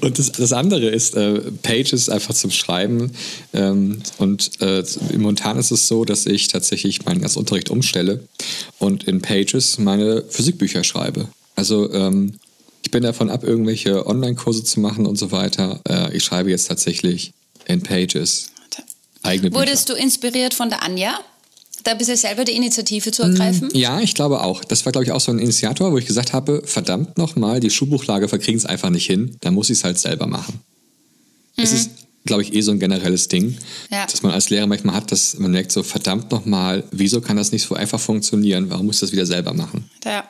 Und 0.00 0.18
das, 0.18 0.32
das 0.32 0.52
andere 0.52 0.88
ist, 0.88 1.14
äh, 1.14 1.40
Pages 1.62 2.08
einfach 2.08 2.34
zum 2.34 2.50
Schreiben. 2.50 3.12
Ähm, 3.52 4.02
und 4.18 4.60
äh, 4.60 4.82
momentan 5.16 5.58
ist 5.58 5.70
es 5.70 5.88
so, 5.88 6.04
dass 6.04 6.26
ich 6.26 6.48
tatsächlich 6.48 7.04
meinen 7.04 7.20
ganzen 7.20 7.38
Unterricht 7.38 7.70
umstelle 7.70 8.20
und 8.78 9.04
in 9.04 9.22
Pages 9.22 9.78
meine 9.78 10.24
Physikbücher 10.28 10.84
schreibe. 10.84 11.28
Also 11.56 11.92
ähm, 11.92 12.34
ich 12.82 12.90
bin 12.90 13.02
davon 13.02 13.30
ab, 13.30 13.44
irgendwelche 13.44 14.06
Online-Kurse 14.06 14.64
zu 14.64 14.80
machen 14.80 15.06
und 15.06 15.16
so 15.16 15.32
weiter. 15.32 15.80
Äh, 15.88 16.16
ich 16.16 16.24
schreibe 16.24 16.50
jetzt 16.50 16.68
tatsächlich 16.68 17.32
in 17.66 17.82
Pages 17.82 18.50
eigene 19.22 19.50
Bücher. 19.50 19.60
Wurdest 19.60 19.88
du 19.88 19.94
inspiriert 19.94 20.54
von 20.54 20.70
der 20.70 20.82
Anja? 20.82 21.20
Da 21.84 21.92
ein 21.92 21.98
bisschen 21.98 22.16
selber 22.16 22.44
die 22.44 22.52
Initiative 22.56 23.10
zu 23.10 23.22
ergreifen? 23.22 23.68
Ja, 23.72 24.00
ich 24.00 24.14
glaube 24.14 24.42
auch. 24.42 24.64
Das 24.64 24.84
war, 24.84 24.92
glaube 24.92 25.04
ich, 25.04 25.12
auch 25.12 25.20
so 25.20 25.32
ein 25.32 25.38
Initiator, 25.38 25.92
wo 25.92 25.98
ich 25.98 26.06
gesagt 26.06 26.32
habe, 26.32 26.62
verdammt 26.64 27.16
nochmal, 27.18 27.60
die 27.60 27.70
Schulbuchlage 27.70 28.28
verkriegen 28.28 28.58
es 28.58 28.66
einfach 28.66 28.90
nicht 28.90 29.06
hin, 29.06 29.36
dann 29.40 29.54
muss 29.54 29.70
ich 29.70 29.78
es 29.78 29.84
halt 29.84 29.98
selber 29.98 30.26
machen. 30.26 30.60
Das 31.56 31.72
ist, 31.72 31.90
glaube 32.24 32.42
ich, 32.42 32.54
eh 32.54 32.60
so 32.62 32.70
ein 32.70 32.78
generelles 32.80 33.28
Ding, 33.28 33.46
Mhm. 33.48 33.56
Ja. 33.90 34.06
dass 34.06 34.22
man 34.22 34.32
als 34.32 34.50
Lehrer 34.50 34.66
manchmal 34.66 34.94
hat, 34.96 35.10
dass 35.12 35.38
man 35.38 35.50
merkt 35.50 35.72
so, 35.72 35.82
verdammt 35.82 36.30
nochmal, 36.30 36.84
wieso 36.90 37.20
kann 37.20 37.36
das 37.36 37.52
nicht 37.52 37.66
so 37.66 37.74
einfach 37.74 38.00
funktionieren? 38.00 38.70
Warum 38.70 38.86
muss 38.86 38.96
ich 38.96 39.00
das 39.00 39.12
wieder 39.12 39.26
selber 39.26 39.52
machen? 39.54 39.88
Ja. 40.04 40.24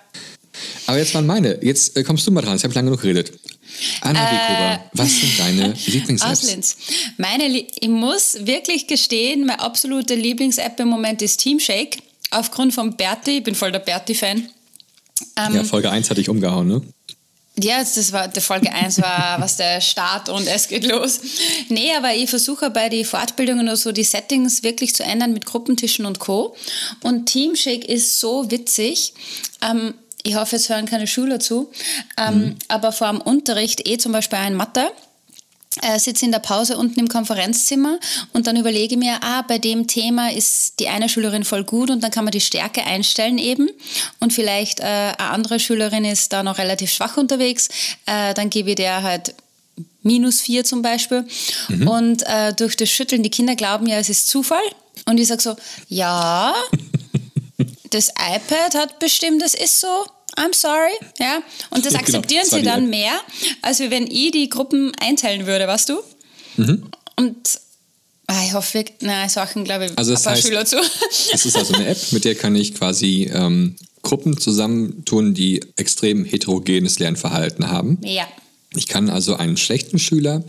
Aber 0.87 0.99
jetzt 0.99 1.15
waren 1.15 1.27
meine. 1.27 1.59
Jetzt 1.63 1.97
äh, 1.97 2.03
kommst 2.03 2.27
du 2.27 2.31
mal 2.31 2.43
dran. 2.43 2.57
Ich 2.57 2.65
habe 2.65 2.75
lange 2.75 2.87
genug 2.91 3.03
geredet. 3.03 3.33
Anna 4.01 4.21
Äh, 4.21 4.31
Bikova, 4.35 4.91
was 4.95 5.21
sind 5.21 5.39
deine 5.39 5.73
Lieblings-Apps? 5.87 6.31
Auslinz. 6.43 6.77
Meine, 7.19 7.47
ich 7.47 7.89
muss 7.89 8.37
wirklich 8.47 8.87
gestehen, 8.87 9.47
meine 9.47 9.61
absolute 9.61 10.15
Lieblings-App 10.15 10.79
im 10.81 10.89
Moment 10.89 11.23
ist 11.23 11.39
Teamshake. 11.39 11.99
Aufgrund 12.31 12.75
von 12.75 12.97
Berti, 12.97 13.39
ich 13.39 13.45
bin 13.45 13.55
voll 13.55 13.73
der 13.73 13.79
Berti-Fan. 13.81 14.49
Ähm, 15.37 15.55
Ja, 15.55 15.65
Folge 15.65 15.91
1 15.91 16.11
hatte 16.11 16.21
ich 16.21 16.29
umgehauen, 16.29 16.69
ne? 16.69 16.83
Ja, 17.63 17.81
das 17.81 18.13
war 18.13 18.29
der 18.29 18.41
Folge 18.41 18.73
1 18.73 19.03
war 19.03 19.37
was 19.41 19.57
der 19.57 19.81
Start 19.81 20.29
und 20.29 20.47
es 20.47 20.69
geht 20.69 20.85
los. 20.85 21.21
Nee, 21.69 21.93
aber 21.97 22.15
ich 22.15 22.31
versuche 22.31 22.71
bei 22.71 22.89
den 22.89 23.05
Fortbildungen 23.05 23.67
oder 23.67 23.77
so 23.77 23.93
die 23.93 24.05
Settings 24.05 24.63
wirklich 24.63 24.95
zu 24.95 25.03
ändern 25.03 25.33
mit 25.33 25.45
Gruppentischen 25.45 26.07
und 26.07 26.21
Co. 26.21 26.57
Und 27.03 27.27
Teamshake 27.27 27.85
ist 27.87 28.19
so 28.21 28.51
witzig. 28.51 29.13
Ähm, 29.63 29.95
ich 30.23 30.37
hoffe, 30.37 30.57
jetzt 30.57 30.69
hören 30.69 30.87
keine 30.87 31.07
Schüler 31.07 31.41
zu. 31.41 31.71
Ähm, 32.17 32.57
Aber 32.69 32.93
vor 32.93 33.09
dem 33.09 33.21
Unterricht, 33.21 33.89
eh 33.89 33.99
zum 33.99 34.13
Beispiel 34.13 34.39
ein 34.39 34.55
Mathe, 34.55 34.91
äh, 35.83 35.99
sitze 35.99 36.25
in 36.25 36.33
der 36.33 36.41
Pause 36.41 36.77
unten 36.77 36.99
im 36.99 37.09
Konferenzzimmer 37.09 38.01
und 38.33 38.49
dann 38.49 38.57
überlege 38.57 38.97
mir, 38.97 39.19
ah, 39.23 39.43
bei 39.43 39.59
dem 39.59 39.87
Thema 39.87 40.33
ist 40.33 40.81
die 40.81 40.89
eine 40.89 41.09
Schülerin 41.09 41.45
voll 41.45 41.63
gut 41.63 41.91
und 41.91 42.03
dann 42.03 42.11
kann 42.11 42.25
man 42.25 42.33
die 42.33 42.41
Stärke 42.41 42.85
einstellen 42.85 43.39
eben. 43.39 43.71
Und 44.19 44.33
vielleicht 44.33 44.81
äh, 44.81 44.83
eine 44.83 45.31
andere 45.31 45.61
Schülerin 45.61 46.05
ist 46.05 46.33
da 46.33 46.43
noch 46.43 46.59
relativ 46.59 46.91
schwach 46.91 47.17
unterwegs, 47.17 47.69
äh, 48.07 48.35
dann 48.35 48.51
gebe 48.51 48.71
ich 48.71 48.77
der 48.77 49.03
halt 49.03 49.35
minus 50.03 50.41
vier 50.41 50.65
zum 50.65 50.83
Beispiel. 50.83 51.25
Und 51.87 52.23
äh, 52.27 52.53
durch 52.55 52.77
das 52.77 52.91
Schütteln, 52.91 53.23
die 53.23 53.31
Kinder 53.31 53.55
glauben 53.55 53.87
ja, 53.87 53.99
es 53.99 54.09
ist 54.09 54.27
Zufall. 54.29 54.59
Und 55.07 55.19
ich 55.19 55.29
sage 55.29 55.43
so, 55.43 55.57
ja, 55.89 56.55
das 57.91 58.09
iPad 58.09 58.75
hat 58.75 58.99
bestimmt, 58.99 59.43
das 59.43 59.55
ist 59.55 59.81
so, 59.81 59.87
I'm 60.37 60.55
sorry, 60.55 60.93
ja. 61.19 61.43
Und 61.71 61.85
das 61.85 61.93
Genau, 61.95 62.01
akzeptieren 62.05 62.43
das 62.45 62.53
war 62.53 62.59
sie 62.61 62.65
dann 62.65 62.85
App. 62.85 62.91
mehr, 62.91 63.13
als 63.63 63.81
wenn 63.81 64.07
ich 64.11 64.31
die 64.33 64.49
Gruppen 64.49 64.93
einteilen 65.01 65.47
würde, 65.47 65.67
weißt 65.67 65.89
du? 65.89 66.01
Mhm. 66.57 66.85
Und 67.17 67.61
ah, 68.27 68.43
ich 68.47 68.53
hoffe, 68.55 68.85
na, 69.01 69.29
Sachen, 69.29 69.65
glaube 69.65 69.87
ich, 69.87 69.93
Also 69.99 70.13
ein 70.13 70.15
das 70.15 70.23
paar 70.25 70.35
heißt- 70.35 70.43
Schüler 70.47 70.65
zu. 70.67 70.77
Das 71.33 71.45
ist 71.47 71.57
also 71.57 71.75
eine 71.75 71.87
App, 71.87 71.99
mit 72.13 72.25
der 72.25 72.35
kann 72.35 72.55
ich 72.57 72.75
quasi 72.75 73.31
ähm, 73.33 73.77
Gruppen 74.03 74.39
zusammentun, 74.39 75.35
die 75.35 75.61
extrem 75.77 76.25
heterogenes 76.25 76.99
Lernverhalten 76.99 77.71
haben. 77.71 77.99
ja. 78.05 78.27
Ich 78.77 78.87
kann 78.87 79.11
also 79.11 79.35
einen 79.35 79.57
schlechten 79.57 79.99
Schüler 79.99 80.45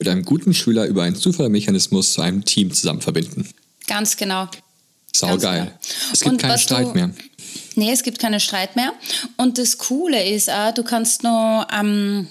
mit 0.00 0.08
einem 0.08 0.24
guten 0.24 0.54
Schüler 0.54 0.86
über 0.86 1.04
einen 1.04 1.14
Zufallmechanismus 1.14 2.14
zu 2.14 2.20
einem 2.20 2.44
Team 2.44 2.72
zusammen 2.74 3.00
verbinden. 3.00 3.48
Ganz 3.86 4.16
genau. 4.16 4.48
Saugeil. 5.14 5.72
Es 6.12 6.20
gibt 6.20 6.32
Und 6.32 6.40
keinen 6.42 6.58
Streit 6.58 6.86
du- 6.86 6.92
mehr. 6.94 7.10
Nee, 7.76 7.92
es 7.92 8.02
gibt 8.02 8.18
keinen 8.18 8.40
Streit 8.40 8.76
mehr. 8.76 8.92
Und 9.36 9.58
das 9.58 9.78
Coole 9.78 10.22
ist 10.28 10.50
auch, 10.50 10.72
du 10.74 10.82
kannst 10.82 11.22
noch, 11.22 11.66
ähm, 11.72 12.26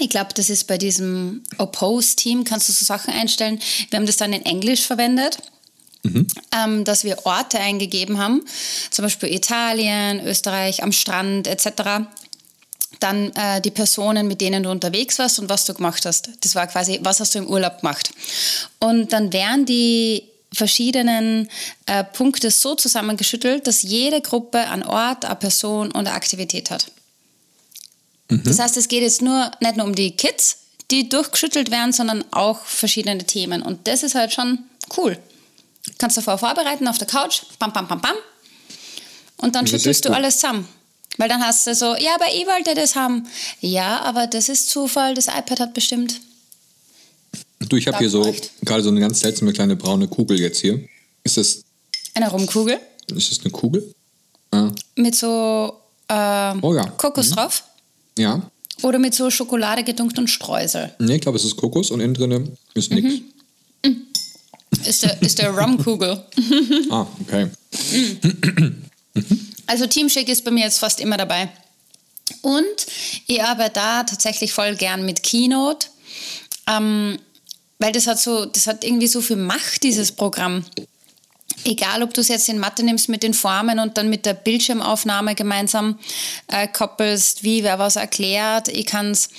ich 0.00 0.08
glaube, 0.10 0.32
das 0.34 0.50
ist 0.50 0.66
bei 0.66 0.78
diesem 0.78 1.42
Oppose-Team, 1.58 2.44
kannst 2.44 2.68
du 2.68 2.72
so 2.72 2.84
Sachen 2.84 3.12
einstellen. 3.12 3.58
Wir 3.90 3.98
haben 3.98 4.06
das 4.06 4.16
dann 4.18 4.32
in 4.32 4.44
Englisch 4.44 4.82
verwendet. 4.82 5.38
Ähm, 6.54 6.84
dass 6.84 7.02
wir 7.02 7.26
Orte 7.26 7.58
eingegeben 7.58 8.18
haben, 8.18 8.44
zum 8.92 9.04
Beispiel 9.04 9.34
Italien, 9.34 10.24
Österreich, 10.24 10.84
am 10.84 10.92
Strand 10.92 11.48
etc. 11.48 12.06
dann 13.00 13.32
äh, 13.34 13.60
die 13.60 13.72
Personen, 13.72 14.28
mit 14.28 14.40
denen 14.40 14.62
du 14.62 14.70
unterwegs 14.70 15.18
warst 15.18 15.40
und 15.40 15.48
was 15.48 15.64
du 15.64 15.74
gemacht 15.74 16.06
hast. 16.06 16.28
Das 16.42 16.54
war 16.54 16.68
quasi, 16.68 17.00
was 17.02 17.18
hast 17.18 17.34
du 17.34 17.40
im 17.40 17.48
Urlaub 17.48 17.80
gemacht. 17.80 18.10
Und 18.78 19.12
dann 19.12 19.32
wären 19.32 19.66
die 19.66 20.22
verschiedenen 20.56 21.48
äh, 21.86 22.02
Punkte 22.02 22.50
so 22.50 22.74
zusammengeschüttelt, 22.74 23.66
dass 23.66 23.82
jede 23.82 24.20
Gruppe 24.20 24.58
einen 24.58 24.82
Ort, 24.82 25.24
eine 25.24 25.36
Person 25.36 25.92
und 25.92 26.06
eine 26.06 26.12
Aktivität 26.12 26.70
hat. 26.70 26.90
Mhm. 28.28 28.42
Das 28.44 28.58
heißt, 28.58 28.76
es 28.76 28.88
geht 28.88 29.02
jetzt 29.02 29.22
nur 29.22 29.50
nicht 29.60 29.76
nur 29.76 29.86
um 29.86 29.94
die 29.94 30.16
Kids, 30.16 30.58
die 30.90 31.08
durchgeschüttelt 31.08 31.70
werden, 31.70 31.92
sondern 31.92 32.24
auch 32.30 32.64
verschiedene 32.64 33.24
Themen. 33.24 33.62
Und 33.62 33.86
das 33.86 34.02
ist 34.02 34.14
halt 34.14 34.32
schon 34.32 34.58
cool. 34.96 35.18
Kannst 35.98 36.16
du 36.16 36.20
davor 36.20 36.38
vorbereiten 36.38 36.88
auf 36.88 36.98
der 36.98 37.06
Couch, 37.06 37.42
bam, 37.58 37.72
bam, 37.72 37.86
bam, 37.86 38.00
bam. 38.00 38.16
Und 39.36 39.54
dann 39.54 39.66
schüttelst 39.66 40.04
du 40.04 40.10
alles 40.12 40.38
zusammen. 40.38 40.66
Weil 41.18 41.28
dann 41.28 41.44
hast 41.44 41.66
du 41.66 41.74
so, 41.74 41.96
ja, 41.96 42.14
aber 42.14 42.26
ich 42.34 42.46
wollte 42.46 42.74
das 42.74 42.94
haben. 42.94 43.26
Ja, 43.60 44.00
aber 44.00 44.26
das 44.26 44.48
ist 44.48 44.68
Zufall, 44.68 45.14
das 45.14 45.28
iPad 45.28 45.60
hat 45.60 45.74
bestimmt. 45.74 46.20
Du, 47.68 47.76
ich 47.76 47.86
habe 47.86 47.98
hier 47.98 48.10
so 48.10 48.34
gerade 48.62 48.82
so 48.82 48.90
eine 48.90 49.00
ganz 49.00 49.20
seltsame 49.20 49.52
kleine 49.52 49.76
braune 49.76 50.08
Kugel 50.08 50.40
jetzt 50.40 50.60
hier. 50.60 50.80
Ist 51.24 51.36
das. 51.36 51.62
Eine 52.14 52.30
Rumkugel? 52.30 52.78
Ist 53.14 53.30
das 53.30 53.40
eine 53.40 53.50
Kugel? 53.50 53.92
Ah. 54.50 54.70
Mit 54.94 55.14
so 55.14 55.72
äh, 56.08 56.54
oh, 56.62 56.74
ja. 56.74 56.84
Kokos 56.96 57.30
mhm. 57.30 57.34
drauf? 57.34 57.64
Ja. 58.18 58.50
Oder 58.82 58.98
mit 58.98 59.14
so 59.14 59.30
Schokolade 59.30 59.84
gedunkt 59.84 60.18
und 60.18 60.28
Streusel? 60.28 60.94
Nee, 60.98 61.16
ich 61.16 61.20
glaube, 61.20 61.38
es 61.38 61.44
ist 61.44 61.56
Kokos 61.56 61.90
und 61.90 62.00
innen 62.00 62.14
drin 62.14 62.56
ist 62.74 62.92
nichts. 62.92 63.22
Mhm. 63.84 63.90
mhm. 63.90 64.06
Ist 64.84 65.02
der, 65.02 65.22
ist 65.22 65.38
der 65.38 65.50
Rumkugel. 65.56 66.22
ah, 66.90 67.06
okay. 67.20 67.50
Mhm. 67.92 68.82
Also 69.66 69.86
Teamshake 69.86 70.30
ist 70.30 70.44
bei 70.44 70.50
mir 70.50 70.64
jetzt 70.64 70.78
fast 70.78 71.00
immer 71.00 71.16
dabei. 71.16 71.48
Und 72.42 72.86
ich 73.26 73.42
arbeite 73.42 73.74
da 73.74 74.04
tatsächlich 74.04 74.52
voll 74.52 74.76
gern 74.76 75.04
mit 75.04 75.22
Keynote, 75.22 75.88
ähm, 76.68 77.18
weil 77.78 77.92
das 77.92 78.06
hat 78.06 78.18
so, 78.18 78.46
das 78.46 78.66
hat 78.66 78.84
irgendwie 78.84 79.06
so 79.06 79.20
viel 79.20 79.36
Macht, 79.36 79.82
dieses 79.82 80.12
Programm. 80.12 80.64
Egal, 81.64 82.02
ob 82.02 82.14
du 82.14 82.20
es 82.20 82.28
jetzt 82.28 82.48
in 82.48 82.58
Mathe 82.58 82.84
nimmst 82.84 83.08
mit 83.08 83.22
den 83.22 83.34
Formen 83.34 83.78
und 83.78 83.96
dann 83.98 84.08
mit 84.08 84.24
der 84.26 84.34
Bildschirmaufnahme 84.34 85.34
gemeinsam 85.34 85.98
äh, 86.48 86.68
koppelst, 86.68 87.42
wie 87.42 87.64
wer 87.64 87.78
was 87.78 87.96
erklärt. 87.96 88.68
Ich 88.68 88.86
kann 88.86 89.10
es 89.10 89.30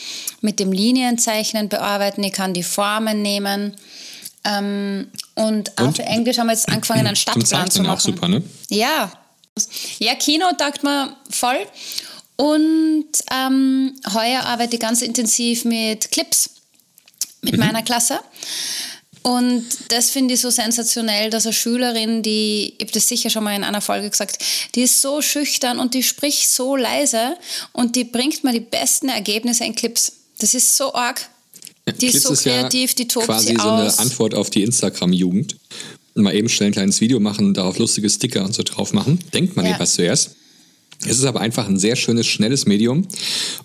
mit 0.42 0.60
dem 0.60 0.72
Linienzeichnen 0.72 1.70
bearbeiten, 1.70 2.24
ich 2.24 2.34
kann 2.34 2.54
die 2.54 2.64
Formen 2.64 3.22
nehmen. 3.22 3.76
Ähm, 4.44 5.08
und, 5.36 5.70
und, 5.70 5.82
auch 5.82 5.96
für 5.96 6.04
Englisch 6.04 6.38
haben 6.38 6.48
wir 6.48 6.54
jetzt 6.54 6.70
angefangen, 6.70 7.08
einen 7.08 7.16
Stadtplan 7.18 7.70
zu 7.72 7.82
machen. 7.82 7.92
Auch 7.92 8.00
super, 8.00 8.28
ne? 8.28 8.44
Ja, 8.70 9.12
ja, 10.00 10.16
Kino 10.16 10.46
taugt 10.58 10.84
mir 10.84 11.16
voll. 11.30 11.60
Und 12.36 13.08
ähm, 13.32 13.96
heuer 14.14 14.44
arbeite 14.44 14.76
ich 14.76 14.82
ganz 14.82 15.02
intensiv 15.02 15.66
mit 15.66 16.12
Clips 16.12 16.52
mit 17.52 17.60
mhm. 17.60 17.66
meiner 17.66 17.84
Klasse. 17.84 18.20
Und 19.24 19.66
das 19.90 20.10
finde 20.10 20.36
ich 20.36 20.42
so 20.42 20.50
sensationell, 20.50 21.30
dass 21.30 21.46
eine 21.46 21.54
Schülerin, 21.54 22.24
die, 22.24 22.76
ich 22.78 22.82
habe 22.82 22.92
das 22.94 23.10
sicher 23.10 23.30
schon 23.30 23.44
mal 23.44 23.56
in 23.56 23.64
einer 23.64 23.82
Folge 23.82 24.10
gesagt, 24.10 24.38
die 24.76 24.84
ist 24.84 25.02
so 25.02 25.22
schüchtern 25.22 25.80
und 25.80 25.94
die 25.94 26.04
spricht 26.04 26.50
so 26.50 26.76
leise 26.76 27.36
und 27.74 27.96
die 27.96 28.06
bringt 28.06 28.44
mir 28.44 28.54
die 28.54 28.62
besten 28.62 29.10
Ergebnisse 29.10 29.66
in 29.66 29.76
Clips. 29.76 30.14
Das 30.40 30.54
ist 30.54 30.78
so 30.78 30.94
arg. 30.94 31.28
Die 31.88 31.94
Clips 31.94 32.16
ist 32.16 32.24
so 32.24 32.36
kreativ, 32.36 32.92
ist 32.92 33.00
ja 33.00 33.04
die 33.04 33.08
tobt 33.08 33.26
quasi 33.26 33.48
sie 33.48 33.56
so 33.56 33.70
eine 33.70 34.00
Antwort 34.00 34.34
auf 34.34 34.50
die 34.50 34.64
Instagram-Jugend 34.64 35.58
mal 36.22 36.36
eben 36.36 36.50
schnell 36.50 36.70
ein 36.70 36.74
kleines 36.74 37.02
Video 37.02 37.20
machen, 37.20 37.54
darauf 37.54 37.78
lustige 37.78 38.10
Sticker 38.10 38.44
und 38.44 38.54
so 38.54 38.64
drauf 38.64 38.94
machen. 38.94 39.20
Denkt 39.34 39.56
man 39.56 39.66
ja. 39.66 39.74
etwas 39.74 39.94
zuerst. 39.94 40.36
Es 41.06 41.20
ist 41.20 41.26
aber 41.26 41.42
einfach 41.42 41.68
ein 41.68 41.78
sehr 41.78 41.96
schönes, 41.96 42.26
schnelles 42.28 42.66
Medium, 42.66 43.08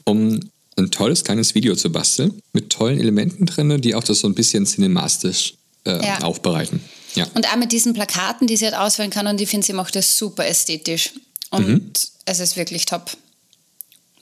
um 0.04 0.40
ein 0.76 0.90
tolles 0.90 1.24
kleines 1.24 1.54
Video 1.54 1.74
zu 1.74 1.90
basteln, 1.90 2.40
mit 2.52 2.70
tollen 2.70 2.98
Elementen 2.98 3.46
drin, 3.46 3.80
die 3.80 3.94
auch 3.94 4.04
das 4.04 4.20
so 4.20 4.28
ein 4.28 4.34
bisschen 4.34 4.66
cinemastisch 4.66 5.54
äh, 5.84 6.04
ja. 6.04 6.20
aufbereiten. 6.20 6.80
Ja. 7.14 7.26
Und 7.34 7.46
auch 7.52 7.56
mit 7.56 7.72
diesen 7.72 7.92
Plakaten, 7.92 8.46
die 8.46 8.56
sie 8.56 8.64
halt 8.64 8.74
auswählen 8.74 9.10
kann, 9.10 9.26
und 9.26 9.40
ich 9.40 9.48
finde, 9.48 9.66
sie 9.66 9.74
macht 9.74 9.94
das 9.94 10.16
super 10.16 10.46
ästhetisch. 10.46 11.12
Und 11.50 11.68
mhm. 11.68 11.92
es 12.24 12.40
ist 12.40 12.56
wirklich 12.56 12.86
top. 12.86 13.10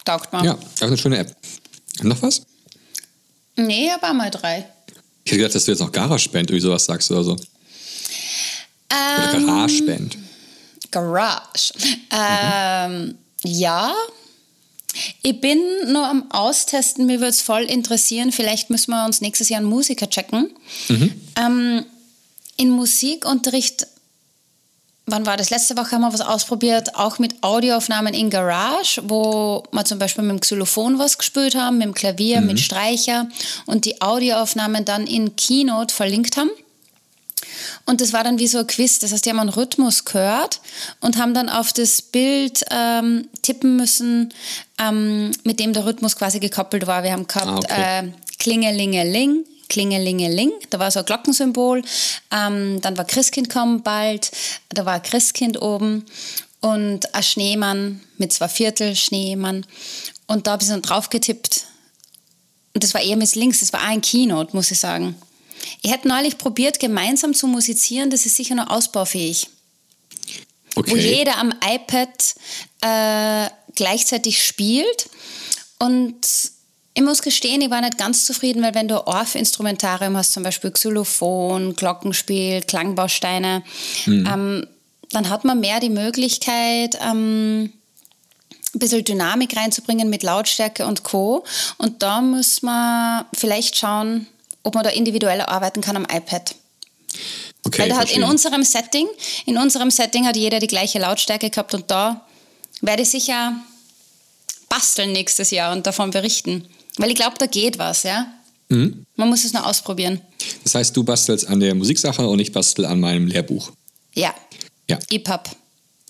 Taugt 0.05 0.33
man. 0.33 0.45
Ja, 0.45 0.55
auch 0.55 0.83
eine 0.83 0.99
schöne 0.99 1.19
App. 1.19 1.37
Noch 2.03 2.21
was? 2.23 2.43
Nee, 3.57 3.91
aber 3.91 4.13
mal 4.13 4.31
drei. 4.31 4.67
Ich 5.25 5.33
hätte 5.33 5.43
gedacht, 5.43 5.55
dass 5.55 5.65
du 5.65 5.71
jetzt 5.71 5.81
noch 5.81 5.93
GarageBand 5.93 6.51
oder 6.51 6.61
sowas 6.61 6.85
sagst 6.85 7.11
oder 7.11 7.23
so. 7.23 7.33
Oder 7.33 9.35
ähm, 9.35 9.47
GarageBand. 9.47 10.19
Garage. 10.91 11.73
Ähm, 12.11 13.15
ja. 13.45 13.95
Ich 15.23 15.41
bin 15.41 15.61
nur 15.87 16.07
am 16.07 16.31
Austesten, 16.31 17.07
mir 17.07 17.21
würde 17.21 17.31
es 17.31 17.43
voll 17.43 17.63
interessieren. 17.63 18.33
Vielleicht 18.33 18.71
müssen 18.71 18.91
wir 18.91 19.05
uns 19.05 19.21
nächstes 19.21 19.49
Jahr 19.49 19.61
einen 19.61 19.69
Musiker 19.69 20.09
checken. 20.09 20.51
Mhm. 20.89 21.13
Ähm, 21.37 21.85
in 22.57 22.71
Musikunterricht, 22.71 23.87
wann 25.07 25.27
war 25.27 25.37
das? 25.37 25.51
Letzte 25.51 25.77
Woche 25.77 25.93
haben 25.93 26.03
wir 26.03 26.13
was 26.13 26.21
ausprobiert, 26.21 26.95
auch 26.97 27.19
mit 27.19 27.43
Audioaufnahmen 27.43 28.15
in 28.15 28.31
Garage, 28.31 29.01
wo 29.05 29.63
wir 29.73 29.85
zum 29.85 29.99
Beispiel 29.99 30.25
mit 30.25 30.33
dem 30.33 30.41
Xylophon 30.41 30.99
was 30.99 31.19
gespielt 31.19 31.55
haben, 31.55 31.79
mit 31.79 31.87
dem 31.87 31.95
Klavier, 31.95 32.41
mhm. 32.41 32.49
mit 32.49 32.61
Streicher 32.61 33.29
und 33.67 33.85
die 33.85 34.01
Audioaufnahmen 34.03 34.85
dann 34.85 35.07
in 35.07 35.37
Keynote 35.37 35.95
verlinkt 35.95 36.37
haben. 36.37 36.51
Und 37.87 38.01
das 38.01 38.13
war 38.13 38.25
dann 38.25 38.39
wie 38.39 38.47
so 38.47 38.59
ein 38.59 38.67
Quiz. 38.67 38.99
Das 38.99 39.13
heißt, 39.13 39.25
die 39.25 39.31
haben 39.31 39.41
einen 39.41 39.49
Rhythmus 39.51 40.05
gehört 40.05 40.61
und 41.01 41.19
haben 41.19 41.35
dann 41.35 41.49
auf 41.49 41.73
das 41.73 42.03
Bild 42.03 42.65
ähm, 42.71 43.29
tippen 43.43 43.77
müssen, 43.77 44.33
ähm, 44.79 45.33
mit 45.45 45.61
dem 45.61 45.73
der 45.73 45.87
Rhythmus 45.87 46.17
quasi 46.17 46.41
gekoppelt 46.41 46.87
war. 46.87 47.03
Wir 47.03 47.13
haben 47.13 47.27
gehabt 47.27 47.49
ah, 47.49 47.57
okay. 47.57 48.07
äh, 48.07 48.13
Klingelingeling, 48.39 49.45
Klingelingeling, 49.69 50.51
da 50.71 50.79
war 50.79 50.91
so 50.91 51.01
ein 51.01 51.05
Glockensymbol. 51.05 51.83
Ähm, 52.31 52.81
dann 52.81 52.97
war 52.97 53.05
Christkind 53.05 53.51
kommen 53.51 53.83
bald, 53.83 54.31
da 54.71 54.85
war 54.87 55.01
Christkind 55.01 55.61
oben 55.61 56.07
und 56.61 57.15
ein 57.15 57.23
Schneemann 57.23 58.01
mit 58.19 58.33
zwei 58.33 58.49
Viertel 58.49 58.97
Schneemann. 58.97 59.67
Und 60.27 60.47
da 60.47 60.53
habe 60.53 60.63
ich 60.63 60.69
dann 60.69 60.83
drauf 60.83 61.11
getippt. 61.11 61.67
Und 62.75 62.85
das 62.85 62.95
war 62.95 63.01
eher 63.01 63.17
mit 63.17 63.35
links, 63.35 63.61
das 63.61 63.73
war 63.73 63.83
ein 63.83 64.01
Keynote, 64.01 64.55
muss 64.55 64.71
ich 64.71 64.79
sagen. 64.79 65.17
Ich 65.83 65.91
hätte 65.91 66.09
neulich 66.09 66.39
probiert, 66.39 66.81
gemeinsam 66.81 67.35
zu 67.35 67.47
musizieren, 67.47 68.11
das 68.11 68.27
ist 68.27 68.37
sicher 68.37 68.55
noch 68.55 68.71
ausbaufähig. 68.71 69.49
Okay. 70.75 70.91
Wo 70.91 70.97
jeder 70.97 71.39
am 71.39 71.53
iPad 71.65 72.35
äh, 72.81 73.51
gleichzeitig 73.75 74.43
spielt. 74.45 75.11
Und 75.79 76.27
ich 76.95 77.03
muss 77.03 77.23
gestehen, 77.23 77.61
ich 77.61 77.71
war 77.71 77.81
nicht 77.81 77.99
ganz 77.99 78.27
zufrieden, 78.27 78.63
weil 78.63 78.75
wenn 78.75 78.89
du 78.89 79.07
Orff-Instrumentarium 79.07 80.17
hast, 80.17 80.33
zum 80.33 80.43
Beispiel 80.43 80.71
Xylophon, 80.71 81.75
Glockenspiel, 81.75 82.63
Klangbausteine, 82.63 83.63
mhm. 84.07 84.27
ähm, 84.27 84.67
dann 85.13 85.29
hat 85.29 85.45
man 85.45 85.61
mehr 85.61 85.81
die 85.81 85.91
Möglichkeit, 85.91 86.99
ähm, 87.01 87.73
ein 88.75 88.79
bisschen 88.79 89.05
Dynamik 89.05 89.57
reinzubringen 89.57 90.11
mit 90.11 90.23
Lautstärke 90.23 90.87
und 90.87 91.03
Co. 91.03 91.45
Und 91.79 92.03
da 92.03 92.21
muss 92.21 92.63
man 92.63 93.25
vielleicht 93.35 93.77
schauen, 93.77 94.29
ob 94.63 94.75
man 94.75 94.85
da 94.85 94.91
individueller 94.91 95.49
arbeiten 95.49 95.81
kann 95.81 95.97
am 95.97 96.05
iPad. 96.05 96.55
Okay, 97.65 97.83
Weil 97.83 97.89
da 97.91 97.97
hat 97.99 98.11
in 98.11 98.23
unserem 98.23 98.63
Setting, 98.63 99.07
in 99.47 99.59
unserem 99.59 99.91
Setting 99.91 100.27
hat 100.27 100.37
jeder 100.37 100.61
die 100.61 100.67
gleiche 100.67 100.99
Lautstärke 100.99 101.51
gehabt 101.51 101.75
und 101.75 101.91
da 101.91 102.27
werde 102.81 103.03
ich 103.03 103.11
sicher 103.11 103.55
basteln 104.69 105.13
nächstes 105.13 105.51
Jahr 105.51 105.73
und 105.73 105.87
davon 105.87 106.11
berichten. 106.11 106.67
Weil 106.97 107.11
ich 107.11 107.17
glaube, 107.17 107.37
da 107.39 107.47
geht 107.47 107.79
was, 107.79 108.05
ja. 108.05 108.27
Mhm. 108.69 109.05
Man 109.17 109.29
muss 109.29 109.45
es 109.45 109.53
nur 109.53 109.67
ausprobieren. 109.67 110.21
Das 110.65 110.75
heißt, 110.75 110.97
du 110.97 111.05
bastelst 111.05 111.47
an 111.49 111.61
der 111.61 111.75
Musiksache 111.75 112.27
und 112.27 112.39
ich 112.39 112.53
bastel 112.53 112.87
an 112.87 113.01
meinem 113.01 113.27
Lehrbuch. 113.27 113.73
Ja. 114.15 114.35
Ja. 114.89 114.99
EPUB. 115.11 115.51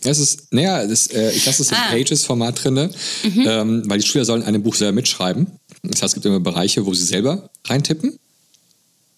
Es 0.05 0.19
ist, 0.19 0.53
naja, 0.53 0.87
das, 0.87 1.09
äh, 1.09 1.33
ich 1.33 1.45
lasse 1.45 1.63
es 1.63 1.71
im 1.71 1.77
ah. 1.77 1.91
Pages-Format 1.91 2.65
drin, 2.65 2.91
mhm. 3.23 3.47
ähm, 3.47 3.83
weil 3.87 3.99
die 3.99 4.07
Schüler 4.07 4.25
sollen 4.25 4.43
an 4.43 4.53
dem 4.53 4.63
Buch 4.63 4.75
selber 4.75 4.93
mitschreiben. 4.93 5.47
Das 5.83 6.03
heißt, 6.03 6.11
es 6.11 6.15
gibt 6.15 6.27
immer 6.27 6.41
Bereiche, 6.41 6.87
wo 6.87 6.95
sie 6.95 7.05
selber 7.05 7.51
reintippen 7.67 8.19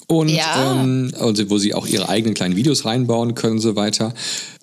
und 0.07 0.28
ja. 0.28 0.82
ähm, 0.82 1.12
also 1.18 1.48
wo 1.50 1.59
sie 1.59 1.74
auch 1.74 1.86
ihre 1.86 2.09
eigenen 2.09 2.34
kleinen 2.34 2.57
Videos 2.57 2.84
reinbauen 2.84 3.34
können 3.34 3.55
und 3.55 3.61
so 3.61 3.76
weiter. 3.76 4.14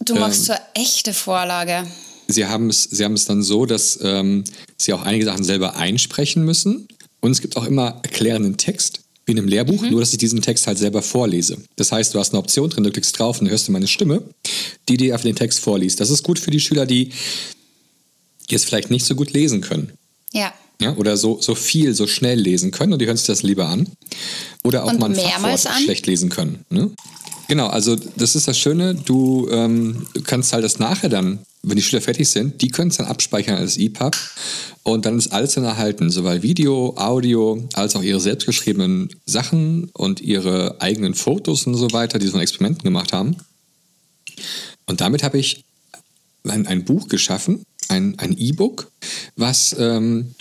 Du 0.04 0.16
machst 0.16 0.42
ähm, 0.42 0.46
so 0.46 0.54
eine 0.54 0.62
echte 0.76 1.14
Vorlage. 1.14 1.86
Sie 2.28 2.46
haben 2.46 2.70
es, 2.70 2.84
sie 2.84 3.04
haben 3.04 3.14
es 3.14 3.26
dann 3.26 3.42
so, 3.42 3.66
dass 3.66 4.00
ähm, 4.04 4.44
sie 4.78 4.94
auch 4.94 5.02
einige 5.02 5.26
Sachen 5.26 5.44
selber 5.44 5.76
einsprechen 5.76 6.46
müssen. 6.46 6.88
Und 7.22 7.32
es 7.32 7.42
gibt 7.42 7.58
auch 7.58 7.66
immer 7.66 8.00
erklärenden 8.04 8.58
Text, 8.58 9.02
wie 9.26 9.32
in 9.32 9.40
einem 9.40 9.48
Lehrbuch, 9.48 9.82
mhm. 9.82 9.90
nur 9.90 10.00
dass 10.00 10.12
ich 10.12 10.20
diesen 10.20 10.42
Text 10.42 10.68
halt 10.68 10.78
selber 10.78 11.02
vorlese. 11.02 11.58
Das 11.76 11.92
heißt, 11.92 12.14
du 12.14 12.20
hast 12.20 12.34
eine 12.34 12.40
Option 12.40 12.70
drin, 12.70 12.84
du 12.84 12.92
klickst 12.92 13.18
drauf 13.18 13.40
und 13.40 13.46
dann 13.46 13.52
hörst 13.52 13.68
du 13.68 13.72
meine 13.72 13.88
Stimme, 13.88 14.24
die 14.88 14.98
dir 14.98 15.14
einfach 15.14 15.26
den 15.26 15.36
Text 15.36 15.60
vorliest. 15.60 16.00
Das 16.00 16.10
ist 16.10 16.24
gut 16.24 16.40
für 16.40 16.52
die 16.52 16.60
Schüler, 16.60 16.86
die 16.86 17.12
jetzt 18.48 18.66
vielleicht 18.66 18.90
nicht 18.90 19.06
so 19.06 19.16
gut 19.16 19.34
lesen 19.34 19.62
können. 19.62 19.92
Ja 20.32 20.54
ja, 20.82 20.96
oder 20.96 21.18
so, 21.18 21.40
so 21.42 21.56
viel, 21.56 21.94
so 21.94 22.08
schnell 22.08 22.40
lesen 22.40 22.72
können 22.72 22.94
und 22.94 23.00
die 23.00 23.06
hören 23.06 23.18
sich 23.18 23.28
das 23.28 23.44
lieber 23.44 23.68
an. 23.68 23.88
Oder 24.64 24.86
auch 24.86 24.92
und 24.92 25.00
mal 25.00 25.10
ein 25.10 25.16
Fachwort 25.16 25.68
an? 25.68 25.84
schlecht 25.84 26.08
lesen 26.08 26.30
können. 26.30 26.66
Ne? 26.70 26.92
Genau, 27.48 27.68
also 27.68 27.96
das 27.96 28.36
ist 28.36 28.48
das 28.48 28.58
Schöne, 28.58 28.96
du 28.96 29.50
ähm, 29.52 30.08
kannst 30.24 30.54
halt 30.54 30.64
das 30.64 30.80
nachher 30.80 31.10
dann 31.10 31.40
wenn 31.62 31.76
die 31.76 31.82
Schüler 31.82 32.02
fertig 32.02 32.30
sind, 32.30 32.62
die 32.62 32.70
können 32.70 32.90
es 32.90 32.98
dann 32.98 33.08
abspeichern 33.08 33.58
als 33.58 33.78
EPUB 33.78 34.16
und 34.84 35.06
dann 35.06 35.18
ist 35.18 35.32
alles 35.32 35.54
dann 35.54 35.66
erhalten, 35.66 36.10
sowohl 36.10 36.42
Video, 36.42 36.96
Audio, 36.98 37.68
als 37.74 37.96
auch 37.96 38.04
ihre 38.04 38.20
selbstgeschriebenen 38.20 39.10
Sachen 39.26 39.90
und 39.94 40.22
ihre 40.22 40.80
eigenen 40.82 41.16
Fotos 41.16 41.68
und 41.68 41.76
so 41.76 41.92
weiter, 41.92 42.18
die 42.18 42.28
sie 42.28 42.32
von 42.32 42.42
Experimenten 42.42 42.84
gemacht 42.84 43.12
haben. 43.12 43.36
Und 44.86 45.02
damit 45.02 45.24
habe 45.24 45.38
ich 45.38 45.64
ein, 46.48 46.66
ein, 46.66 46.86
Buch 46.86 47.10
geschaffen, 47.10 47.64
ein 47.90 48.16
E-Book, 48.38 48.90
was, 49.36 49.76
ähm, 49.78 50.34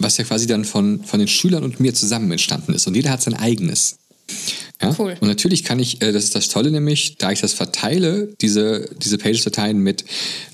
was 0.00 0.16
ja 0.16 0.24
quasi 0.24 0.46
dann 0.46 0.64
von, 0.64 1.04
von 1.04 1.18
den 1.18 1.28
Schülern 1.28 1.62
und 1.62 1.78
mir 1.78 1.94
zusammen 1.94 2.30
entstanden 2.32 2.74
ist. 2.74 2.86
Und 2.86 2.94
jeder 2.94 3.10
hat 3.10 3.22
sein 3.22 3.34
eigenes. 3.34 3.96
Ja? 4.80 4.94
Cool. 4.98 5.16
Und 5.20 5.28
natürlich 5.28 5.62
kann 5.62 5.78
ich, 5.78 6.02
äh, 6.02 6.12
das 6.12 6.24
ist 6.24 6.34
das 6.34 6.48
Tolle 6.48 6.70
nämlich, 6.70 7.16
da 7.18 7.30
ich 7.30 7.40
das 7.40 7.52
verteile, 7.52 8.34
diese, 8.40 8.88
diese 9.00 9.18
Pages-Dateien 9.18 9.78
mit, 9.78 10.04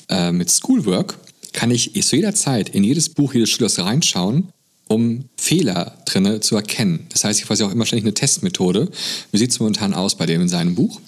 äh, 0.09 0.33
mit 0.33 0.51
Schoolwork, 0.51 1.19
kann 1.53 1.71
ich 1.71 1.95
zu 1.95 2.17
jeder 2.17 2.35
Zeit 2.35 2.69
in 2.69 2.85
jedes 2.85 3.09
Buch 3.09 3.33
jedes 3.33 3.51
Schülers 3.51 3.79
reinschauen, 3.79 4.49
um 4.89 5.25
Fehler 5.37 5.97
drinne 6.05 6.41
zu 6.41 6.57
erkennen. 6.57 7.07
Das 7.11 7.25
heißt, 7.25 7.41
ich 7.41 7.47
quasi 7.47 7.65
auch 7.65 7.73
immer 7.73 7.87
ständig 7.87 8.05
eine 8.05 8.15
Testmethode. 8.15 8.91
Wie 9.33 9.39
sieht 9.39 9.51
es 9.51 9.59
momentan 9.59 9.95
aus 9.95 10.17
bei 10.17 10.27
dem 10.27 10.43
in 10.43 10.49
seinem 10.49 10.75
Buch? 10.75 11.01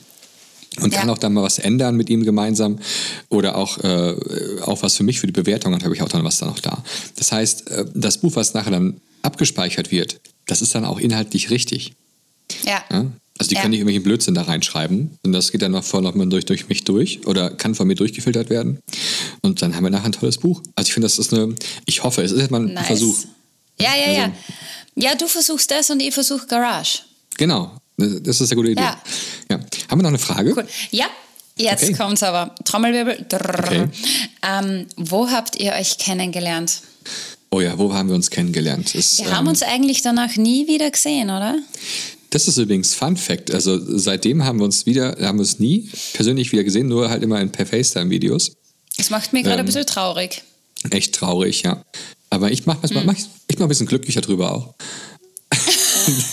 Und 0.81 0.93
ja. 0.93 1.01
kann 1.01 1.11
auch 1.11 1.19
dann 1.19 1.33
mal 1.35 1.43
was 1.43 1.59
ändern 1.59 1.97
mit 1.97 2.11
ihm 2.11 2.25
gemeinsam 2.25 2.79
oder 3.29 3.57
auch, 3.57 3.79
äh, 3.79 4.15
auch 4.63 4.83
was 4.83 4.97
für 4.97 5.05
mich 5.05 5.21
für 5.21 5.27
die 5.27 5.33
Bewertung, 5.33 5.73
dann 5.73 5.83
habe 5.83 5.95
ich 5.95 6.03
auch 6.03 6.09
dann 6.09 6.25
was 6.25 6.39
da 6.39 6.47
noch 6.47 6.61
da. 6.61 6.83
Das 7.17 7.33
heißt, 7.33 7.71
äh, 7.71 7.85
das 7.95 8.19
Buch, 8.19 8.37
was 8.37 8.55
nachher 8.55 8.71
dann 8.71 9.01
abgespeichert 9.23 9.91
wird, 9.91 10.21
das 10.47 10.63
ist 10.63 10.75
dann 10.75 10.85
auch 10.85 10.99
inhaltlich 10.99 11.51
richtig. 11.51 11.93
Ja. 12.65 12.83
ja? 12.91 13.07
Also 13.39 13.51
die 13.51 13.55
ja. 13.55 13.61
können 13.61 13.71
nicht 13.71 13.81
irgendwelchen 13.81 14.03
Blödsinn 14.03 14.35
da 14.35 14.43
reinschreiben. 14.43 15.17
Und 15.23 15.33
das 15.33 15.53
geht 15.53 15.63
dann 15.63 15.73
noch 15.73 15.85
voll 15.85 16.03
nochmal 16.03 16.29
durch, 16.29 16.45
durch 16.45 16.69
mich 16.69 16.85
durch 16.85 17.25
oder 17.27 17.51
kann 17.51 17.75
von 17.75 17.87
mir 17.87 17.95
durchgefiltert 17.95 18.51
werden. 18.51 18.79
Und 19.43 19.63
dann 19.63 19.77
haben 19.77 19.85
wir 19.85 19.91
nachher 19.91 20.07
ein 20.07 20.13
tolles 20.13 20.39
Buch. 20.39 20.61
Also 20.75 20.89
ich 20.89 20.95
finde, 20.95 21.07
das 21.07 21.19
ist 21.19 21.33
eine, 21.33 21.55
ich 21.87 22.03
hoffe, 22.03 22.23
es 22.23 22.33
ist 22.33 22.41
jetzt 22.41 22.51
mal 22.51 22.63
ein 22.63 22.75
nice. 22.75 22.87
Versuch. 22.87 23.17
Ja, 23.81 23.95
ja, 23.95 24.07
also, 24.07 24.21
ja. 24.21 24.33
Ja, 24.97 25.15
du 25.15 25.29
versuchst 25.29 25.71
das 25.71 25.89
und 25.91 26.01
ich 26.01 26.13
versuche 26.13 26.47
Garage. 26.49 27.03
Genau. 27.37 27.79
Das 27.99 28.41
ist 28.41 28.53
eine 28.53 28.57
gute 28.57 28.71
Idee. 28.71 28.83
Ja. 28.83 29.03
ja. 29.51 29.59
Haben 29.89 29.99
wir 29.99 30.03
noch 30.03 30.09
eine 30.09 30.19
Frage? 30.19 30.55
Cool. 30.57 30.67
Ja, 30.93 31.07
jetzt 31.57 31.83
okay. 31.83 31.95
kommt's 31.95 32.23
aber. 32.23 32.55
Trommelwirbel. 32.65 33.27
Okay. 33.33 33.89
Ähm, 34.43 34.87
wo 34.97 35.29
habt 35.29 35.57
ihr 35.61 35.73
euch 35.73 35.99
kennengelernt? 35.99 36.81
Oh 37.51 37.61
ja, 37.61 37.77
wo 37.77 37.93
haben 37.93 38.09
wir 38.09 38.15
uns 38.15 38.31
kennengelernt? 38.31 38.95
Das, 38.95 39.19
wir 39.19 39.27
ähm, 39.27 39.33
haben 39.33 39.49
uns 39.49 39.63
eigentlich 39.63 40.03
danach 40.03 40.37
nie 40.37 40.69
wieder 40.69 40.91
gesehen, 40.91 41.31
oder? 41.31 41.59
Das 42.31 42.47
ist 42.47 42.57
übrigens 42.59 42.95
Fun 42.95 43.17
Fact. 43.17 43.53
Also 43.53 43.81
seitdem 43.99 44.45
haben 44.45 44.59
wir 44.59 44.65
uns 44.65 44.87
wieder, 44.87 45.17
haben 45.21 45.39
wir 45.39 45.43
uns 45.43 45.59
nie 45.59 45.91
persönlich 46.13 46.53
wieder 46.53 46.63
gesehen, 46.63 46.87
nur 46.87 47.11
halt 47.11 47.23
immer 47.23 47.41
in 47.41 47.51
per 47.51 47.67
FaceTime-Videos. 47.67 48.53
Das 48.97 49.11
macht 49.11 49.33
mir 49.33 49.43
gerade 49.43 49.55
ähm, 49.55 49.61
ein 49.61 49.67
bisschen 49.67 49.87
traurig. 49.87 50.43
Echt 50.91 51.15
traurig, 51.15 51.63
ja. 51.63 51.83
Aber 52.31 52.53
ich 52.53 52.67
mache 52.67 52.87
hm. 52.89 53.07
mach, 53.07 53.15
ich 53.49 53.59
mach 53.59 53.65
ein 53.65 53.69
bisschen 53.69 53.87
glücklicher 53.87 54.21
drüber 54.21 54.53
auch. 54.53 54.75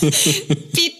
Bitte! 0.72 0.95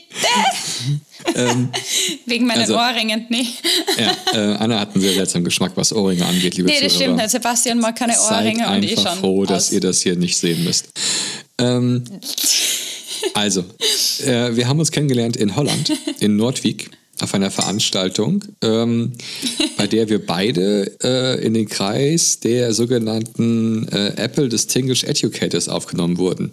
Ähm, 1.37 1.68
Wegen 2.26 2.47
meiner 2.47 2.62
also, 2.62 2.76
Ohrringe, 2.76 3.26
nee. 3.28 3.47
ja, 3.99 4.16
äh, 4.32 4.57
Anna 4.57 4.80
hat 4.80 4.95
einen 4.95 5.03
sehr 5.03 5.14
seltsamen 5.14 5.45
Geschmack, 5.45 5.72
was 5.74 5.93
Ohrringe 5.93 6.24
angeht, 6.24 6.57
liebe 6.57 6.68
Nee, 6.68 6.80
das 6.80 6.93
Zuhörer. 6.93 7.05
stimmt 7.05 7.16
nicht. 7.16 7.30
Sebastian 7.30 7.78
mag 7.78 7.97
keine 7.97 8.14
Ohrringe 8.18 8.64
Seid 8.64 8.76
und 8.76 8.82
ich 8.84 9.01
schon. 9.01 9.18
froh, 9.18 9.45
dass 9.45 9.72
ihr 9.72 9.80
das 9.80 10.01
hier 10.01 10.16
nicht 10.16 10.37
sehen 10.37 10.64
müsst. 10.64 10.89
Ähm, 11.59 12.05
also, 13.34 13.64
äh, 14.24 14.57
wir 14.57 14.68
haben 14.68 14.78
uns 14.78 14.91
kennengelernt 14.91 15.37
in 15.37 15.57
Holland, 15.57 15.93
in 16.20 16.37
Nordwijk, 16.37 16.91
auf 17.20 17.32
einer 17.34 17.51
Veranstaltung, 17.51 18.45
ähm, 18.62 19.12
bei 19.78 19.87
der 19.87 20.09
wir 20.09 20.24
beide 20.24 20.93
äh, 21.03 21.43
in 21.45 21.55
den 21.55 21.66
Kreis 21.66 22.41
der 22.41 22.74
sogenannten 22.74 23.89
äh, 23.89 24.12
Apple 24.16 24.49
Distinguished 24.51 25.05
Educators 25.05 25.68
aufgenommen 25.68 26.18
wurden. 26.18 26.51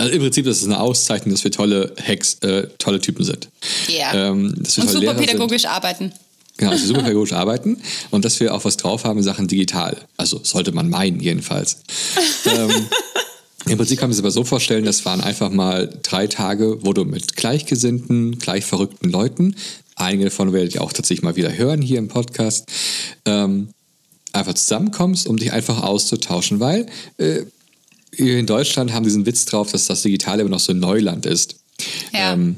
Also 0.00 0.12
im 0.12 0.22
Prinzip, 0.22 0.46
das 0.46 0.58
ist 0.58 0.64
eine 0.64 0.80
Auszeichnung, 0.80 1.34
dass 1.34 1.44
wir 1.44 1.50
tolle 1.50 1.94
Hacks, 2.02 2.38
äh, 2.40 2.68
tolle 2.78 3.00
Typen 3.00 3.22
sind. 3.22 3.48
Ja. 3.86 4.30
Ähm, 4.30 4.54
und 4.56 4.66
super 4.66 4.98
Lehrer 4.98 5.14
pädagogisch 5.14 5.62
sind. 5.62 5.70
arbeiten. 5.70 6.12
Genau, 6.56 6.70
dass 6.70 6.80
wir 6.80 6.88
super 6.88 7.02
pädagogisch 7.02 7.34
arbeiten 7.34 7.76
und 8.10 8.24
dass 8.24 8.40
wir 8.40 8.54
auch 8.54 8.64
was 8.64 8.78
drauf 8.78 9.04
haben 9.04 9.18
in 9.18 9.24
Sachen 9.24 9.46
digital. 9.46 9.98
Also 10.16 10.40
sollte 10.42 10.72
man 10.72 10.88
meinen, 10.88 11.20
jedenfalls. 11.20 11.82
ähm, 12.46 12.86
Im 13.66 13.76
Prinzip 13.76 13.98
kann 13.98 14.08
man 14.08 14.14
sich 14.14 14.22
aber 14.22 14.30
so 14.30 14.42
vorstellen, 14.42 14.86
das 14.86 15.04
waren 15.04 15.20
einfach 15.20 15.50
mal 15.50 15.92
drei 16.02 16.26
Tage, 16.26 16.78
wo 16.82 16.94
du 16.94 17.04
mit 17.04 17.36
gleichgesinnten, 17.36 18.38
gleich 18.38 18.64
verrückten 18.64 19.10
Leuten, 19.10 19.54
einige 19.96 20.24
davon 20.24 20.54
werdet 20.54 20.74
ihr 20.74 20.82
auch 20.82 20.94
tatsächlich 20.94 21.22
mal 21.22 21.36
wieder 21.36 21.52
hören 21.52 21.82
hier 21.82 21.98
im 21.98 22.08
Podcast, 22.08 22.66
ähm, 23.26 23.68
einfach 24.32 24.54
zusammenkommst, 24.54 25.26
um 25.26 25.36
dich 25.36 25.52
einfach 25.52 25.82
auszutauschen, 25.82 26.58
weil 26.58 26.86
äh, 27.18 27.42
in 28.12 28.46
Deutschland 28.46 28.92
haben 28.92 29.04
diesen 29.04 29.26
Witz 29.26 29.44
drauf, 29.44 29.70
dass 29.72 29.86
das 29.86 30.02
Digitale 30.02 30.42
immer 30.42 30.50
noch 30.50 30.60
so 30.60 30.72
Neuland 30.72 31.26
ist. 31.26 31.56
Ja. 32.12 32.32
Ähm, 32.32 32.56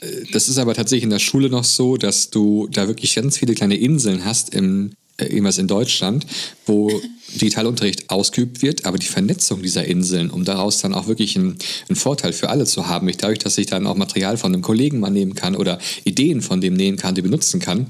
äh, 0.00 0.24
das 0.32 0.48
ist 0.48 0.58
aber 0.58 0.74
tatsächlich 0.74 1.04
in 1.04 1.10
der 1.10 1.18
Schule 1.18 1.50
noch 1.50 1.64
so, 1.64 1.96
dass 1.96 2.30
du 2.30 2.68
da 2.70 2.88
wirklich 2.88 3.14
ganz 3.14 3.38
viele 3.38 3.54
kleine 3.54 3.76
Inseln 3.76 4.24
hast 4.24 4.54
im 4.54 4.92
irgendwas 5.26 5.58
in 5.58 5.66
Deutschland, 5.66 6.26
wo 6.66 6.90
Digitalunterricht 7.34 8.10
ausgeübt 8.10 8.62
wird, 8.62 8.86
aber 8.86 8.98
die 8.98 9.06
Vernetzung 9.06 9.62
dieser 9.62 9.84
Inseln, 9.84 10.30
um 10.30 10.44
daraus 10.44 10.78
dann 10.78 10.94
auch 10.94 11.06
wirklich 11.06 11.36
einen, 11.36 11.56
einen 11.88 11.96
Vorteil 11.96 12.32
für 12.32 12.48
alle 12.48 12.64
zu 12.64 12.88
haben, 12.88 13.10
dadurch, 13.18 13.38
dass 13.38 13.58
ich 13.58 13.66
dann 13.66 13.86
auch 13.86 13.94
Material 13.94 14.36
von 14.36 14.52
einem 14.52 14.62
Kollegen 14.62 15.00
mal 15.00 15.10
nehmen 15.10 15.34
kann 15.34 15.54
oder 15.54 15.78
Ideen 16.04 16.42
von 16.42 16.60
dem 16.60 16.74
nehmen 16.74 16.96
kann, 16.96 17.14
die 17.14 17.22
benutzen 17.22 17.60
kann, 17.60 17.86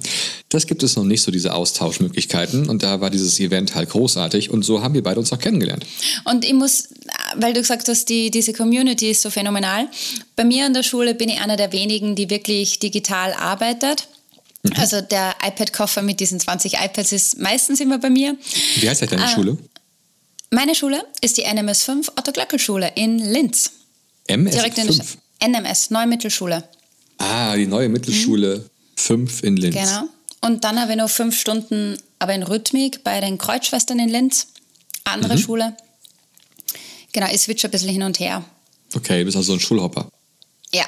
das 0.49 0.67
gibt 0.67 0.83
es 0.83 0.97
noch 0.97 1.05
nicht 1.05 1.23
so, 1.23 1.31
diese 1.31 1.55
Austauschmöglichkeiten. 1.55 2.69
Und 2.69 2.83
da 2.83 3.01
war 3.01 3.11
dieses 3.11 3.39
Event 3.41 3.75
halt 3.75 3.91
großartig 3.91 4.51
und 4.51 4.63
so 4.63 4.83
haben 4.83 4.95
wir 4.95 5.03
beide 5.03 5.21
uns 5.21 5.33
auch 5.33 5.39
kennengelernt. 5.39 5.87
Und 6.25 6.45
ich 6.45 6.55
muss, 6.55 6.89
weil 7.37 7.53
du 7.53 7.61
gesagt 7.61 7.89
hast, 7.89 8.09
die, 8.09 8.31
diese 8.31 8.53
Community 8.53 9.11
ist 9.11 9.23
so 9.23 9.31
phänomenal. 9.31 9.89
Bei 10.37 10.45
mir 10.45 10.67
an 10.67 10.75
der 10.75 10.83
Schule 10.83 11.15
bin 11.15 11.29
ich 11.29 11.41
einer 11.41 11.57
der 11.57 11.73
wenigen, 11.73 12.15
die 12.15 12.31
wirklich 12.31 12.79
digital 12.79 13.33
arbeitet. 13.33 14.09
Mhm. 14.63 14.73
Also 14.77 15.01
der 15.01 15.35
iPad-Koffer 15.43 16.03
mit 16.03 16.21
diesen 16.21 16.39
20 16.39 16.75
iPads 16.75 17.13
ist 17.13 17.39
meistens 17.39 17.81
immer 17.81 17.99
bei 17.99 18.11
mir. 18.11 18.37
Wie 18.77 18.89
heißt 18.89 19.03
deine 19.11 19.25
äh, 19.25 19.29
Schule? 19.29 19.57
Meine 20.51 20.75
Schule 20.75 21.05
ist 21.21 21.37
die 21.37 21.45
NMS 21.45 21.85
5 21.85 22.13
Otto 22.17 22.33
Glöckel 22.33 22.59
Schule 22.59 22.93
in 22.97 23.19
Linz. 23.19 23.71
MS 24.27 24.55
Direkt 24.55 24.79
5? 24.79 25.19
in 25.41 25.53
der 25.53 25.63
NMS, 25.63 25.91
Neue 25.91 26.07
Mittelschule. 26.07 26.65
Ah, 27.19 27.57
die 27.57 27.67
Neue 27.67 27.89
Mittelschule 27.89 28.59
mhm. 28.59 28.97
5 28.97 29.43
in 29.45 29.57
Linz. 29.57 29.77
Genau. 29.77 30.09
Und 30.43 30.65
dann 30.65 30.81
habe 30.81 30.93
ich 30.93 30.99
noch 30.99 31.11
fünf 31.11 31.39
Stunden 31.39 31.99
aber 32.21 32.35
in 32.35 32.43
Rhythmik 32.43 33.03
bei 33.03 33.21
den 33.21 33.39
Kreuzschwestern 33.39 33.99
in 33.99 34.09
Linz. 34.09 34.49
Andere 35.05 35.35
mhm. 35.35 35.41
Schule. 35.41 35.77
Genau, 37.13 37.27
ich 37.33 37.41
switche 37.41 37.67
ein 37.67 37.71
bisschen 37.71 37.89
hin 37.91 38.03
und 38.03 38.21
her. 38.21 38.45
Okay, 38.95 39.21
du 39.21 39.25
bist 39.25 39.37
also 39.37 39.55
ein 39.55 39.61
Schulhopper. 39.61 40.09
Ja. 40.73 40.85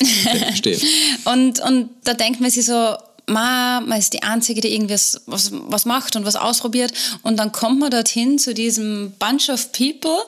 Okay, 0.00 0.38
verstehe. 0.38 0.80
und, 1.24 1.60
und 1.60 1.90
da 2.04 2.14
denkt 2.14 2.40
man 2.40 2.50
sich 2.50 2.64
so, 2.64 2.96
man, 3.26 3.88
man 3.88 3.98
ist 3.98 4.12
die 4.12 4.22
Einzige, 4.22 4.60
die 4.60 4.72
irgendwas 4.72 5.20
was, 5.26 5.50
was 5.52 5.84
macht 5.84 6.16
und 6.16 6.24
was 6.24 6.36
ausprobiert. 6.36 6.92
Und 7.22 7.38
dann 7.38 7.52
kommt 7.52 7.80
man 7.80 7.90
dorthin 7.90 8.38
zu 8.38 8.54
diesem 8.54 9.12
Bunch 9.18 9.48
of 9.48 9.72
People, 9.72 10.18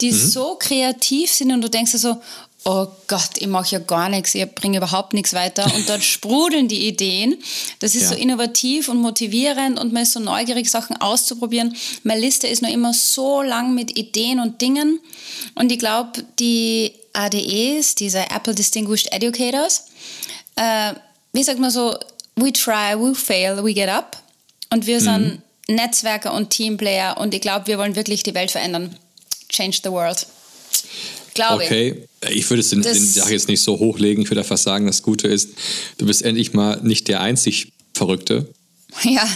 die 0.00 0.12
mhm. 0.12 0.16
so 0.16 0.56
kreativ 0.58 1.30
sind 1.32 1.52
und 1.52 1.62
du 1.62 1.70
denkst 1.70 1.92
dir 1.92 1.98
so, 1.98 2.20
oh 2.64 2.86
Gott, 3.08 3.30
ich 3.38 3.48
mache 3.48 3.72
ja 3.72 3.78
gar 3.80 4.08
nichts, 4.08 4.34
ich 4.34 4.46
bringe 4.54 4.78
überhaupt 4.78 5.14
nichts 5.14 5.32
weiter. 5.34 5.64
Und 5.74 5.88
dort 5.88 6.02
sprudeln 6.04 6.68
die 6.68 6.86
Ideen. 6.86 7.36
Das 7.80 7.94
ist 7.94 8.02
ja. 8.02 8.08
so 8.10 8.14
innovativ 8.14 8.88
und 8.88 8.98
motivierend 8.98 9.78
und 9.78 9.92
man 9.92 10.02
ist 10.02 10.12
so 10.12 10.20
neugierig, 10.20 10.70
Sachen 10.70 10.96
auszuprobieren. 10.96 11.74
Meine 12.04 12.20
Liste 12.20 12.46
ist 12.46 12.62
noch 12.62 12.70
immer 12.70 12.92
so 12.92 13.42
lang 13.42 13.74
mit 13.74 13.96
Ideen 13.96 14.40
und 14.40 14.60
Dingen. 14.60 15.00
Und 15.54 15.72
ich 15.72 15.78
glaube, 15.78 16.24
die 16.38 16.92
ADEs, 17.12 17.94
diese 17.94 18.30
Apple 18.30 18.54
Distinguished 18.54 19.12
Educators, 19.12 19.86
äh, 20.56 20.94
wie 21.32 21.42
sagt 21.42 21.58
man 21.58 21.70
so, 21.70 21.96
we 22.36 22.52
try, 22.52 22.94
we 22.96 23.14
fail, 23.14 23.62
we 23.62 23.74
get 23.74 23.88
up. 23.88 24.16
Und 24.70 24.86
wir 24.86 25.00
sind 25.00 25.42
mhm. 25.68 25.74
Netzwerker 25.74 26.32
und 26.34 26.50
Teamplayer 26.50 27.18
und 27.18 27.34
ich 27.34 27.40
glaube, 27.40 27.66
wir 27.66 27.78
wollen 27.78 27.94
wirklich 27.94 28.22
die 28.22 28.34
Welt 28.34 28.50
verändern. 28.50 28.96
Change 29.48 29.80
the 29.84 29.90
world. 29.90 30.26
Glaube 31.34 31.64
okay. 31.64 32.06
ich. 32.24 32.36
Ich 32.36 32.50
würde 32.50 32.60
es 32.60 32.70
den, 32.70 32.82
den 32.82 32.94
Sache 32.94 33.32
jetzt 33.32 33.48
nicht 33.48 33.62
so 33.62 33.78
hochlegen. 33.78 34.22
Ich 34.22 34.30
würde 34.30 34.40
einfach 34.40 34.58
sagen, 34.58 34.86
das 34.86 35.02
Gute 35.02 35.28
ist, 35.28 35.50
du 35.98 36.06
bist 36.06 36.22
endlich 36.22 36.52
mal 36.52 36.80
nicht 36.82 37.08
der 37.08 37.20
einzig 37.20 37.72
Verrückte. 37.94 38.48
Ja. 39.04 39.26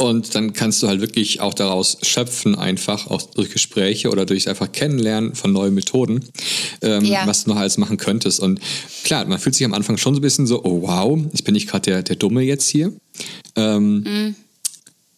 Und 0.00 0.34
dann 0.34 0.54
kannst 0.54 0.82
du 0.82 0.88
halt 0.88 1.02
wirklich 1.02 1.42
auch 1.42 1.52
daraus 1.52 1.98
schöpfen, 2.00 2.54
einfach 2.54 3.08
auch 3.08 3.20
durch 3.20 3.50
Gespräche 3.50 4.08
oder 4.08 4.24
durch 4.24 4.48
einfach 4.48 4.72
Kennenlernen 4.72 5.34
von 5.34 5.52
neuen 5.52 5.74
Methoden, 5.74 6.24
ähm, 6.80 7.04
ja. 7.04 7.26
was 7.26 7.44
du 7.44 7.50
noch 7.50 7.58
alles 7.58 7.76
machen 7.76 7.98
könntest. 7.98 8.40
Und 8.40 8.60
klar, 9.04 9.26
man 9.26 9.38
fühlt 9.38 9.54
sich 9.54 9.66
am 9.66 9.74
Anfang 9.74 9.98
schon 9.98 10.14
so 10.14 10.20
ein 10.20 10.22
bisschen 10.22 10.46
so, 10.46 10.64
oh 10.64 10.80
wow, 10.80 11.20
ich 11.34 11.44
bin 11.44 11.52
nicht 11.52 11.68
gerade 11.68 11.82
der, 11.82 12.02
der 12.02 12.16
Dumme 12.16 12.40
jetzt 12.40 12.66
hier. 12.66 12.94
Ähm, 13.56 14.02
mhm. 14.02 14.34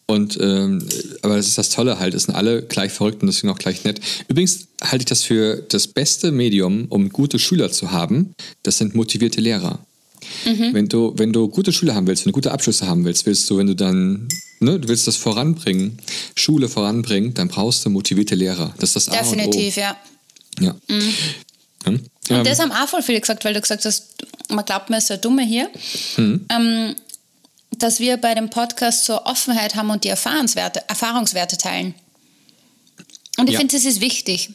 Und 0.05 0.37
ähm, 0.41 0.85
aber 1.21 1.37
das 1.37 1.47
ist 1.47 1.57
das 1.57 1.69
Tolle 1.69 1.97
halt, 1.99 2.13
es 2.13 2.23
sind 2.23 2.35
alle 2.35 2.61
gleich 2.61 2.91
verrückt 2.91 3.21
und 3.21 3.27
deswegen 3.27 3.53
auch 3.53 3.59
gleich 3.59 3.85
nett. 3.85 4.01
Übrigens 4.27 4.67
halte 4.81 5.03
ich 5.03 5.07
das 5.07 5.23
für 5.23 5.63
das 5.69 5.87
beste 5.87 6.33
Medium, 6.33 6.87
um 6.89 7.07
gute 7.07 7.39
Schüler 7.39 7.71
zu 7.71 7.91
haben. 7.91 8.35
Das 8.63 8.79
sind 8.79 8.95
motivierte 8.95 9.39
Lehrer. 9.39 9.79
Mhm. 10.45 10.73
Wenn, 10.73 10.87
du, 10.87 11.13
wenn 11.17 11.33
du 11.33 11.47
gute 11.47 11.71
Schule 11.71 11.95
haben 11.95 12.07
willst, 12.07 12.25
wenn 12.25 12.31
du 12.31 12.33
gute 12.33 12.51
Abschlüsse 12.51 12.87
haben 12.87 13.05
willst, 13.05 13.25
willst 13.25 13.49
du, 13.49 13.57
wenn 13.57 13.67
du 13.67 13.75
dann, 13.75 14.27
ne, 14.59 14.79
du 14.79 14.87
willst 14.87 15.07
das 15.07 15.15
voranbringen, 15.15 15.97
Schule 16.35 16.69
voranbringen, 16.69 17.33
dann 17.33 17.47
brauchst 17.47 17.85
du 17.85 17.89
motivierte 17.89 18.35
Lehrer. 18.35 18.73
Das 18.79 18.95
ist 18.95 19.07
das 19.07 19.17
Definitiv, 19.17 19.77
A 19.77 19.89
und 19.89 19.95
O. 20.61 20.65
ja. 20.65 20.75
Mhm. 20.87 21.13
ja. 21.85 21.91
Und 21.91 22.09
ähm, 22.29 22.43
das 22.43 22.59
haben 22.59 22.71
auch 22.71 22.87
voll 22.87 23.01
viele 23.01 23.19
gesagt, 23.19 23.43
weil 23.43 23.53
du 23.53 23.61
gesagt 23.61 23.85
hast, 23.85 24.07
man 24.49 24.63
glaubt 24.65 24.89
mir, 24.89 24.97
ist 24.97 25.07
so 25.07 25.17
dumme 25.17 25.43
hier. 25.43 25.69
Mhm. 26.17 26.45
Ähm, 26.49 26.95
dass 27.77 27.99
wir 27.99 28.17
bei 28.17 28.35
dem 28.35 28.49
Podcast 28.49 29.05
so 29.05 29.23
Offenheit 29.25 29.75
haben 29.75 29.89
und 29.89 30.03
die 30.03 30.09
Erfahrungswerte, 30.09 30.83
Erfahrungswerte 30.87 31.57
teilen. 31.57 31.95
Und 33.37 33.47
ich 33.47 33.53
ja. 33.53 33.59
finde, 33.59 33.75
das 33.75 33.85
ist 33.85 33.99
wichtig. 33.99 34.51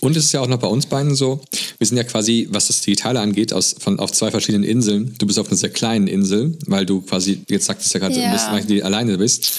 Und 0.00 0.16
es 0.16 0.26
ist 0.26 0.32
ja 0.32 0.40
auch 0.40 0.46
noch 0.46 0.58
bei 0.58 0.66
uns 0.66 0.86
beiden 0.86 1.14
so, 1.14 1.40
wir 1.78 1.86
sind 1.86 1.96
ja 1.96 2.04
quasi, 2.04 2.48
was 2.50 2.68
das 2.68 2.80
Digitale 2.80 3.20
angeht, 3.20 3.52
aus, 3.52 3.76
von, 3.78 3.98
auf 3.98 4.12
zwei 4.12 4.30
verschiedenen 4.30 4.64
Inseln. 4.64 5.14
Du 5.18 5.26
bist 5.26 5.38
auf 5.38 5.48
einer 5.48 5.56
sehr 5.56 5.70
kleinen 5.70 6.06
Insel, 6.06 6.56
weil 6.66 6.86
du 6.86 7.00
quasi, 7.02 7.42
jetzt 7.48 7.66
sagtest 7.66 7.94
du 7.94 7.98
ja 7.98 8.08
gerade, 8.08 8.20
ja. 8.20 8.60
du 8.60 8.84
alleine 8.84 9.18
bist. 9.18 9.52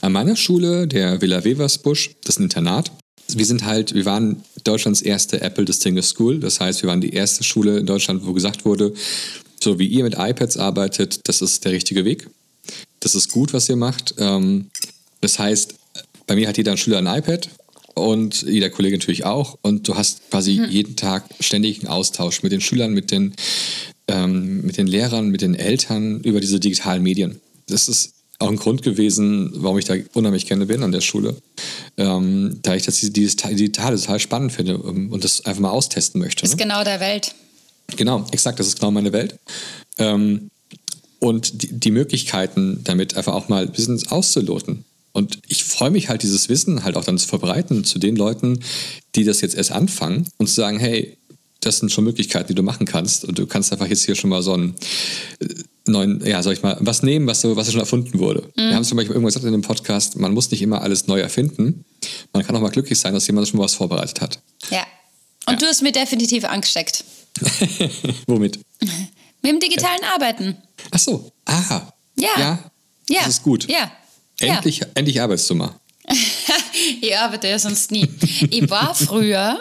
An 0.00 0.12
meiner 0.12 0.36
Schule, 0.36 0.86
der 0.86 1.20
Villa 1.20 1.44
Weversbusch, 1.44 2.10
das 2.24 2.36
ist 2.36 2.40
ein 2.40 2.44
Internat. 2.44 2.92
Wir 3.34 3.44
sind 3.44 3.64
halt, 3.64 3.94
wir 3.94 4.04
waren 4.04 4.42
Deutschlands 4.64 5.02
erste 5.02 5.40
Apple 5.40 5.64
Distinguished 5.64 6.10
School. 6.10 6.40
Das 6.40 6.60
heißt, 6.60 6.82
wir 6.82 6.88
waren 6.88 7.00
die 7.00 7.12
erste 7.12 7.44
Schule 7.44 7.78
in 7.78 7.86
Deutschland, 7.86 8.24
wo 8.24 8.32
gesagt 8.32 8.64
wurde, 8.64 8.94
so 9.60 9.78
wie 9.78 9.86
ihr 9.86 10.04
mit 10.04 10.14
iPads 10.16 10.56
arbeitet, 10.56 11.28
das 11.28 11.42
ist 11.42 11.64
der 11.64 11.72
richtige 11.72 12.04
Weg. 12.04 12.28
Das 13.00 13.14
ist 13.14 13.30
gut, 13.30 13.52
was 13.52 13.68
ihr 13.68 13.76
macht. 13.76 14.14
Ähm, 14.18 14.70
das 15.20 15.38
heißt, 15.38 15.74
bei 16.26 16.36
mir 16.36 16.48
hat 16.48 16.56
jeder 16.56 16.76
Schüler 16.76 16.98
ein 16.98 17.06
iPad 17.06 17.48
und 18.00 18.42
jeder 18.42 18.70
Kollege 18.70 18.96
natürlich 18.96 19.24
auch. 19.24 19.58
Und 19.62 19.88
du 19.88 19.96
hast 19.96 20.30
quasi 20.30 20.58
mhm. 20.58 20.70
jeden 20.70 20.96
Tag 20.96 21.24
ständigen 21.40 21.86
Austausch 21.86 22.42
mit 22.42 22.52
den 22.52 22.60
Schülern, 22.60 22.92
mit 22.92 23.10
den, 23.10 23.34
ähm, 24.08 24.62
mit 24.62 24.76
den 24.76 24.86
Lehrern, 24.86 25.28
mit 25.28 25.42
den 25.42 25.54
Eltern 25.54 26.20
über 26.20 26.40
diese 26.40 26.60
digitalen 26.60 27.02
Medien. 27.02 27.40
Das 27.66 27.88
ist 27.88 28.14
auch 28.38 28.48
ein 28.48 28.56
Grund 28.56 28.82
gewesen, 28.82 29.50
warum 29.54 29.78
ich 29.78 29.84
da 29.84 29.94
unheimlich 30.14 30.46
gerne 30.46 30.66
bin 30.66 30.82
an 30.82 30.92
der 30.92 31.00
Schule. 31.00 31.36
Ähm, 31.96 32.60
da 32.62 32.74
ich 32.74 32.84
das 32.84 33.00
dieses 33.00 33.36
Digitale 33.36 33.96
total 33.96 34.20
spannend 34.20 34.52
finde 34.52 34.74
ähm, 34.74 35.10
und 35.12 35.24
das 35.24 35.44
einfach 35.44 35.60
mal 35.60 35.70
austesten 35.70 36.20
möchte. 36.20 36.42
Das 36.42 36.50
ist 36.50 36.56
ne? 36.56 36.62
genau 36.62 36.84
der 36.84 37.00
Welt. 37.00 37.34
Genau, 37.96 38.24
exakt, 38.30 38.60
das 38.60 38.68
ist 38.68 38.78
genau 38.78 38.90
meine 38.90 39.12
Welt. 39.12 39.38
Ähm, 39.98 40.50
und 41.18 41.62
die, 41.62 41.80
die, 41.80 41.90
Möglichkeiten 41.90 42.82
damit 42.84 43.16
einfach 43.16 43.34
auch 43.34 43.48
mal 43.48 43.64
ein 43.64 43.72
bisschen 43.72 44.00
auszuloten. 44.08 44.84
Und 45.12 45.40
ich 45.48 45.64
freue 45.64 45.90
mich 45.90 46.08
halt, 46.08 46.22
dieses 46.22 46.48
Wissen 46.48 46.84
halt 46.84 46.96
auch 46.96 47.04
dann 47.04 47.18
zu 47.18 47.26
verbreiten 47.26 47.84
zu 47.84 47.98
den 47.98 48.16
Leuten, 48.16 48.60
die 49.14 49.24
das 49.24 49.40
jetzt 49.40 49.54
erst 49.54 49.72
anfangen 49.72 50.26
und 50.36 50.48
zu 50.48 50.54
sagen, 50.54 50.78
hey, 50.78 51.18
das 51.60 51.78
sind 51.78 51.90
schon 51.90 52.04
Möglichkeiten, 52.04 52.48
die 52.48 52.54
du 52.54 52.62
machen 52.62 52.86
kannst. 52.86 53.24
Und 53.24 53.38
du 53.38 53.46
kannst 53.46 53.72
einfach 53.72 53.86
jetzt 53.86 54.04
hier 54.04 54.14
schon 54.14 54.30
mal 54.30 54.42
so 54.42 54.52
einen 54.52 54.74
äh, 55.40 55.46
neuen, 55.86 56.24
ja, 56.24 56.42
sag 56.42 56.52
ich 56.52 56.62
mal, 56.62 56.76
was 56.80 57.02
nehmen, 57.02 57.26
was, 57.26 57.40
so, 57.40 57.56
was 57.56 57.70
schon 57.70 57.80
erfunden 57.80 58.18
wurde. 58.18 58.42
Mhm. 58.54 58.68
Wir 58.68 58.74
haben 58.76 58.84
zum 58.84 58.96
Beispiel 58.96 59.14
irgendwann 59.14 59.28
gesagt 59.28 59.44
in 59.44 59.52
dem 59.52 59.62
Podcast, 59.62 60.16
man 60.16 60.32
muss 60.34 60.50
nicht 60.50 60.62
immer 60.62 60.82
alles 60.82 61.06
neu 61.06 61.20
erfinden. 61.20 61.84
Man 62.32 62.44
kann 62.44 62.54
auch 62.54 62.60
mal 62.60 62.70
glücklich 62.70 62.98
sein, 62.98 63.12
dass 63.12 63.26
jemand 63.26 63.48
schon 63.48 63.58
mal 63.58 63.64
was 63.64 63.74
vorbereitet 63.74 64.20
hat. 64.20 64.38
Ja. 64.70 64.86
Und 65.46 65.54
ja. 65.54 65.58
du 65.58 65.66
hast 65.66 65.82
mir 65.82 65.92
definitiv 65.92 66.44
angesteckt. 66.44 67.04
Womit? 68.26 68.60
Mit 69.42 69.52
dem 69.52 69.60
digitalen 69.60 70.00
ja. 70.02 70.14
Arbeiten. 70.14 70.56
Ach 70.90 70.98
so. 70.98 71.32
Ah. 71.44 71.92
Ja. 72.16 72.28
Ja. 72.36 72.70
ja. 73.08 73.20
Das 73.20 73.28
ist 73.28 73.42
gut. 73.42 73.68
Ja. 73.68 73.90
Endlich, 74.40 74.78
ja. 74.78 74.86
endlich 74.94 75.20
Arbeitszimmer. 75.20 75.78
ich 77.00 77.16
arbeite 77.18 77.48
ja 77.48 77.58
sonst 77.58 77.90
nie. 77.90 78.08
ich 78.50 78.68
war 78.70 78.94
früher 78.94 79.58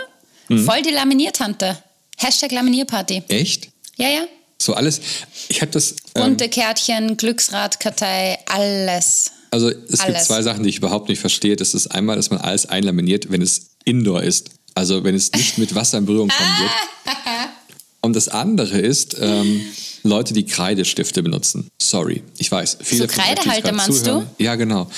mhm. 0.47 0.65
voll 0.65 0.81
die 0.81 0.91
Laminiertante. 0.91 1.77
Hashtag 2.17 2.51
Laminierparty. 2.51 3.23
Echt? 3.27 3.69
Ja, 3.97 4.09
ja. 4.09 4.27
So 4.59 4.73
alles. 4.73 5.01
Ich 5.49 5.61
habe 5.61 5.71
das. 5.71 5.91
Ähm, 6.15 6.23
Bunte 6.23 6.49
Kärtchen, 6.49 7.17
Glücksradkartei, 7.17 8.39
alles. 8.47 9.31
Also 9.51 9.69
es 9.69 9.99
alles. 9.99 10.05
gibt 10.05 10.25
zwei 10.25 10.41
Sachen, 10.41 10.63
die 10.63 10.69
ich 10.69 10.77
überhaupt 10.77 11.09
nicht 11.09 11.19
verstehe. 11.19 11.55
Das 11.55 11.73
ist 11.73 11.87
einmal, 11.87 12.15
dass 12.15 12.29
man 12.29 12.39
alles 12.39 12.65
einlaminiert, 12.65 13.31
wenn 13.31 13.41
es 13.41 13.71
Indoor 13.85 14.23
ist. 14.23 14.49
Also 14.75 15.03
wenn 15.03 15.15
es 15.15 15.31
nicht 15.31 15.57
mit 15.57 15.73
Wasser 15.75 15.99
in 15.99 16.05
Berührung 16.05 16.29
kommen 16.29 16.59
wird. 16.59 16.71
Und 18.01 18.15
das 18.15 18.29
andere 18.29 18.79
ist, 18.79 19.17
ähm, 19.19 19.65
Leute, 20.07 20.33
die 20.33 20.45
Kreidestifte 20.45 21.23
benutzen. 21.23 21.69
Sorry, 21.81 22.23
ich 22.37 22.51
weiß. 22.51 22.77
Viele 22.81 23.07
so 23.07 23.07
Kreidehalter 23.07 23.71
meinst 23.71 24.05
zuhören. 24.05 24.27
du? 24.37 24.43
Ja, 24.43 24.55
genau. 24.55 24.89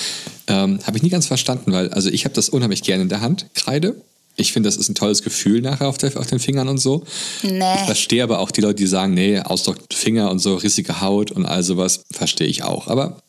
Ähm, 0.46 0.80
habe 0.86 0.96
ich 0.96 1.02
nie 1.02 1.10
ganz 1.10 1.26
verstanden, 1.26 1.72
weil 1.72 1.90
also 1.90 2.10
ich 2.10 2.24
habe 2.24 2.34
das 2.34 2.48
unheimlich 2.48 2.82
gerne 2.82 3.02
in 3.02 3.08
der 3.08 3.20
Hand, 3.20 3.46
Kreide. 3.54 3.96
Ich 4.36 4.52
finde, 4.52 4.68
das 4.68 4.76
ist 4.76 4.88
ein 4.88 4.94
tolles 4.94 5.22
Gefühl 5.22 5.60
nachher 5.60 5.88
auf, 5.88 5.98
der, 5.98 6.16
auf 6.16 6.26
den 6.26 6.38
Fingern 6.38 6.68
und 6.68 6.78
so. 6.78 7.04
Nee. 7.42 7.74
Ich 7.74 7.84
verstehe 7.84 8.22
aber 8.22 8.38
auch 8.38 8.50
die 8.50 8.62
Leute, 8.62 8.76
die 8.76 8.86
sagen, 8.86 9.12
nee, 9.12 9.38
Ausdruck 9.38 9.78
Finger 9.92 10.30
und 10.30 10.38
so, 10.38 10.54
rissige 10.54 11.00
Haut 11.00 11.30
und 11.30 11.44
all 11.44 11.62
sowas, 11.62 12.04
verstehe 12.10 12.46
ich 12.46 12.62
auch. 12.62 12.86
Aber 12.88 13.20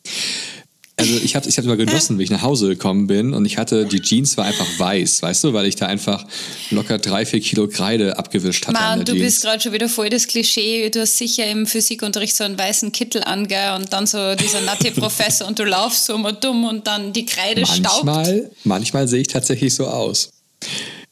also 1.02 1.20
ich 1.24 1.36
habe 1.36 1.50
ich 1.50 1.58
hab 1.58 1.66
immer 1.66 1.78
genossen, 1.78 2.20
wie 2.20 2.24
ich 2.24 2.30
nach 2.30 2.42
Hause 2.42 2.70
gekommen 2.70 3.08
bin 3.08 3.34
und 3.34 3.46
ich 3.46 3.58
hatte, 3.58 3.86
die 3.86 4.02
Jeans 4.02 4.38
war 4.38 4.46
einfach 4.46 4.68
weiß, 4.78 5.22
weißt 5.22 5.44
du, 5.44 5.54
weil 5.54 5.66
ich 5.66 5.76
da 5.76 5.88
einfach 5.88 6.26
locker 6.70 6.98
drei, 6.98 7.26
vier 7.26 7.42
Kilo 7.42 7.68
Kreide 7.68 8.18
abgewischt 8.18 8.68
hatte. 8.68 8.80
Mann, 8.80 9.06
du 9.06 9.14
Jeans. 9.14 9.26
bist 9.26 9.42
gerade 9.44 9.62
schon 9.62 9.74
wieder 9.74 9.90
voll 9.90 10.10
das 10.10 10.28
Klischee, 10.28 10.90
du 10.90 11.02
hast 11.02 11.18
sicher 11.18 11.46
im 11.48 11.66
Physikunterricht 11.66 12.36
so 12.36 12.44
einen 12.44 12.58
weißen 12.58 12.92
Kittel 12.92 13.24
ange 13.24 13.76
und 13.76 13.92
dann 13.92 14.08
so 14.08 14.36
dieser 14.36 14.62
natte 14.62 14.92
Professor 14.96 15.48
und 15.48 15.60
du 15.60 15.64
laufst 15.64 16.06
so 16.06 16.16
immer 16.16 16.34
dumm 16.34 16.66
und 16.66 16.88
dann 16.88 17.14
die 17.14 17.26
Kreide 17.26 17.62
manchmal, 17.62 18.26
staubt. 18.26 18.66
Manchmal 18.66 19.08
sehe 19.08 19.22
ich 19.22 19.28
tatsächlich 19.28 19.74
so 19.74 19.88
aus. 19.88 20.30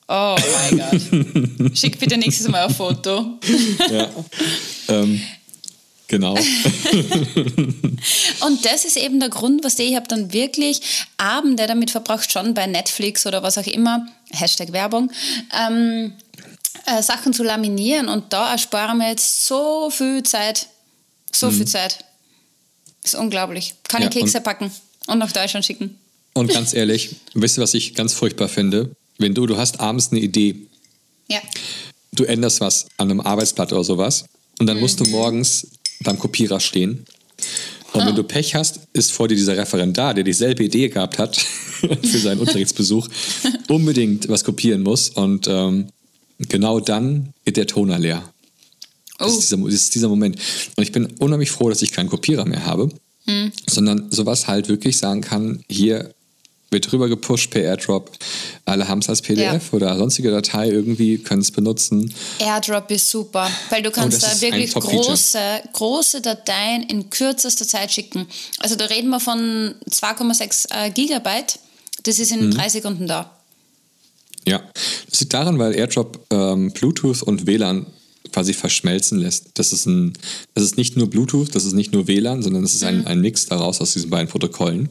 Oh 0.08 0.36
mein 0.70 0.80
Gott. 0.80 1.78
Schick 1.78 2.00
bitte 2.00 2.18
nächstes 2.18 2.48
Mal 2.48 2.66
ein 2.66 2.74
Foto. 2.74 3.40
ja. 3.92 4.10
Ähm, 4.90 5.22
Genau. 6.10 6.34
und 8.42 8.66
das 8.66 8.84
ist 8.84 8.98
eben 8.98 9.20
der 9.20 9.30
Grund, 9.30 9.64
was 9.64 9.78
ich 9.78 9.96
habe 9.96 10.08
dann 10.08 10.34
wirklich 10.34 11.06
Abende 11.18 11.68
damit 11.68 11.92
verbracht, 11.92 12.32
schon 12.32 12.56
bei 12.56 12.66
Netflix 12.66 13.28
oder 13.28 13.44
was 13.44 13.60
auch 13.60 13.68
immer, 13.68 14.08
Hashtag 14.32 14.74
Werbung, 14.74 15.12
ähm, 15.56 16.14
äh, 16.88 17.04
Sachen 17.04 17.32
zu 17.32 17.44
laminieren 17.44 18.10
und 18.10 18.34
da 18.34 18.54
ersparen 18.54 18.98
wir 18.98 19.10
jetzt 19.10 19.46
so 19.46 19.92
viel 19.92 20.24
Zeit. 20.24 20.68
So 21.32 21.52
mhm. 21.52 21.58
viel 21.58 21.68
Zeit. 21.68 22.00
ist 23.04 23.14
unglaublich. 23.14 23.76
Kann 23.88 24.02
ja, 24.02 24.08
ich 24.08 24.14
Kekse 24.16 24.40
und, 24.40 24.44
packen 24.44 24.72
und 25.06 25.20
nach 25.20 25.32
Deutschland 25.32 25.64
schicken. 25.64 26.00
Und 26.34 26.52
ganz 26.52 26.74
ehrlich, 26.74 27.18
wisst 27.36 27.60
ihr, 27.60 27.62
was 27.62 27.76
ich 27.76 27.94
ganz 27.94 28.16
furchtbar 28.16 28.50
finde? 28.50 28.96
Wenn 29.20 29.36
du, 29.36 29.46
du 29.46 29.58
hast 29.58 29.80
abends 29.80 30.10
eine 30.12 30.22
Idee. 30.22 30.56
Ja. 31.28 31.40
Du 32.14 32.24
änderst 32.24 32.62
was 32.62 32.88
an 32.98 33.12
einem 33.12 33.22
Arbeitsblatt 33.22 33.72
oder 33.74 33.84
sowas 33.84 34.26
und 34.60 34.66
dann 34.66 34.80
musst 34.80 35.00
du 35.00 35.06
mhm. 35.06 35.12
morgens 35.12 35.68
beim 36.04 36.18
Kopierer 36.20 36.60
stehen. 36.60 37.06
Und 37.94 38.02
ah. 38.02 38.08
wenn 38.08 38.16
du 38.16 38.24
Pech 38.24 38.56
hast, 38.56 38.82
ist 38.94 39.12
vor 39.12 39.28
dir 39.28 39.36
dieser 39.36 39.58
Referendar, 39.58 40.14
der 40.14 40.24
dieselbe 40.24 40.64
Idee 40.64 40.90
gehabt 40.90 41.18
hat 41.18 41.38
für 42.04 42.20
seinen 42.20 42.40
Unterrichtsbesuch, 42.40 43.08
unbedingt 43.68 44.30
was 44.30 44.44
kopieren 44.44 44.84
muss. 44.84 45.10
Und 45.10 45.48
ähm, 45.48 45.88
genau 46.38 46.80
dann 46.80 47.34
geht 47.46 47.58
der 47.58 47.68
Toner 47.68 48.00
leer. 48.00 48.24
Oh. 49.20 49.26
Das, 49.26 49.34
ist 49.34 49.52
dieser, 49.52 49.64
das 49.64 49.74
ist 49.74 49.96
dieser 49.96 50.10
Moment. 50.10 50.38
Und 50.76 50.84
ich 50.84 50.92
bin 50.92 51.08
unheimlich 51.20 51.52
froh, 51.52 51.70
dass 51.70 51.82
ich 51.82 51.92
keinen 51.92 52.10
Kopierer 52.10 52.46
mehr 52.46 52.66
habe, 52.66 52.90
hm. 53.26 53.52
sondern 53.68 54.12
sowas 54.12 54.48
halt 54.48 54.70
wirklich 54.70 54.98
sagen 54.98 55.22
kann, 55.22 55.64
hier 55.70 56.14
wird 56.72 56.92
rüber 56.94 57.10
gepusht 57.10 57.52
per 57.52 57.62
Airdrop. 57.62 58.12
Alle 58.66 58.88
haben 58.88 59.00
es 59.00 59.10
als 59.10 59.22
PDF 59.22 59.72
ja. 59.72 59.74
oder 59.74 59.98
sonstige 59.98 60.32
Datei 60.32 60.70
irgendwie, 60.70 61.18
können 61.18 61.42
es 61.42 61.52
benutzen. 61.52 62.14
Airdrop 62.40 62.92
ist 62.92 63.10
super, 63.10 63.50
weil 63.70 63.82
du 63.82 63.92
kannst 63.92 64.24
oh, 64.24 64.28
da 64.28 64.42
wirklich 64.42 64.74
große, 64.74 65.40
große 65.74 66.22
Dateien 66.22 66.84
in 66.84 67.10
kürzester 67.10 67.68
Zeit 67.68 67.92
schicken. 67.92 68.28
Also 68.60 68.76
da 68.76 68.86
reden 68.86 69.10
wir 69.10 69.20
von 69.20 69.76
2,6 69.90 70.68
äh, 70.72 70.92
Gigabyte. 70.92 71.60
Das 72.04 72.20
ist 72.20 72.32
in 72.32 72.48
mhm. 72.48 72.52
drei 72.52 72.70
Sekunden 72.70 73.08
da. 73.08 73.36
Ja, 74.48 74.64
das 75.10 75.20
liegt 75.20 75.34
daran, 75.34 75.60
weil 75.60 75.76
Airdrop 75.76 76.26
ähm, 76.32 76.72
Bluetooth 76.72 77.22
und 77.24 77.46
WLAN 77.46 77.86
quasi 78.32 78.54
verschmelzen 78.54 79.20
lässt. 79.20 79.52
Das 79.56 79.74
ist, 79.74 79.86
ein, 79.86 80.14
das 80.54 80.64
ist 80.64 80.78
nicht 80.78 80.98
nur 80.98 81.10
Bluetooth, 81.10 81.54
das 81.54 81.66
ist 81.66 81.74
nicht 81.74 81.94
nur 81.94 82.08
WLAN, 82.08 82.42
sondern 82.44 82.62
das 82.64 82.74
ist 82.74 82.84
ein, 82.84 83.00
mhm. 83.00 83.08
ein 83.08 83.22
Mix 83.22 83.48
daraus 83.48 83.82
aus 83.82 83.94
diesen 83.94 84.10
beiden 84.10 84.30
Protokollen, 84.30 84.90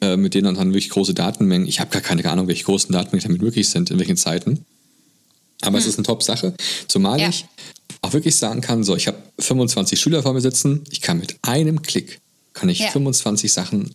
äh, 0.00 0.16
mit 0.16 0.34
denen 0.34 0.54
dann 0.54 0.68
wirklich 0.72 0.90
große 0.90 1.14
Datenmengen, 1.14 1.66
ich 1.66 1.80
habe 1.80 1.90
gar 1.90 2.02
keine 2.02 2.28
Ahnung, 2.30 2.48
welche 2.48 2.64
großen 2.64 2.92
Datenmengen 2.92 3.22
damit 3.22 3.42
möglich 3.42 3.68
sind, 3.68 3.90
in 3.90 3.98
welchen 3.98 4.16
Zeiten. 4.16 4.64
Aber 5.62 5.72
mhm. 5.72 5.82
es 5.82 5.86
ist 5.86 5.98
eine 5.98 6.06
Top-Sache, 6.06 6.54
zumal 6.88 7.20
ja. 7.20 7.28
ich 7.28 7.46
auch 8.02 8.12
wirklich 8.12 8.36
sagen 8.36 8.60
kann, 8.60 8.82
so, 8.82 8.96
ich 8.96 9.06
habe 9.06 9.18
25 9.38 9.98
Schüler 10.00 10.22
vor 10.22 10.32
mir 10.32 10.40
sitzen, 10.40 10.84
ich 10.90 11.00
kann 11.00 11.18
mit 11.18 11.36
einem 11.42 11.82
Klick, 11.82 12.20
kann 12.52 12.68
ich 12.68 12.80
ja. 12.80 12.90
25 12.90 13.52
Sachen 13.52 13.94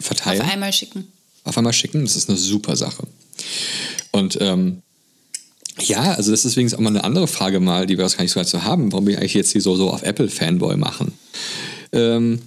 verteilen. 0.00 0.42
Auf 0.42 0.52
einmal 0.52 0.72
schicken. 0.72 1.06
Auf 1.44 1.56
einmal 1.56 1.72
schicken, 1.72 2.02
das 2.02 2.16
ist 2.16 2.28
eine 2.28 2.38
super 2.38 2.76
Sache. 2.76 3.04
Und 4.10 4.38
ähm, 4.40 4.82
ja, 5.80 6.12
also 6.14 6.30
das 6.30 6.44
ist 6.44 6.52
übrigens 6.52 6.74
auch 6.74 6.80
mal 6.80 6.90
eine 6.90 7.04
andere 7.04 7.26
Frage 7.26 7.60
mal, 7.60 7.86
die 7.86 7.96
wir 7.96 8.02
wahrscheinlich 8.02 8.32
so 8.32 8.40
dazu 8.40 8.62
haben, 8.62 8.92
warum 8.92 9.06
wir 9.06 9.18
eigentlich 9.18 9.34
jetzt 9.34 9.52
hier 9.52 9.62
so, 9.62 9.74
so 9.76 9.90
auf 9.90 10.02
Apple-Fanboy 10.02 10.76
machen. 10.76 11.12
Ähm, 11.92 12.42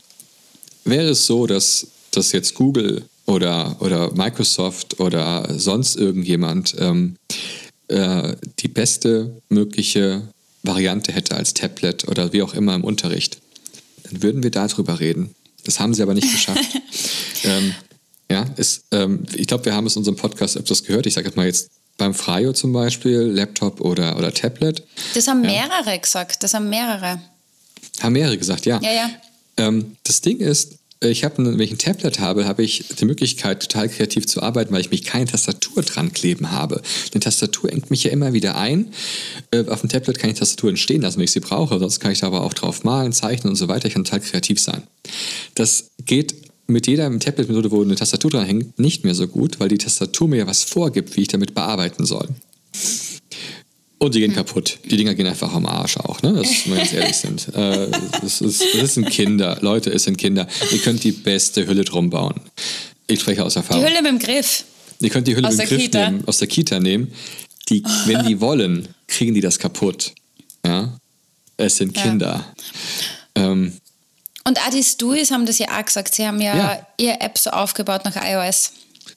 wäre 0.83 1.09
es 1.09 1.25
so, 1.25 1.47
dass, 1.47 1.87
dass 2.17 2.31
jetzt 2.31 2.53
Google 2.53 3.03
oder, 3.25 3.77
oder 3.79 4.13
Microsoft 4.13 4.99
oder 4.99 5.47
sonst 5.57 5.95
irgendjemand 5.95 6.75
ähm, 6.79 7.15
äh, 7.87 8.35
die 8.59 8.67
beste 8.67 9.41
mögliche 9.49 10.21
Variante 10.63 11.11
hätte 11.11 11.35
als 11.35 11.53
Tablet 11.53 12.07
oder 12.07 12.33
wie 12.33 12.41
auch 12.41 12.53
immer 12.53 12.75
im 12.75 12.83
Unterricht, 12.83 13.39
dann 14.03 14.23
würden 14.23 14.43
wir 14.43 14.51
darüber 14.51 14.99
reden. 14.99 15.35
Das 15.63 15.79
haben 15.79 15.93
sie 15.93 16.01
aber 16.01 16.13
nicht 16.13 16.31
geschafft. 16.31 16.63
ähm, 17.43 17.73
ja, 18.29 18.45
ist, 18.57 18.85
ähm, 18.91 19.23
ich 19.35 19.47
glaube, 19.47 19.65
wir 19.65 19.73
haben 19.73 19.85
es 19.85 19.95
in 19.95 19.99
unserem 19.99 20.17
Podcast 20.17 20.57
öfters 20.57 20.83
gehört. 20.83 21.05
Ich 21.05 21.13
sage 21.13 21.27
jetzt 21.27 21.35
mal 21.35 21.45
jetzt 21.45 21.69
beim 21.97 22.13
Frayo 22.13 22.53
zum 22.53 22.73
Beispiel, 22.73 23.19
Laptop 23.19 23.81
oder, 23.81 24.17
oder 24.17 24.33
Tablet. 24.33 24.83
Das 25.13 25.27
haben 25.27 25.41
mehrere 25.41 25.99
gesagt. 25.99 26.43
Das 26.43 26.53
haben 26.53 26.69
mehrere. 26.69 27.21
Haben 28.01 28.13
mehrere 28.13 28.37
gesagt, 28.37 28.65
ja. 28.65 28.79
Ja, 28.81 28.91
ja. 28.91 29.09
Ähm, 29.57 29.95
das 30.03 30.21
Ding 30.21 30.39
ist, 30.39 30.75
ich 31.01 31.23
habe, 31.23 31.45
wenn 31.45 31.59
ich 31.59 31.71
ein 31.71 31.77
Tablet 31.77 32.19
habe, 32.19 32.45
habe 32.45 32.63
ich 32.63 32.85
die 32.99 33.05
Möglichkeit, 33.05 33.61
total 33.61 33.89
kreativ 33.89 34.27
zu 34.27 34.41
arbeiten, 34.41 34.73
weil 34.73 34.81
ich 34.81 34.91
mich 34.91 35.03
keine 35.03 35.25
Tastatur 35.25 35.83
dran 35.83 36.13
kleben 36.13 36.51
habe. 36.51 36.81
Eine 37.11 37.19
Tastatur 37.19 37.71
engt 37.71 37.91
mich 37.91 38.03
ja 38.03 38.11
immer 38.11 38.33
wieder 38.33 38.55
ein. 38.55 38.93
Äh, 39.51 39.65
auf 39.67 39.81
dem 39.81 39.89
Tablet 39.89 40.19
kann 40.19 40.29
ich 40.29 40.39
Tastaturen 40.39 40.77
stehen 40.77 41.01
lassen, 41.01 41.17
wenn 41.17 41.25
ich 41.25 41.31
sie 41.31 41.41
brauche. 41.41 41.77
Sonst 41.79 41.99
kann 41.99 42.11
ich 42.11 42.19
da 42.19 42.27
aber 42.27 42.43
auch 42.43 42.53
drauf 42.53 42.83
malen, 42.83 43.13
zeichnen 43.13 43.51
und 43.51 43.55
so 43.55 43.67
weiter. 43.67 43.87
Ich 43.87 43.93
kann 43.93 44.03
total 44.03 44.21
kreativ 44.21 44.59
sein. 44.59 44.83
Das 45.53 45.91
geht 46.05 46.35
mit 46.67 46.87
jeder 46.87 47.07
Tablet-Methode, 47.19 47.71
wo 47.71 47.81
eine 47.81 47.95
Tastatur 47.95 48.31
dran 48.31 48.45
hängt, 48.45 48.79
nicht 48.79 49.03
mehr 49.03 49.15
so 49.15 49.27
gut, 49.27 49.59
weil 49.59 49.69
die 49.69 49.77
Tastatur 49.77 50.27
mir 50.27 50.37
ja 50.37 50.47
was 50.47 50.63
vorgibt, 50.63 51.15
wie 51.15 51.21
ich 51.21 51.27
damit 51.27 51.53
bearbeiten 51.53 52.05
soll. 52.05 52.27
Und 53.97 54.13
die 54.13 54.19
gehen 54.19 54.31
hm. 54.31 54.37
kaputt. 54.37 54.79
Die 54.85 54.97
Dinger 54.97 55.15
gehen 55.15 55.25
einfach 55.25 55.53
am 55.53 55.65
Arsch 55.65 55.97
auch, 55.97 56.21
ne? 56.21 56.33
Das, 56.33 56.49
wenn 56.65 56.73
wir 56.73 56.77
ganz 56.77 56.93
ehrlich 56.93 57.15
sind. 57.15 57.47
Äh, 57.55 57.87
das, 58.21 58.41
ist, 58.41 58.63
das 58.79 58.93
sind 58.95 59.09
Kinder. 59.09 59.57
Leute, 59.61 59.89
es 59.89 60.03
sind 60.03 60.17
Kinder. 60.17 60.47
Ihr 60.71 60.79
könnt 60.79 61.03
die 61.03 61.13
beste 61.13 61.65
Hülle 61.65 61.85
drum 61.85 62.09
bauen. 62.09 62.41
Ich 63.07 63.21
spreche 63.21 63.43
aus 63.43 63.55
Erfahrung. 63.55 63.83
Die 63.83 63.89
Hülle 63.89 64.01
mit 64.01 64.11
dem 64.11 64.19
Griff. 64.19 64.65
Ihr 64.99 65.09
könnt 65.09 65.27
die 65.27 65.35
Hülle 65.35 65.47
aus 65.47 65.55
mit 65.55 65.69
dem 65.69 65.69
Griff 65.69 65.81
Kita. 65.83 66.09
nehmen, 66.09 66.27
aus 66.27 66.39
der 66.39 66.47
Kita 66.47 66.79
nehmen. 66.79 67.13
Die, 67.69 67.83
wenn 68.05 68.25
die 68.25 68.41
wollen, 68.41 68.87
kriegen 69.07 69.33
die 69.33 69.41
das 69.41 69.57
kaputt. 69.57 70.13
Ja? 70.65 70.97
Es 71.57 71.77
sind 71.77 71.93
Kinder. 71.93 72.45
Ja. 73.37 73.43
Ähm, 73.51 73.73
und 74.47 74.59
auch 74.59 74.69
die 74.69 74.83
Stuis 74.83 75.31
haben 75.31 75.45
das 75.45 75.57
ja 75.57 75.67
auch 75.77 75.85
gesagt. 75.85 76.13
Sie 76.13 76.25
haben 76.25 76.39
ja, 76.39 76.55
ja. 76.55 76.87
ihre 76.97 77.21
App 77.21 77.37
so 77.37 77.49
aufgebaut 77.49 78.05
nach 78.05 78.15
iOS. 78.15 78.71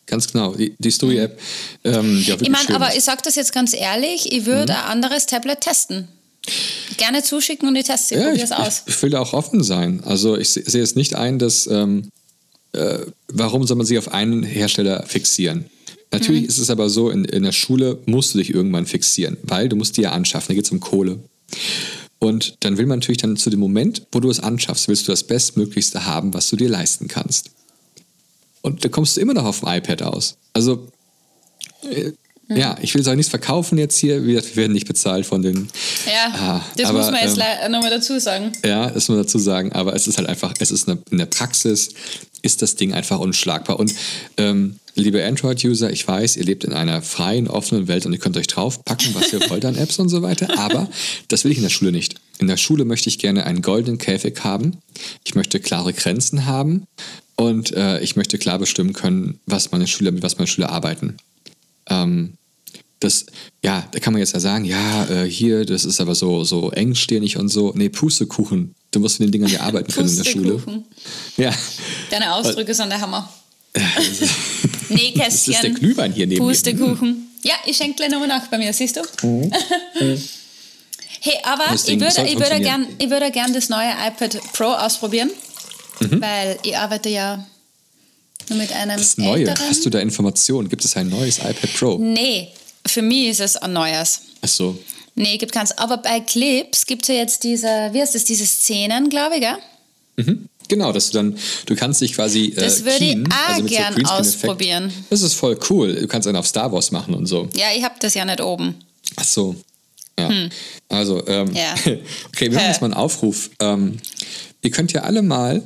Ganz 0.09 0.33
genau, 0.33 0.55
die, 0.55 0.75
die 0.79 0.91
Story-App. 0.91 1.39
Ähm, 1.85 2.25
ich 2.27 2.51
meine, 2.51 2.75
aber 2.75 2.97
ich 2.97 3.05
sage 3.05 3.21
das 3.23 3.35
jetzt 3.35 3.53
ganz 3.53 3.75
ehrlich, 3.75 4.33
ich 4.33 4.47
würde 4.47 4.73
mhm. 4.73 4.79
ein 4.79 4.85
anderes 4.87 5.27
Tablet 5.27 5.61
testen. 5.61 6.09
Gerne 6.97 7.23
zuschicken 7.23 7.69
und 7.69 7.77
ich 7.77 7.85
teste 7.85 8.15
ja, 8.15 8.23
probiere 8.23 8.45
es 8.45 8.53
aus. 8.53 8.83
Ich, 8.87 8.95
ich 8.95 9.03
will 9.03 9.15
auch 9.15 9.35
offen 9.35 9.63
sein. 9.63 10.03
Also 10.05 10.37
ich 10.37 10.49
sehe 10.49 10.83
es 10.83 10.95
nicht 10.95 11.15
ein, 11.15 11.39
dass 11.39 11.67
ähm, 11.67 12.09
äh, 12.73 13.01
warum 13.29 13.67
soll 13.67 13.77
man 13.77 13.87
sich 13.87 13.99
auf 13.99 14.13
einen 14.13 14.43
Hersteller 14.43 15.05
fixieren? 15.07 15.67
Natürlich 16.11 16.43
mhm. 16.43 16.49
ist 16.49 16.59
es 16.59 16.71
aber 16.71 16.89
so, 16.89 17.11
in, 17.11 17.27
in 17.27 17.43
der 17.43 17.53
Schule 17.53 17.99
musst 18.07 18.33
du 18.33 18.39
dich 18.39 18.55
irgendwann 18.55 18.87
fixieren, 18.87 19.37
weil 19.43 19.69
du 19.69 19.77
musst 19.77 19.99
die 19.99 20.03
ja 20.03 20.13
anschaffen, 20.13 20.49
da 20.49 20.55
geht 20.55 20.65
es 20.65 20.71
um 20.71 20.81
Kohle. 20.81 21.19
Und 22.19 22.57
dann 22.61 22.79
will 22.79 22.87
man 22.87 22.99
natürlich 22.99 23.21
dann 23.21 23.37
zu 23.37 23.51
dem 23.51 23.61
Moment, 23.61 24.07
wo 24.11 24.21
du 24.21 24.31
es 24.31 24.41
anschaffst, 24.41 24.89
willst 24.89 25.07
du 25.07 25.13
das 25.13 25.25
Bestmöglichste 25.25 26.07
haben, 26.07 26.33
was 26.33 26.49
du 26.49 26.57
dir 26.57 26.71
leisten 26.71 27.09
kannst. 27.09 27.51
Und 28.63 28.85
da 28.85 28.89
kommst 28.89 29.17
du 29.17 29.21
immer 29.21 29.35
noch 29.35 29.45
auf 29.45 29.61
dem 29.61 29.69
iPad 29.69 30.03
aus. 30.03 30.37
Also, 30.53 30.89
äh, 31.83 32.13
mhm. 32.49 32.57
ja, 32.57 32.77
ich 32.81 32.95
will 32.95 33.03
sagen, 33.03 33.17
nichts 33.17 33.31
verkaufen 33.31 33.79
jetzt 33.79 33.99
hier. 33.99 34.27
Wir 34.27 34.43
werden 34.57 34.73
nicht 34.73 34.89
bezahlt 34.89 35.27
von 35.27 35.43
den. 35.43 35.69
Ja, 36.07 36.35
ah, 36.35 36.65
das 36.77 36.89
aber, 36.89 36.99
muss 36.99 37.11
man 37.11 37.21
jetzt 37.23 37.39
ähm, 37.39 37.73
nochmal 37.73 37.91
dazu 37.91 38.19
sagen. 38.19 38.53
Ja, 38.65 38.87
das 38.87 39.09
muss 39.09 39.17
man 39.17 39.19
dazu 39.19 39.39
sagen. 39.39 39.73
Aber 39.73 39.95
es 39.95 40.07
ist 40.07 40.19
halt 40.19 40.29
einfach, 40.29 40.55
es 40.59 40.71
ist 40.71 40.89
eine, 40.89 40.99
in 41.11 41.19
der 41.19 41.27
Praxis 41.27 41.91
ist 42.43 42.63
das 42.63 42.77
Ding 42.77 42.93
einfach 42.93 43.19
unschlagbar. 43.19 43.79
Und 43.79 43.95
ähm, 44.37 44.77
liebe 44.95 45.25
Android-User, 45.25 45.91
ich 45.91 46.07
weiß, 46.07 46.37
ihr 46.37 46.45
lebt 46.45 46.65
in 46.65 46.73
einer 46.73 47.03
freien, 47.03 47.49
offenen 47.49 47.89
Welt 47.89 48.07
und 48.07 48.13
ihr 48.13 48.19
könnt 48.19 48.37
euch 48.37 48.47
draufpacken, 48.47 49.15
was 49.15 49.33
ihr 49.33 49.49
wollt 49.51 49.65
an 49.65 49.77
Apps 49.77 49.99
und 49.99 50.09
so 50.09 50.23
weiter. 50.23 50.59
Aber 50.59 50.89
das 51.29 51.45
will 51.45 51.53
ich 51.53 51.59
in 51.59 51.65
der 51.65 51.71
Schule 51.71 51.93
nicht. 51.93 52.17
In 52.39 52.47
der 52.47 52.57
Schule 52.57 52.85
möchte 52.85 53.09
ich 53.09 53.19
gerne 53.19 53.45
einen 53.45 53.63
goldenen 53.63 53.99
Käfig 53.99 54.45
haben. 54.45 54.79
Ich 55.25 55.35
möchte 55.35 55.61
klare 55.61 55.93
Grenzen 55.93 56.47
haben. 56.47 56.85
Und 57.39 57.73
äh, 57.73 58.01
ich 58.01 58.17
möchte 58.17 58.37
klar 58.37 58.59
bestimmen 58.59 58.93
können, 58.93 59.39
was 59.47 59.71
meine 59.71 59.87
Schüler, 59.87 60.11
mit 60.11 60.25
was 60.25 60.39
meine 60.39 60.49
Schüler 60.49 60.71
arbeiten. 60.71 61.19
Ähm, 61.89 62.35
das, 62.99 63.27
ja, 63.63 63.87
da 63.93 64.01
kann 64.01 64.13
man 64.13 64.19
jetzt 64.19 64.35
ja 64.35 64.41
sagen, 64.41 64.65
ja, 64.65 65.05
äh, 65.09 65.31
hier, 65.31 65.65
das 65.65 65.85
ist 65.85 66.01
aber 66.01 66.17
so, 66.17 66.43
so 66.43 66.73
engstirnig 66.73 67.37
und 67.37 67.49
so. 67.49 67.73
Nee, 67.77 67.91
Pustekuchen. 67.91 68.75
Du 68.91 68.99
musst 68.99 69.21
mit 69.21 69.29
den 69.29 69.33
Dingern 69.33 69.53
ja 69.53 69.61
arbeiten 69.61 69.93
können 69.93 70.09
in 70.09 70.17
der 70.17 70.25
Schule. 70.25 70.61
Ja. 71.37 71.55
Deine 72.11 72.35
Ausdrücke 72.35 72.75
sind 72.75 72.89
der 72.89 73.01
Hammer. 73.01 73.33
nee, 74.89 75.13
Kästchen. 75.13 75.21
Das 75.21 75.47
ist 75.47 75.63
der 75.63 75.71
Glühwein 75.71 76.13
hier 76.13 76.27
neben 76.27 76.45
Pustekuchen. 76.45 77.31
Ja, 77.45 77.55
ich 77.67 77.77
schenke 77.77 77.99
gleich 77.99 78.11
nochmal 78.11 78.27
nach 78.27 78.49
bei 78.49 78.59
mir, 78.59 78.73
siehst 78.73 78.97
du? 78.97 79.03
Mhm. 79.25 79.53
hey, 81.21 81.35
aber 81.45 81.73
ich 81.73 82.01
würde, 82.01 82.29
ich, 82.29 82.37
würde 82.37 82.61
gern, 82.61 82.85
ich 82.99 83.11
würde 83.11 83.31
gern 83.31 83.55
das 83.55 83.69
neue 83.69 83.91
iPad 83.91 84.41
Pro 84.55 84.73
ausprobieren. 84.73 85.31
Mhm. 86.01 86.21
Weil 86.21 86.59
ich 86.63 86.77
arbeite 86.77 87.09
ja 87.09 87.45
nur 88.49 88.59
mit 88.59 88.73
einem. 88.73 88.97
Das 88.97 89.19
Neue, 89.19 89.49
älteren. 89.49 89.69
hast 89.69 89.85
du 89.85 89.91
da 89.91 89.99
Informationen? 89.99 90.69
Gibt 90.69 90.85
es 90.85 90.97
ein 90.97 91.09
neues 91.09 91.39
iPad 91.39 91.73
Pro? 91.75 91.99
Nee, 91.99 92.49
für 92.87 93.03
mich 93.03 93.29
ist 93.29 93.41
es 93.41 93.57
ein 93.57 93.73
neues. 93.73 94.23
Ach 94.43 94.49
so. 94.49 94.79
Nee, 95.15 95.37
gibt 95.37 95.53
keins. 95.53 95.77
Aber 95.77 95.97
bei 95.99 96.21
Clips 96.21 96.87
gibt 96.87 97.03
es 97.03 97.09
ja 97.09 97.15
jetzt 97.17 97.43
diese, 97.43 97.67
wie 97.67 98.01
heißt 98.01 98.15
das, 98.15 98.25
diese 98.25 98.47
Szenen, 98.47 99.09
glaube 99.09 99.37
ich, 99.37 99.41
gell? 99.41 99.59
Mhm. 100.17 100.49
Genau, 100.69 100.93
dass 100.93 101.11
du 101.11 101.19
dann, 101.19 101.39
du 101.67 101.75
kannst 101.75 102.01
dich 102.01 102.13
quasi. 102.13 102.47
Äh, 102.49 102.61
das 102.61 102.85
würde 102.85 103.05
ich 103.05 103.17
auch 103.17 103.49
also 103.49 103.65
gern 103.65 104.07
ausprobieren. 104.07 104.93
Das 105.11 105.23
ist 105.23 105.35
voll 105.35 105.59
cool. 105.71 105.95
Du 105.95 106.07
kannst 106.07 106.29
einen 106.29 106.37
auf 106.37 106.47
Star 106.47 106.71
Wars 106.71 106.91
machen 106.91 107.15
und 107.15 107.27
so. 107.27 107.49
Ja, 107.57 107.67
ich 107.75 107.83
habe 107.83 107.95
das 108.01 108.15
ja 108.15 108.25
nicht 108.25 108.41
oben. 108.41 108.75
Ach 109.17 109.25
so. 109.25 109.57
Ja. 110.19 110.29
Hm. 110.29 110.51
Also, 110.89 111.27
ähm, 111.27 111.55
ja. 111.55 111.75
okay, 112.29 112.51
wir 112.51 112.53
machen 112.53 112.67
jetzt 112.67 112.81
mal 112.81 112.89
einen 112.89 112.95
Aufruf. 112.95 113.51
Ähm, 113.61 113.99
ihr 114.63 114.71
könnt 114.71 114.93
ja 114.93 115.03
alle 115.03 115.23
mal 115.23 115.63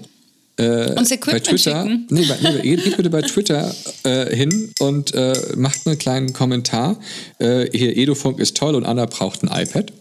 äh, 0.63 0.95
Uns 0.99 1.11
Equipment 1.11 1.45
bei 1.45 1.51
Twitter, 1.51 1.83
schicken. 1.83 2.07
Nee, 2.11 2.27
nee, 2.43 2.77
geht, 2.77 2.97
bitte 2.97 3.11
bei 3.11 3.23
Twitter 3.23 3.75
äh, 4.05 4.35
hin 4.35 4.73
und 4.79 5.15
äh, 5.15 5.35
macht 5.57 5.87
einen 5.87 5.99
kleinen 5.99 6.33
Kommentar. 6.33 6.99
Äh, 7.39 7.67
hier, 7.77 7.97
Edufunk 7.97 8.39
ist 8.39 8.57
toll 8.57 8.75
und 8.75 8.85
Anna 8.85 9.07
braucht 9.07 9.43
ein 9.43 9.49
iPad. 9.49 9.93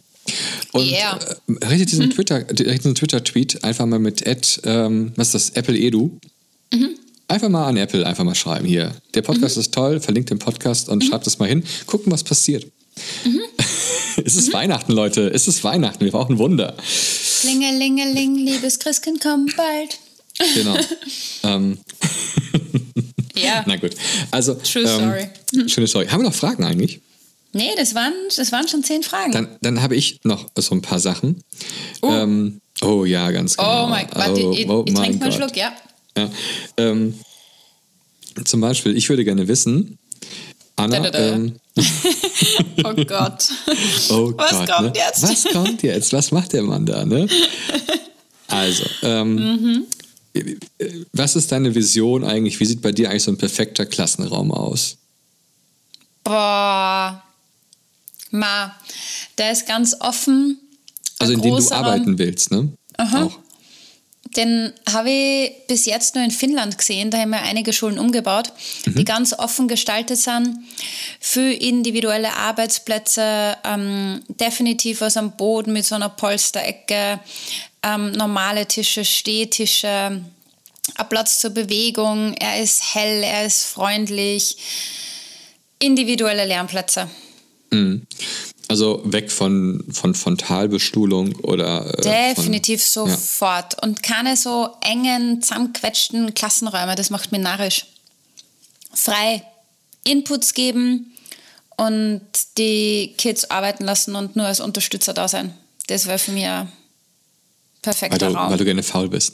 Und 0.72 0.86
yeah. 0.86 1.20
äh, 1.62 1.66
richtet 1.68 1.92
diesen 1.92 2.06
mhm. 2.06 2.12
Twitter, 2.12 2.44
diesen 2.44 2.96
Twitter-Tweet 2.96 3.64
einfach 3.64 3.86
mal 3.86 4.00
mit 4.00 4.26
Ad, 4.28 4.48
ähm, 4.64 5.12
was 5.16 5.34
ist 5.34 5.34
das, 5.34 5.50
Apple 5.58 5.78
Edu. 5.78 6.20
Mhm. 6.74 6.92
Einfach 7.28 7.50
mal 7.50 7.68
an 7.68 7.78
Apple 7.78 8.06
einfach 8.06 8.24
mal 8.24 8.36
schreiben 8.36 8.66
hier. 8.66 8.94
Der 9.14 9.22
Podcast 9.22 9.56
mhm. 9.56 9.62
ist 9.62 9.74
toll, 9.74 10.00
verlinkt 10.00 10.30
den 10.30 10.40
Podcast 10.40 10.90
und 10.90 11.04
mhm. 11.04 11.08
schreibt 11.08 11.28
es 11.28 11.40
mal 11.40 11.48
hin. 11.48 11.64
Gucken, 11.88 12.12
was 12.12 12.24
passiert. 12.24 12.66
Mhm. 13.26 13.42
es 14.26 14.36
ist 14.36 14.54
Weihnachten, 14.54 14.92
Leute. 14.92 15.30
Es 15.34 15.48
ist 15.48 15.64
Weihnachten. 15.64 16.04
Wir 16.04 16.12
brauchen 16.12 16.38
Wunder. 16.38 16.76
Klingelingeling, 17.42 18.36
liebes 18.36 18.80
Christkind, 18.80 19.22
komm 19.22 19.48
bald. 19.58 20.00
Genau. 20.56 20.78
ähm. 21.44 21.78
Ja. 23.36 23.64
Na 23.68 23.76
gut. 23.76 23.92
Also, 24.32 24.56
True 24.56 24.84
ähm, 24.84 24.88
Story. 24.88 25.68
Schöne 25.70 25.88
Story. 25.88 26.08
Haben 26.08 26.22
wir 26.22 26.30
noch 26.30 26.36
Fragen 26.36 26.64
eigentlich? 26.64 27.02
Nee, 27.54 27.72
das 27.76 27.96
waren, 27.96 28.14
das 28.36 28.52
waren 28.52 28.68
schon 28.68 28.84
zehn 28.84 29.04
Fragen. 29.04 29.34
Dann, 29.34 29.58
dann 29.62 29.82
habe 29.82 29.96
ich 29.96 30.22
noch 30.24 30.50
so 30.58 30.74
ein 30.74 30.82
paar 30.82 31.00
Sachen. 31.00 31.44
Oh, 32.02 32.10
ähm, 32.10 32.62
oh 32.82 33.04
ja, 33.04 33.30
ganz 33.32 33.58
genau. 33.58 33.86
Oh 33.86 33.88
mein 33.90 34.08
Gott, 34.08 34.30
oh, 34.30 34.54
ich, 34.54 34.70
oh 34.70 34.84
trinke 34.84 35.18
mal 35.18 35.26
einen 35.26 35.32
Schluck, 35.34 35.58
ja. 35.58 35.74
ja 36.18 36.30
ähm, 36.78 37.20
zum 38.46 38.62
Beispiel, 38.62 38.96
ich 38.96 39.10
würde 39.10 39.26
gerne 39.26 39.50
wissen, 39.50 39.98
Anna. 40.78 41.02
Da, 41.02 41.10
da, 41.10 41.12
da. 41.12 41.36
Ähm, 41.36 41.56
oh 42.86 42.94
Gott. 43.06 43.50
Oh 44.10 44.32
Was 44.38 44.52
Gott, 44.52 44.70
kommt 44.70 44.96
ne? 44.96 45.02
jetzt? 45.06 45.24
Was 45.24 45.44
kommt 45.52 45.84
jetzt? 45.84 46.14
Was 46.14 46.32
macht 46.32 46.54
der 46.54 46.64
Mann 46.64 46.86
da, 46.86 47.04
ne? 47.04 47.28
Also, 48.48 48.84
ähm, 49.04 49.36
mhm. 49.36 49.86
Was 51.14 51.36
ist 51.36 51.52
deine 51.52 51.74
Vision 51.76 52.24
eigentlich? 52.24 52.60
Wie 52.60 52.66
sieht 52.66 52.82
bei 52.82 52.92
dir 52.92 53.10
eigentlich 53.10 53.24
so 53.24 53.32
ein 53.32 53.38
perfekter 53.38 53.86
Klassenraum 53.86 54.52
aus? 54.52 54.98
Boah, 56.24 57.24
ma, 58.32 58.76
der 59.38 59.52
ist 59.52 59.68
ganz 59.68 59.96
offen. 60.00 60.60
Also 61.20 61.34
in 61.34 61.42
dem 61.42 61.56
du 61.56 61.72
arbeiten 61.72 62.18
willst, 62.18 62.52
ne? 62.52 62.70
Aha. 62.98 63.26
Auch. 63.26 63.40
Den 64.38 64.72
habe 64.90 65.10
ich 65.10 65.68
bis 65.68 65.86
jetzt 65.86 66.16
nur 66.16 66.24
in 66.24 66.32
Finnland 66.32 66.78
gesehen. 66.78 67.12
Da 67.12 67.18
haben 67.18 67.32
wir 67.32 67.42
einige 67.42 67.74
Schulen 67.74 68.00
umgebaut, 68.00 68.54
mhm. 68.86 68.96
die 68.96 69.04
ganz 69.04 69.34
offen 69.34 69.68
gestaltet 69.68 70.20
sind 70.20 70.58
für 71.20 71.52
individuelle 71.52 72.34
Arbeitsplätze. 72.38 73.58
Ähm, 73.66 74.22
definitiv 74.30 75.02
was 75.02 75.18
am 75.18 75.36
Boden 75.36 75.74
mit 75.74 75.86
so 75.86 75.96
einer 75.96 76.08
Polsterecke, 76.08 77.20
ähm, 77.84 78.12
normale 78.12 78.68
Tische, 78.68 79.06
Stehtische, 79.06 80.22
ein 80.96 81.10
Platz 81.10 81.40
zur 81.40 81.52
Bewegung. 81.52 82.34
Er 82.40 82.62
ist 82.62 82.96
hell, 82.96 83.24
er 83.24 83.46
ist 83.46 83.64
freundlich. 83.64 84.58
Individuelle 85.80 86.46
Lernplätze. 86.46 87.10
Mhm. 87.72 88.06
Also 88.68 89.02
weg 89.04 89.32
von, 89.32 89.84
von 89.92 90.16
Frontalbestuhlung 90.16 91.36
oder. 91.40 91.94
Äh, 92.00 92.34
Definitiv 92.36 92.84
von, 92.84 93.10
sofort. 93.10 93.74
Ja. 93.74 93.84
Und 93.84 94.02
keine 94.02 94.38
so 94.38 94.70
engen, 94.82 95.42
zusammenquetschten 95.42 96.34
Klassenräume, 96.34 96.96
das 96.96 97.10
macht 97.10 97.32
mir 97.32 97.40
narrisch. 97.40 97.86
Frei 98.94 99.44
Inputs 100.04 100.54
geben 100.54 101.14
und 101.78 102.22
die 102.58 103.14
Kids 103.18 103.50
arbeiten 103.50 103.84
lassen 103.84 104.16
und 104.16 104.36
nur 104.36 104.46
als 104.46 104.60
Unterstützer 104.60 105.14
da 105.14 105.28
sein. 105.28 105.54
Das 105.88 106.08
wäre 106.08 106.20
für 106.20 106.32
mich 106.32 106.48
ein 107.84 107.88
Weil 107.88 107.94
perfekter 107.94 108.30
du, 108.30 108.36
Raum. 108.36 108.52
weil 108.52 108.58
du 108.58 108.66
gerne 108.66 108.84
faul 108.84 109.10
bist. 109.10 109.34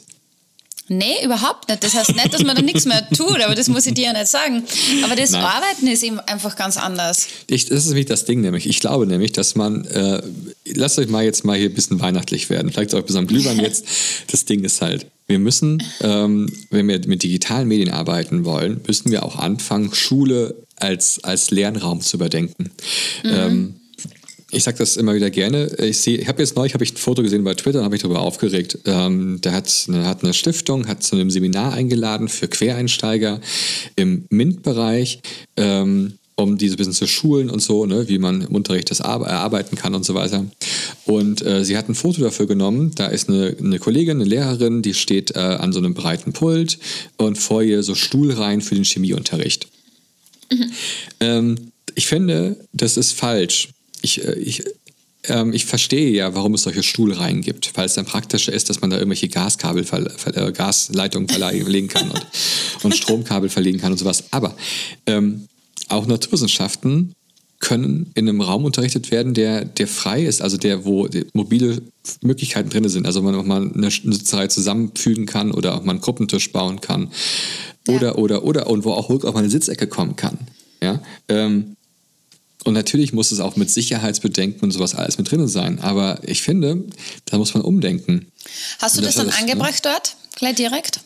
Nee, 0.90 1.16
überhaupt 1.24 1.68
nicht. 1.68 1.84
Das 1.84 1.94
heißt 1.94 2.16
nicht, 2.16 2.34
dass 2.34 2.44
man 2.44 2.56
da 2.56 2.62
nichts 2.62 2.86
mehr 2.86 3.08
tut, 3.10 3.42
aber 3.42 3.56
das 3.56 3.68
muss 3.68 3.86
ich 3.86 3.94
dir 3.94 4.06
ja 4.06 4.14
nicht 4.14 4.28
sagen. 4.28 4.64
Aber 5.04 5.18
das 5.18 5.32
Nein. 5.32 5.44
Arbeiten 5.44 5.88
ist 5.88 6.02
eben 6.02 6.20
einfach 6.22 6.56
ganz 6.56 6.78
anders. 6.78 7.28
Ich, 7.48 7.66
das 7.66 7.80
ist 7.80 7.88
nämlich 7.88 8.06
das 8.06 8.24
Ding, 8.24 8.40
nämlich. 8.40 8.68
Ich 8.68 8.80
glaube 8.80 9.06
nämlich, 9.06 9.34
dass 9.34 9.56
man, 9.56 9.84
äh, 9.86 10.22
lasst 10.66 10.98
euch 10.98 11.10
mal 11.10 11.26
jetzt 11.26 11.44
mal 11.44 11.58
hier 11.58 11.70
ein 11.70 11.74
bisschen 11.74 12.00
weihnachtlich 12.00 12.50
werden. 12.50 12.72
Vielleicht 12.72 12.96
auch 12.96 13.02
bis 13.02 13.18
am 13.18 13.28
Glühwein 13.28 13.60
jetzt. 13.60 13.86
Das 14.32 14.46
Ding 14.46 14.64
ist 14.64 14.82
halt, 14.82 15.08
wir 15.28 15.40
müssen, 15.40 15.84
ähm, 16.02 16.52
wenn 16.70 16.88
wir 16.88 17.00
mit 17.06 17.24
digitalen 17.24 17.68
Medien 17.68 17.90
arbeiten 17.90 18.46
wollen, 18.46 18.80
müssen 18.88 19.12
wir 19.12 19.24
auch 19.24 19.36
anfangen, 19.36 19.94
Schule 19.94 20.56
als, 20.78 21.24
als 21.24 21.52
Lernraum 21.52 22.02
zu 22.02 22.18
überdenken. 22.18 22.72
Ähm, 23.24 23.77
ich 24.52 24.64
sage 24.64 24.78
das 24.78 24.96
immer 24.96 25.14
wieder 25.14 25.30
gerne. 25.30 25.68
Ich, 25.80 26.08
ich 26.08 26.28
habe 26.28 26.42
jetzt 26.42 26.56
neulich 26.56 26.74
hab 26.74 26.82
ich 26.82 26.94
ein 26.94 26.98
Foto 26.98 27.22
gesehen 27.22 27.44
bei 27.44 27.54
Twitter 27.54 27.80
und 27.80 27.86
habe 27.86 27.94
mich 27.94 28.02
darüber 28.02 28.22
aufgeregt. 28.22 28.80
Ähm, 28.86 29.42
der 29.42 29.52
hat 29.52 29.86
eine, 29.88 30.06
hat 30.06 30.24
eine 30.24 30.34
Stiftung, 30.34 30.88
hat 30.88 31.04
zu 31.04 31.16
einem 31.16 31.30
Seminar 31.30 31.74
eingeladen 31.74 32.30
für 32.30 32.48
Quereinsteiger 32.48 33.42
im 33.96 34.26
MINT-Bereich, 34.30 35.20
ähm, 35.58 36.14
um 36.36 36.58
diese 36.58 36.76
ein 36.76 36.78
bisschen 36.78 36.94
zu 36.94 37.08
schulen 37.08 37.50
und 37.50 37.62
so, 37.62 37.86
ne, 37.86 38.08
wie 38.08 38.20
man 38.20 38.44
im 38.44 38.56
Unterricht 38.56 38.92
das 38.92 39.02
ar- 39.02 39.26
erarbeiten 39.26 39.76
kann 39.76 39.96
und 39.96 40.06
so 40.06 40.14
weiter. 40.14 40.46
Und 41.06 41.46
äh, 41.46 41.66
sie 41.66 41.76
hat 41.76 41.90
ein 41.90 41.96
Foto 41.96 42.22
dafür 42.22 42.46
genommen. 42.46 42.92
Da 42.96 43.08
ist 43.08 43.28
eine, 43.28 43.56
eine 43.60 43.80
Kollegin, 43.80 44.18
eine 44.18 44.30
Lehrerin, 44.30 44.82
die 44.82 44.94
steht 44.94 45.36
äh, 45.36 45.40
an 45.40 45.74
so 45.74 45.80
einem 45.80 45.94
breiten 45.94 46.32
Pult 46.34 46.78
und 47.18 47.38
vor 47.38 47.64
ihr 47.64 47.84
so 47.84 47.96
Stuhlreihen 47.96 48.62
für 48.62 48.76
den 48.76 48.86
Chemieunterricht. 48.86 49.68
Ähm, 51.20 51.72
ich 51.96 52.08
finde, 52.08 52.58
das 52.72 52.96
ist 52.96 53.14
falsch. 53.14 53.70
Ich, 54.08 54.24
äh, 54.26 54.34
ich, 54.40 54.64
ähm, 55.26 55.52
ich 55.54 55.66
verstehe 55.66 56.12
ja, 56.12 56.34
warum 56.36 56.54
es 56.54 56.64
solche 56.64 56.84
Stuhlreihen 56.84 57.42
gibt, 57.42 57.76
weil 57.76 57.86
es 57.86 57.96
dann 57.96 58.06
praktischer 58.06 58.54
ist, 58.54 58.70
dass 58.70 58.80
man 58.82 58.90
da 58.90 58.96
irgendwelche 58.98 59.28
Gaskabel, 59.28 59.84
verle- 59.84 60.16
ver- 60.18 60.36
äh, 60.38 60.52
Gasleitungen 60.54 61.28
verlegen 61.28 61.90
kann 61.90 62.10
und, 62.12 62.26
und 62.84 62.96
Stromkabel 62.96 63.50
verlegen 63.50 63.80
kann 63.80 63.92
und 63.92 63.98
sowas. 63.98 64.24
Aber 64.32 64.56
ähm, 65.06 65.48
auch 65.90 66.06
Naturwissenschaften 66.08 67.12
können 67.60 68.12
in 68.14 68.30
einem 68.30 68.42
Raum 68.42 68.66
unterrichtet 68.66 69.10
werden, 69.10 69.34
der, 69.34 69.66
der 69.66 69.88
frei 69.88 70.24
ist, 70.24 70.42
also 70.44 70.58
der, 70.58 70.86
wo 70.86 71.08
mobile 71.34 71.82
Möglichkeiten 72.22 72.70
drin 72.70 72.88
sind. 72.88 73.08
Also 73.08 73.22
man 73.24 73.34
auch 73.36 73.44
mal 73.46 73.72
eine 73.74 73.90
Sitzerei 73.90 74.48
zusammenfügen 74.48 75.26
kann 75.26 75.52
oder 75.52 75.74
auch 75.76 75.84
mal 75.84 75.94
einen 75.94 76.02
Gruppentisch 76.02 76.52
bauen 76.52 76.80
kann. 76.82 77.10
Oder, 77.88 78.10
Ja. 78.10 78.16
oder, 78.16 78.44
oder. 78.44 78.68
Und 78.70 78.86
wo 78.86 78.92
auch 78.92 79.10
ruhig 79.10 79.24
auch 79.24 79.34
mal 79.34 79.40
eine 79.40 79.50
Sitzecke 79.50 79.88
kommen 79.88 80.16
kann. 80.16 80.38
Ja. 80.84 81.02
Ähm, 81.30 81.77
und 82.68 82.74
natürlich 82.74 83.14
muss 83.14 83.32
es 83.32 83.40
auch 83.40 83.56
mit 83.56 83.72
Sicherheitsbedenken 83.72 84.62
und 84.62 84.72
sowas 84.72 84.94
alles 84.94 85.18
mit 85.18 85.32
drin 85.32 85.48
sein. 85.48 85.80
Aber 85.80 86.20
ich 86.24 86.42
finde, 86.42 86.84
da 87.26 87.38
muss 87.38 87.54
man 87.54 87.64
umdenken. 87.64 88.28
Hast 88.80 88.98
du 88.98 89.02
das 89.02 89.16
das 89.16 89.16
dann 89.16 89.28
alles, 89.28 89.36
ne? 89.36 89.54
angebracht 89.54 89.86
dort? 89.86 90.16
Gleich 90.36 90.56
direkt? 90.56 91.00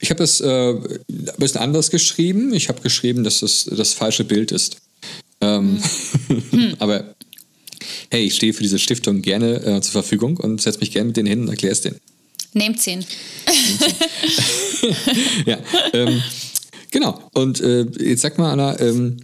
Ich 0.00 0.10
habe 0.10 0.18
das 0.18 0.40
äh, 0.40 0.70
ein 0.70 1.34
bisschen 1.36 1.60
anders 1.60 1.90
geschrieben. 1.90 2.54
Ich 2.54 2.68
habe 2.68 2.80
geschrieben, 2.80 3.22
dass 3.22 3.40
das 3.40 3.68
das 3.70 3.92
falsche 3.92 4.24
Bild 4.24 4.50
ist. 4.50 4.78
Ähm, 5.42 5.80
aber 6.78 7.14
hey, 8.10 8.24
ich 8.24 8.34
stehe 8.34 8.54
für 8.54 8.62
diese 8.62 8.78
Stiftung 8.78 9.20
gerne 9.20 9.62
äh, 9.62 9.80
zur 9.82 9.92
Verfügung 9.92 10.38
und 10.38 10.60
setze 10.60 10.80
mich 10.80 10.90
gerne 10.90 11.08
mit 11.08 11.16
denen 11.16 11.28
hin 11.28 11.42
und 11.42 11.48
erkläre 11.48 11.72
es 11.72 11.82
denen. 11.82 11.98
Nehmt 12.54 12.84
ihn. 12.86 13.04
ja, 15.46 15.58
ähm, 15.92 16.22
genau. 16.90 17.30
Und 17.34 17.60
äh, 17.60 17.82
jetzt 18.00 18.22
sag 18.22 18.38
mal, 18.38 18.52
Anna, 18.52 18.78
ähm, 18.80 19.18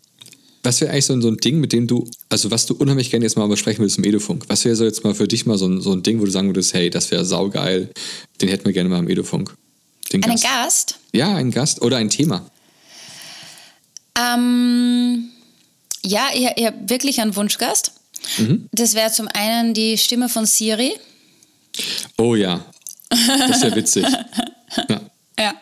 was 0.63 0.81
wäre 0.81 0.91
eigentlich 0.93 1.07
so, 1.07 1.13
ein- 1.15 1.23
so 1.23 1.29
ein 1.29 1.37
Ding, 1.39 1.61
mit 1.61 1.73
dem 1.73 1.87
du, 1.87 2.07
also 2.29 2.51
was 2.51 2.67
du 2.67 2.75
unheimlich 2.75 3.11
gerne 3.11 3.25
jetzt 3.25 3.37
mal 3.37 3.47
besprechen 3.49 3.83
willst 3.83 3.99
im 3.99 4.05
Edufunk? 4.05 4.45
Was 4.49 4.65
wäre 4.65 4.77
so 4.77 4.85
jetzt 4.85 5.05
mal 5.05 5.15
für 5.15 5.29
dich 5.29 5.47
mal 5.47 5.57
so 5.59 5.67
ein, 5.67 5.81
so 5.81 5.93
ein 5.93 6.03
Ding, 6.03 6.21
wo 6.21 6.25
du 6.25 6.31
sagen 6.31 6.49
würdest, 6.49 6.75
hey, 6.75 6.91
das 6.91 7.11
wäre 7.11 7.25
saugeil, 7.25 7.91
den 8.41 8.49
hätten 8.49 8.65
wir 8.67 8.73
gerne 8.73 8.89
mal 8.89 8.99
im 8.99 9.09
Edufunk? 9.09 9.55
Den 10.13 10.23
Einen 10.25 10.33
Gast. 10.35 10.45
Gast? 10.45 10.99
Ja, 11.13 11.35
ein 11.37 11.51
Gast 11.51 11.83
oder 11.83 11.97
ein 11.99 12.11
Thema. 12.11 12.51
Ähm, 14.19 15.29
ja, 16.05 16.29
ich, 16.35 16.47
ich 16.57 16.67
habe 16.67 16.77
wirklich 16.89 17.21
einen 17.21 17.37
Wunschgast. 17.37 17.93
Mhm. 18.39 18.69
Das 18.73 18.95
wäre 18.95 19.13
zum 19.13 19.29
einen 19.29 19.75
die 19.75 19.97
Stimme 19.99 20.29
von 20.29 20.45
Siri. 20.47 20.93
Oh 22.17 22.35
ja, 22.35 22.65
das 23.11 23.63
wäre 23.63 23.77
witzig. 23.77 24.05
Ja. 24.91 25.01
Ja. 25.39 25.55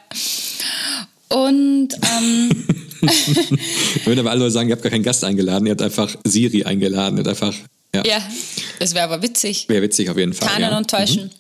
Und 1.29 1.89
ähm, 2.19 2.51
Wenn 4.05 4.19
aber 4.19 4.31
alle 4.31 4.41
Leute 4.41 4.53
sagen, 4.53 4.69
ihr 4.69 4.75
habt 4.75 4.83
gar 4.83 4.91
keinen 4.91 5.03
Gast 5.03 5.25
eingeladen, 5.25 5.67
ihr 5.67 5.73
habt 5.73 5.83
einfach 5.83 6.15
Siri 6.25 6.65
eingeladen, 6.65 7.19
ihr 7.19 7.25
habt 7.25 7.29
einfach, 7.29 7.55
ja, 7.95 8.03
ja, 8.05 8.23
das 8.79 8.95
wäre 8.95 9.05
aber 9.05 9.23
witzig. 9.23 9.69
wäre 9.69 9.83
witzig 9.83 10.11
auf 10.11 10.17
jeden 10.17 10.33
Fall. 10.33 10.49
Tarnen 10.49 10.71
ja. 10.71 10.79
und 10.79 10.91
täuschen. 10.91 11.31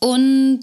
Und 0.00 0.60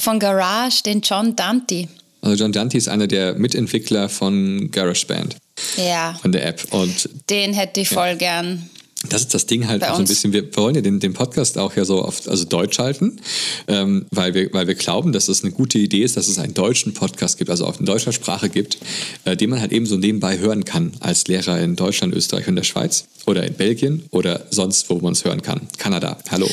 von 0.00 0.18
Garage 0.18 0.82
den 0.82 1.00
John 1.00 1.36
Dante. 1.36 1.88
Also 2.22 2.42
John 2.42 2.52
Dante 2.52 2.78
ist 2.78 2.88
einer 2.88 3.06
der 3.06 3.34
Mitentwickler 3.34 4.08
von 4.08 4.70
GarageBand, 4.70 5.36
Ja, 5.76 6.16
von 6.22 6.32
der 6.32 6.46
App. 6.46 6.62
Und 6.72 7.08
den 7.28 7.52
hätte 7.52 7.80
ich 7.80 7.88
voll 7.88 8.16
gern. 8.16 8.70
Das 9.08 9.22
ist 9.22 9.34
das 9.34 9.46
Ding 9.46 9.66
halt 9.66 9.80
Bei 9.80 9.90
auch 9.90 9.96
so 9.96 10.02
ein 10.02 10.06
bisschen, 10.06 10.32
wir 10.32 10.54
wollen 10.56 10.74
ja 10.74 10.80
den, 10.80 11.00
den 11.00 11.12
Podcast 11.12 11.58
auch 11.58 11.74
ja 11.76 11.84
so 11.84 12.02
auf 12.02 12.28
also 12.28 12.44
deutsch 12.44 12.78
halten, 12.78 13.20
ähm, 13.66 14.06
weil, 14.10 14.34
wir, 14.34 14.52
weil 14.52 14.66
wir 14.66 14.74
glauben, 14.74 15.12
dass 15.12 15.28
es 15.28 15.42
eine 15.42 15.52
gute 15.52 15.78
Idee 15.78 16.02
ist, 16.02 16.16
dass 16.16 16.28
es 16.28 16.38
einen 16.38 16.54
deutschen 16.54 16.94
Podcast 16.94 17.38
gibt, 17.38 17.50
also 17.50 17.66
auf 17.66 17.80
in 17.80 17.86
deutscher 17.86 18.12
Sprache 18.12 18.48
gibt, 18.48 18.78
äh, 19.24 19.36
den 19.36 19.50
man 19.50 19.60
halt 19.60 19.72
eben 19.72 19.86
so 19.86 19.96
nebenbei 19.96 20.38
hören 20.38 20.64
kann 20.64 20.92
als 21.00 21.26
Lehrer 21.26 21.60
in 21.60 21.76
Deutschland, 21.76 22.14
Österreich 22.14 22.46
und 22.46 22.56
der 22.56 22.62
Schweiz 22.62 23.06
oder 23.26 23.44
in 23.44 23.54
Belgien 23.54 24.04
oder 24.10 24.46
sonst, 24.50 24.88
wo 24.90 24.98
man 24.98 25.12
es 25.12 25.24
hören 25.24 25.42
kann. 25.42 25.68
Kanada, 25.78 26.18
hallo. 26.30 26.48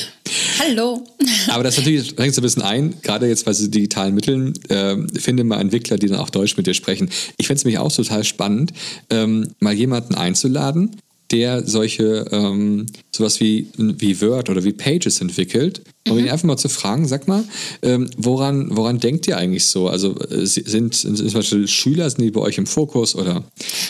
Hallo. 0.58 1.04
Aber 1.48 1.62
das 1.62 1.76
natürlich 1.76 2.10
schränkt 2.10 2.34
so 2.34 2.40
ein 2.40 2.42
bisschen 2.42 2.62
ein, 2.62 2.94
gerade 3.02 3.28
jetzt 3.28 3.44
bei 3.44 3.52
so 3.52 3.66
digitalen 3.66 4.14
Mitteln, 4.14 4.54
ähm, 4.68 5.08
finde 5.08 5.44
mal 5.44 5.60
Entwickler, 5.60 5.98
die 5.98 6.08
dann 6.08 6.18
auch 6.18 6.30
Deutsch 6.30 6.56
mit 6.56 6.66
dir 6.66 6.74
sprechen. 6.74 7.10
Ich 7.36 7.46
fände 7.46 7.58
es 7.58 7.64
nämlich 7.64 7.78
auch 7.78 7.92
total 7.92 8.24
spannend, 8.24 8.72
ähm, 9.10 9.48
mal 9.60 9.74
jemanden 9.74 10.14
einzuladen, 10.14 10.96
der 11.30 11.66
solche, 11.66 12.26
ähm, 12.32 12.86
sowas 13.12 13.38
wie, 13.40 13.68
wie 13.76 14.20
Word 14.20 14.50
oder 14.50 14.64
wie 14.64 14.72
Pages 14.72 15.20
entwickelt, 15.20 15.82
um 16.08 16.18
ihn 16.18 16.28
einfach 16.28 16.44
mal 16.46 16.56
zu 16.56 16.68
fragen, 16.68 17.06
sag 17.06 17.28
mal, 17.28 17.44
ähm, 17.82 18.10
woran, 18.16 18.68
woran 18.76 18.98
denkt 18.98 19.28
ihr 19.28 19.36
eigentlich 19.36 19.66
so? 19.66 19.88
Also 19.88 20.18
äh, 20.28 20.44
sind, 20.46 20.94
sind 20.94 21.16
zum 21.16 21.32
Beispiel 21.32 21.68
Schüler, 21.68 22.10
sind 22.10 22.22
die 22.22 22.30
bei 22.30 22.40
euch 22.40 22.58
im 22.58 22.66
Fokus 22.66 23.14
oder? 23.14 23.44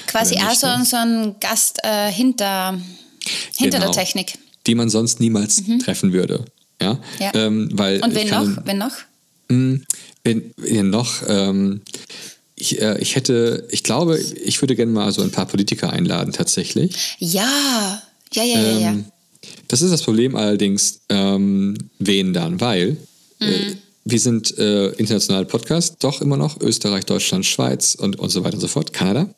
Quasi 0.07 0.35
oder 0.35 0.45
auch 0.45 0.49
nicht, 0.51 0.61
so, 0.61 0.67
ne? 0.67 0.85
so 0.85 0.97
ein 0.97 1.35
Gast 1.41 1.79
äh, 1.83 2.11
hinter, 2.13 2.79
hinter 3.57 3.79
Genau. 3.79 3.91
der 3.93 4.03
Technik. 4.03 4.35
Die 4.67 4.75
man 4.75 4.91
sonst 4.91 5.21
niemals 5.21 5.63
treffen 5.83 6.13
würde. 6.13 6.45
Ja, 6.83 6.99
Ja. 7.19 7.31
Ähm, 7.35 7.71
weil 7.73 8.03
Und 8.03 8.15
wen 8.15 8.29
kann- 8.29 8.55
noch? 8.55 8.67
Wen 8.67 8.79
noch? 8.79 8.93
Hm, 9.51 9.85
Wen, 10.23 10.53
wen 10.59 10.91
noch? 10.91 11.23
Ähm, 11.29 11.81
ich, 12.61 12.81
äh, 12.81 12.99
ich 13.01 13.17
hätte, 13.17 13.67
ich 13.71 13.83
glaube, 13.83 14.19
ich 14.19 14.61
würde 14.63 14.77
gerne 14.77 14.93
mal 14.93 15.11
so 15.13 15.23
ein 15.23 15.31
paar 15.31 15.47
Politiker 15.47 15.93
einladen, 15.93 16.33
tatsächlich. 16.33 17.17
Ja, 17.19 18.03
ja, 18.33 18.45
ja, 18.45 18.61
ja, 18.61 18.79
ja. 18.79 18.91
Ähm, 18.91 19.05
das 19.69 19.83
ist 19.83 19.91
das 19.91 20.03
Problem 20.03 20.37
allerdings, 20.37 21.01
ähm, 21.09 21.77
wen 21.99 22.33
dann? 22.33 22.61
Weil 22.61 22.97
Mhm. 23.41 23.47
äh, 23.47 23.77
wir 24.05 24.21
sind 24.21 24.59
äh, 24.59 24.89
internationale 24.93 25.47
Podcast, 25.47 25.97
doch 26.01 26.21
immer 26.21 26.37
noch 26.37 26.61
Österreich, 26.61 27.05
Deutschland, 27.07 27.47
Schweiz 27.47 27.95
und, 27.95 28.19
und 28.19 28.29
so 28.29 28.45
weiter 28.45 28.55
und 28.55 28.61
so 28.61 28.69
fort, 28.69 28.93
Kanada. 28.93 29.33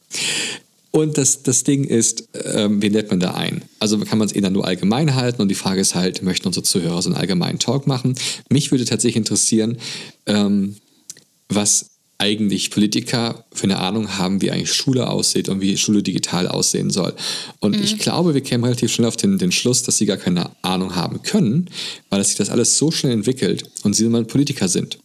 Und 0.91 1.19
das, 1.19 1.43
das 1.43 1.65
Ding 1.65 1.85
ist, 1.85 2.29
ähm, 2.53 2.83
wen 2.83 2.93
lädt 2.93 3.11
man 3.11 3.21
da 3.21 3.33
ein? 3.35 3.63
Also 3.79 3.99
kann 4.01 4.19
man 4.19 4.27
es 4.29 4.33
eher 4.35 4.43
dann 4.43 4.53
nur 4.53 4.67
allgemein 4.67 5.15
halten 5.15 5.41
und 5.41 5.49
die 5.49 5.55
Frage 5.55 5.81
ist 5.81 5.95
halt, 5.95 6.23
möchten 6.23 6.47
unsere 6.47 6.65
Zuhörer 6.65 7.01
so 7.01 7.09
einen 7.11 7.17
allgemeinen 7.17 7.59
Talk 7.59 7.87
machen? 7.87 8.15
Mich 8.51 8.71
würde 8.73 8.85
tatsächlich 8.85 9.17
interessieren, 9.17 9.79
ähm, 10.27 10.77
was 11.49 11.92
eigentlich 12.23 12.71
Politiker 12.71 13.45
für 13.53 13.65
eine 13.65 13.81
Ahnung 13.81 14.17
haben, 14.17 14.41
wie 14.43 14.53
eigentlich 14.53 14.73
Schule 14.73 15.11
aussieht 15.11 15.49
und 15.49 15.61
wie 15.61 15.77
Schule 15.77 16.05
digital 16.05 16.47
aussehen 16.47 16.91
soll. 16.91 17.15
Und 17.59 17.75
ich 17.75 17.99
glaube, 17.99 18.33
wir 18.33 18.43
kämen 18.43 18.63
relativ 18.63 18.93
schnell 18.93 19.09
auf 19.09 19.17
den, 19.17 19.39
den 19.39 19.51
Schluss, 19.51 19.83
dass 19.83 19.99
sie 19.99 20.07
gar 20.07 20.19
keine 20.19 20.51
Ahnung 20.63 20.95
haben 20.95 21.23
können, 21.25 21.69
weil 22.11 22.25
sich 22.25 22.37
das 22.37 22.49
alles 22.49 22.79
so 22.79 22.93
schnell 22.93 23.13
entwickelt 23.13 23.65
und 23.83 23.95
sie 23.95 24.05
immer 24.05 24.23
Politiker 24.23 24.69
sind. 24.69 24.99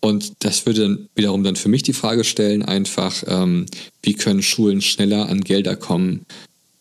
Und 0.00 0.32
das 0.40 0.66
würde 0.66 0.82
dann 0.82 1.08
wiederum 1.14 1.42
dann 1.44 1.56
für 1.56 1.70
mich 1.70 1.82
die 1.82 1.94
Frage 1.94 2.24
stellen, 2.24 2.62
einfach, 2.62 3.24
ähm, 3.26 3.64
wie 4.02 4.12
können 4.12 4.42
Schulen 4.42 4.82
schneller 4.82 5.30
an 5.30 5.40
Gelder 5.40 5.76
kommen, 5.76 6.26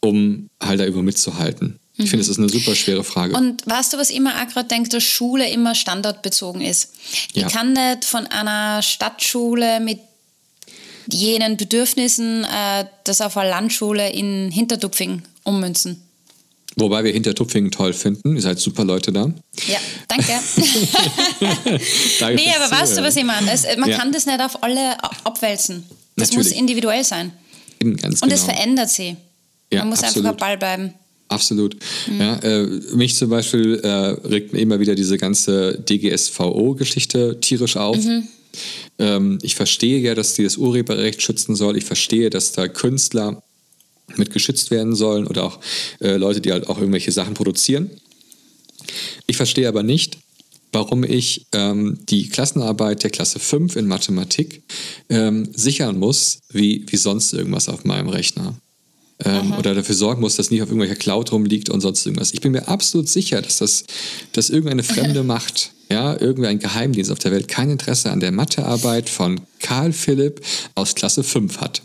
um 0.02 0.50
halt 0.62 0.82
da 0.82 0.86
über 0.86 1.02
mitzuhalten. 1.04 1.80
Ich 2.00 2.10
finde, 2.12 2.18
das 2.24 2.30
ist 2.30 2.38
eine 2.38 2.50
super 2.50 2.76
schwere 2.76 3.04
Frage. 3.04 3.36
Und 3.36 3.66
weißt 3.66 3.94
du, 3.94 3.98
was 3.98 4.12
ich 4.12 4.16
immer 4.18 4.36
auch 4.36 4.48
gerade 4.54 4.68
denke, 4.68 4.90
dass 4.90 5.04
Schule 5.04 5.50
immer 5.50 5.74
standortbezogen 5.74 6.62
ist. 6.62 6.92
Ja. 7.34 7.48
Ich 7.48 7.54
kann 7.54 7.74
nicht 7.74 8.06
von 8.06 8.28
einer 8.28 8.82
Stadtschule 8.84 9.80
mit 9.80 10.00
jenen 11.10 11.58
Bedürfnissen 11.58 12.44
äh, 12.44 12.86
das 13.04 13.22
auf 13.22 13.36
eine 13.38 13.50
Landschule 13.50 14.12
in 14.12 14.52
Hintertupfing 14.52 15.24
ummünzen. 15.44 16.04
Wobei 16.76 17.04
wir 17.04 17.12
Hintertupfingen 17.12 17.72
toll 17.72 17.94
finden. 17.94 18.36
Ihr 18.36 18.42
seid 18.44 18.60
super 18.60 18.84
Leute 18.86 19.12
da. 19.12 19.32
Ja, 19.68 19.80
danke. 20.08 20.32
Danke 22.20 22.36
nee, 22.36 22.54
aber 22.56 22.70
weißt 22.80 22.98
du, 22.98 23.02
was 23.02 23.16
ich 23.16 23.24
meine? 23.24 23.52
Es, 23.52 23.64
man 23.78 23.90
Ja. 23.90 23.98
kann 23.98 24.12
das 24.12 24.28
nicht 24.28 24.40
auf 24.40 24.62
alle 24.62 25.02
abwälzen. 25.24 25.84
Das 26.16 26.30
Natürlich. 26.30 26.52
muss 26.52 26.60
individuell 26.60 27.04
sein. 27.04 27.32
Eben, 27.82 27.96
Ganz 27.98 28.22
Und 28.22 28.30
genau. 28.30 28.40
es 28.40 28.44
verändert 28.46 28.90
sich. 28.92 29.16
Ja, 29.74 29.80
man 29.80 29.90
muss 29.90 30.04
absolut. 30.04 30.28
einfach 30.28 30.32
am 30.32 30.38
Ball 30.38 30.58
bleiben. 30.58 30.94
Absolut. 31.30 31.76
Mhm. 32.08 32.20
Ja, 32.20 32.36
äh, 32.38 32.64
mich 32.96 33.16
zum 33.16 33.30
Beispiel 33.30 33.80
äh, 33.84 33.88
regt 34.28 34.54
immer 34.54 34.80
wieder 34.80 34.96
diese 34.96 35.18
ganze 35.18 35.78
DGSVO-Geschichte 35.80 37.40
tierisch 37.42 37.76
auf. 37.76 37.98
Mhm. 37.98 38.28
Ähm, 39.00 39.40
ich 39.42 39.56
verstehe 39.56 40.00
ja, 40.00 40.16
dass 40.16 40.34
die 40.36 40.44
das 40.44 40.58
Urheberrecht 40.58 41.22
schützen 41.22 41.56
soll. 41.56 41.78
Ich 41.78 41.86
verstehe, 41.86 42.30
dass 42.30 42.54
da 42.54 42.68
Künstler 42.68 43.44
mit 44.16 44.32
geschützt 44.32 44.72
werden 44.72 44.96
sollen 44.96 45.28
oder 45.28 45.44
auch 45.44 45.60
äh, 46.00 46.16
Leute, 46.16 46.40
die 46.40 46.52
halt 46.52 46.70
auch 46.70 46.80
irgendwelche 46.80 47.12
Sachen 47.12 47.34
produzieren. 47.34 47.90
Ich 49.28 49.36
verstehe 49.36 49.68
aber 49.68 49.84
nicht, 49.84 50.18
warum 50.72 51.04
ich 51.04 51.46
ähm, 51.52 52.00
die 52.08 52.30
Klassenarbeit 52.30 53.04
der 53.04 53.10
Klasse 53.10 53.40
5 53.40 53.76
in 53.76 53.86
Mathematik 53.86 54.64
ähm, 55.10 55.50
sichern 55.54 56.00
muss, 56.00 56.40
wie, 56.50 56.86
wie 56.88 56.98
sonst 56.98 57.34
irgendwas 57.34 57.68
auf 57.68 57.84
meinem 57.84 58.08
Rechner 58.08 58.56
ähm, 59.26 59.54
oder 59.54 59.74
dafür 59.74 59.96
sorgen 59.96 60.22
muss, 60.22 60.36
dass 60.36 60.52
nicht 60.52 60.62
auf 60.62 60.70
irgendwelcher 60.70 60.96
Cloud 60.96 61.32
rumliegt 61.32 61.70
und 61.70 61.82
sonst 61.82 62.06
irgendwas. 62.06 62.34
Ich 62.34 62.42
bin 62.42 62.52
mir 62.52 62.68
absolut 62.68 63.10
sicher, 63.10 63.42
dass 63.42 63.58
das 63.58 63.86
dass 64.34 64.50
irgendeine 64.50 64.84
fremde 64.84 65.24
Macht, 65.28 65.72
ja, 65.90 66.20
irgendein 66.20 66.60
Geheimdienst 66.60 67.12
auf 67.12 67.20
der 67.20 67.32
Welt 67.32 67.48
kein 67.48 67.70
Interesse 67.70 68.12
an 68.12 68.20
der 68.20 68.32
Mathearbeit 68.32 69.10
von 69.10 69.42
Karl 69.60 69.94
Philipp 69.94 70.42
aus 70.76 70.96
Klasse 70.96 71.24
5 71.24 71.60
hat. 71.60 71.82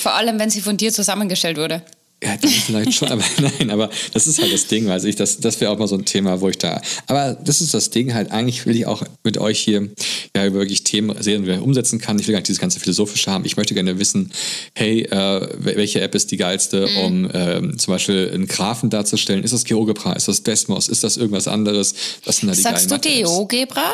Vor 0.00 0.14
allem, 0.14 0.38
wenn 0.38 0.50
sie 0.50 0.60
von 0.60 0.76
dir 0.76 0.92
zusammengestellt 0.92 1.56
wurde. 1.56 1.82
Ja, 2.24 2.36
das 2.36 2.50
vielleicht 2.50 2.94
schon, 2.94 3.08
aber 3.08 3.24
nein, 3.40 3.70
aber 3.70 3.90
das 4.12 4.26
ist 4.26 4.40
halt 4.40 4.52
das 4.52 4.66
Ding, 4.66 4.88
also 4.88 5.08
ich, 5.08 5.16
das, 5.16 5.38
das 5.38 5.60
wäre 5.60 5.70
auch 5.70 5.78
mal 5.78 5.88
so 5.88 5.96
ein 5.96 6.04
Thema, 6.04 6.40
wo 6.40 6.48
ich 6.48 6.58
da, 6.58 6.80
aber 7.06 7.34
das 7.34 7.60
ist 7.60 7.74
das 7.74 7.90
Ding 7.90 8.14
halt, 8.14 8.30
eigentlich 8.30 8.66
will 8.66 8.76
ich 8.76 8.86
auch 8.86 9.02
mit 9.22 9.38
euch 9.38 9.60
hier 9.60 9.90
ja 10.36 10.52
wirklich 10.52 10.84
Themen 10.84 11.14
sehen, 11.22 11.46
wie 11.46 11.52
ich 11.52 11.60
umsetzen 11.60 12.00
kann. 12.00 12.18
Ich 12.18 12.26
will 12.26 12.32
gar 12.32 12.38
nicht 12.38 12.48
dieses 12.48 12.60
ganze 12.60 12.80
Philosophische 12.80 13.30
haben. 13.30 13.44
Ich 13.44 13.56
möchte 13.56 13.74
gerne 13.74 13.98
wissen, 13.98 14.32
hey, 14.74 15.02
äh, 15.02 15.48
welche 15.58 16.00
App 16.00 16.14
ist 16.14 16.30
die 16.30 16.36
geilste, 16.36 16.88
mhm. 16.88 16.96
um 16.98 17.30
ähm, 17.32 17.78
zum 17.78 17.92
Beispiel 17.92 18.30
einen 18.32 18.46
Graphen 18.46 18.90
darzustellen? 18.90 19.44
Ist 19.44 19.52
das 19.52 19.64
GeoGebra? 19.64 20.14
Ist 20.14 20.28
das 20.28 20.42
Desmos? 20.42 20.88
Ist 20.88 21.04
das 21.04 21.16
irgendwas 21.16 21.48
anderes? 21.48 21.94
Was 22.24 22.38
sind 22.38 22.48
da 22.48 22.54
die 22.54 22.60
Sagst 22.60 22.90
du 22.90 22.98
GeoGebra? 22.98 23.92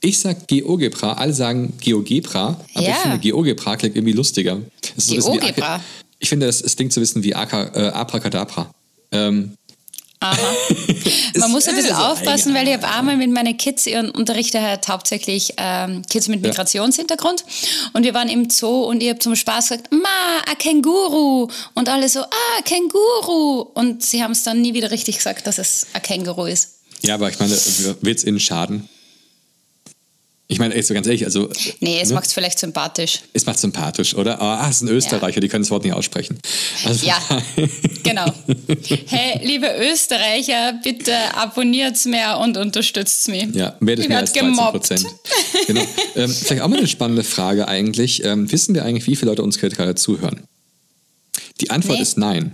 Ich 0.00 0.18
sag 0.18 0.46
GeoGebra, 0.46 1.14
alle 1.14 1.32
sagen 1.32 1.72
GeoGebra, 1.80 2.60
aber 2.74 2.84
ja. 2.84 2.90
ich 2.90 2.96
finde 2.96 3.18
GeoGebra 3.18 3.76
klingt 3.76 3.96
irgendwie 3.96 4.14
lustiger. 4.14 4.60
GeoGebra? 5.08 5.80
Ich 6.18 6.28
finde, 6.28 6.46
es, 6.46 6.60
es 6.60 6.76
klingt 6.76 6.92
zu 6.92 7.00
wissen 7.00 7.22
wie 7.22 7.34
Aka, 7.34 7.70
äh, 7.74 7.88
Abracadabra. 7.90 8.70
Ähm. 9.12 9.54
Aha. 10.20 10.36
Man 11.36 11.52
muss 11.52 11.68
ein 11.68 11.76
bisschen 11.76 11.94
so 11.94 12.02
aufpassen, 12.02 12.52
weil 12.52 12.66
ich 12.66 12.74
habe 12.74 12.88
einmal 12.88 13.16
mit 13.16 13.30
meinen 13.30 13.56
Kids, 13.56 13.86
ihren 13.86 14.10
Unterrichter 14.10 14.60
hat 14.60 14.88
hauptsächlich 14.88 15.54
ähm, 15.58 16.02
Kids 16.10 16.26
mit 16.26 16.42
Migrationshintergrund 16.42 17.44
und 17.92 18.02
wir 18.02 18.14
waren 18.14 18.28
im 18.28 18.50
Zoo 18.50 18.84
und 18.84 19.00
ich 19.00 19.10
habe 19.10 19.20
zum 19.20 19.36
Spaß 19.36 19.68
gesagt, 19.68 19.92
Ma, 19.92 20.42
ein 20.48 20.58
Känguru 20.58 21.48
und 21.74 21.88
alle 21.88 22.08
so, 22.08 22.20
ah, 22.20 22.62
Känguru 22.64 23.60
und 23.74 24.02
sie 24.02 24.20
haben 24.20 24.32
es 24.32 24.42
dann 24.42 24.60
nie 24.60 24.74
wieder 24.74 24.90
richtig 24.90 25.18
gesagt, 25.18 25.46
dass 25.46 25.58
es 25.58 25.86
ein 25.92 26.02
Känguru 26.02 26.46
ist. 26.46 26.78
Ja, 27.02 27.14
aber 27.14 27.30
ich 27.30 27.38
meine, 27.38 27.52
wird 27.52 28.18
es 28.18 28.24
ihnen 28.24 28.40
schaden? 28.40 28.88
Ich 30.50 30.58
meine, 30.58 30.74
jetzt 30.74 30.88
so 30.88 30.94
ganz 30.94 31.06
ehrlich, 31.06 31.26
also. 31.26 31.50
Nee, 31.80 32.00
es 32.00 32.08
ne? 32.08 32.14
macht 32.14 32.26
es 32.26 32.32
vielleicht 32.32 32.58
sympathisch. 32.58 33.20
Es 33.34 33.44
macht 33.44 33.58
sympathisch, 33.58 34.14
oder? 34.14 34.40
Ah, 34.40 34.66
es 34.70 34.78
sind 34.78 34.88
Österreicher, 34.88 35.36
ja. 35.36 35.40
die 35.42 35.48
können 35.48 35.62
das 35.62 35.70
Wort 35.70 35.84
nicht 35.84 35.92
aussprechen. 35.92 36.38
Also 36.86 37.06
ja, 37.06 37.20
genau. 38.02 38.32
Hey, 39.08 39.46
liebe 39.46 39.66
Österreicher, 39.78 40.80
bitte 40.82 41.12
abonniert 41.34 42.02
mehr 42.06 42.38
und 42.38 42.56
unterstützt 42.56 43.28
mich. 43.28 43.54
Ja, 43.54 43.76
werdet 43.80 44.08
mehr 44.08 44.18
als 44.20 44.32
13 44.32 44.56
Prozent. 44.56 45.06
Genau. 45.66 45.82
Ähm, 46.16 46.30
vielleicht 46.30 46.62
auch 46.62 46.68
mal 46.68 46.78
eine 46.78 46.88
spannende 46.88 47.24
Frage 47.24 47.68
eigentlich. 47.68 48.24
Ähm, 48.24 48.50
wissen 48.50 48.74
wir 48.74 48.86
eigentlich, 48.86 49.06
wie 49.06 49.16
viele 49.16 49.32
Leute 49.32 49.42
uns 49.42 49.58
gerade 49.58 49.94
zuhören? 49.96 50.40
Die 51.60 51.68
Antwort 51.68 51.98
nee. 51.98 52.02
ist 52.02 52.16
nein. 52.16 52.52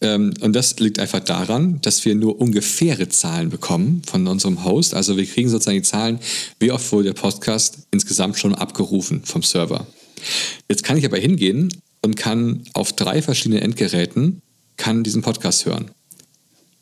Ähm, 0.00 0.32
und 0.40 0.54
das 0.54 0.78
liegt 0.78 0.98
einfach 0.98 1.20
daran, 1.20 1.80
dass 1.82 2.04
wir 2.04 2.14
nur 2.14 2.40
ungefähre 2.40 3.08
Zahlen 3.08 3.50
bekommen 3.50 4.02
von 4.06 4.26
unserem 4.26 4.64
Host. 4.64 4.94
Also 4.94 5.16
wir 5.16 5.26
kriegen 5.26 5.48
sozusagen 5.48 5.76
die 5.76 5.82
Zahlen, 5.82 6.18
wie 6.58 6.72
oft 6.72 6.90
wurde 6.92 7.04
der 7.04 7.14
Podcast 7.14 7.78
insgesamt 7.90 8.38
schon 8.38 8.54
abgerufen 8.54 9.22
vom 9.24 9.42
Server. 9.42 9.86
Jetzt 10.68 10.82
kann 10.82 10.96
ich 10.96 11.04
aber 11.04 11.18
hingehen 11.18 11.72
und 12.02 12.16
kann 12.16 12.64
auf 12.72 12.92
drei 12.94 13.22
verschiedenen 13.22 13.62
Endgeräten 13.62 14.42
kann 14.76 15.04
diesen 15.04 15.22
Podcast 15.22 15.66
hören. 15.66 15.90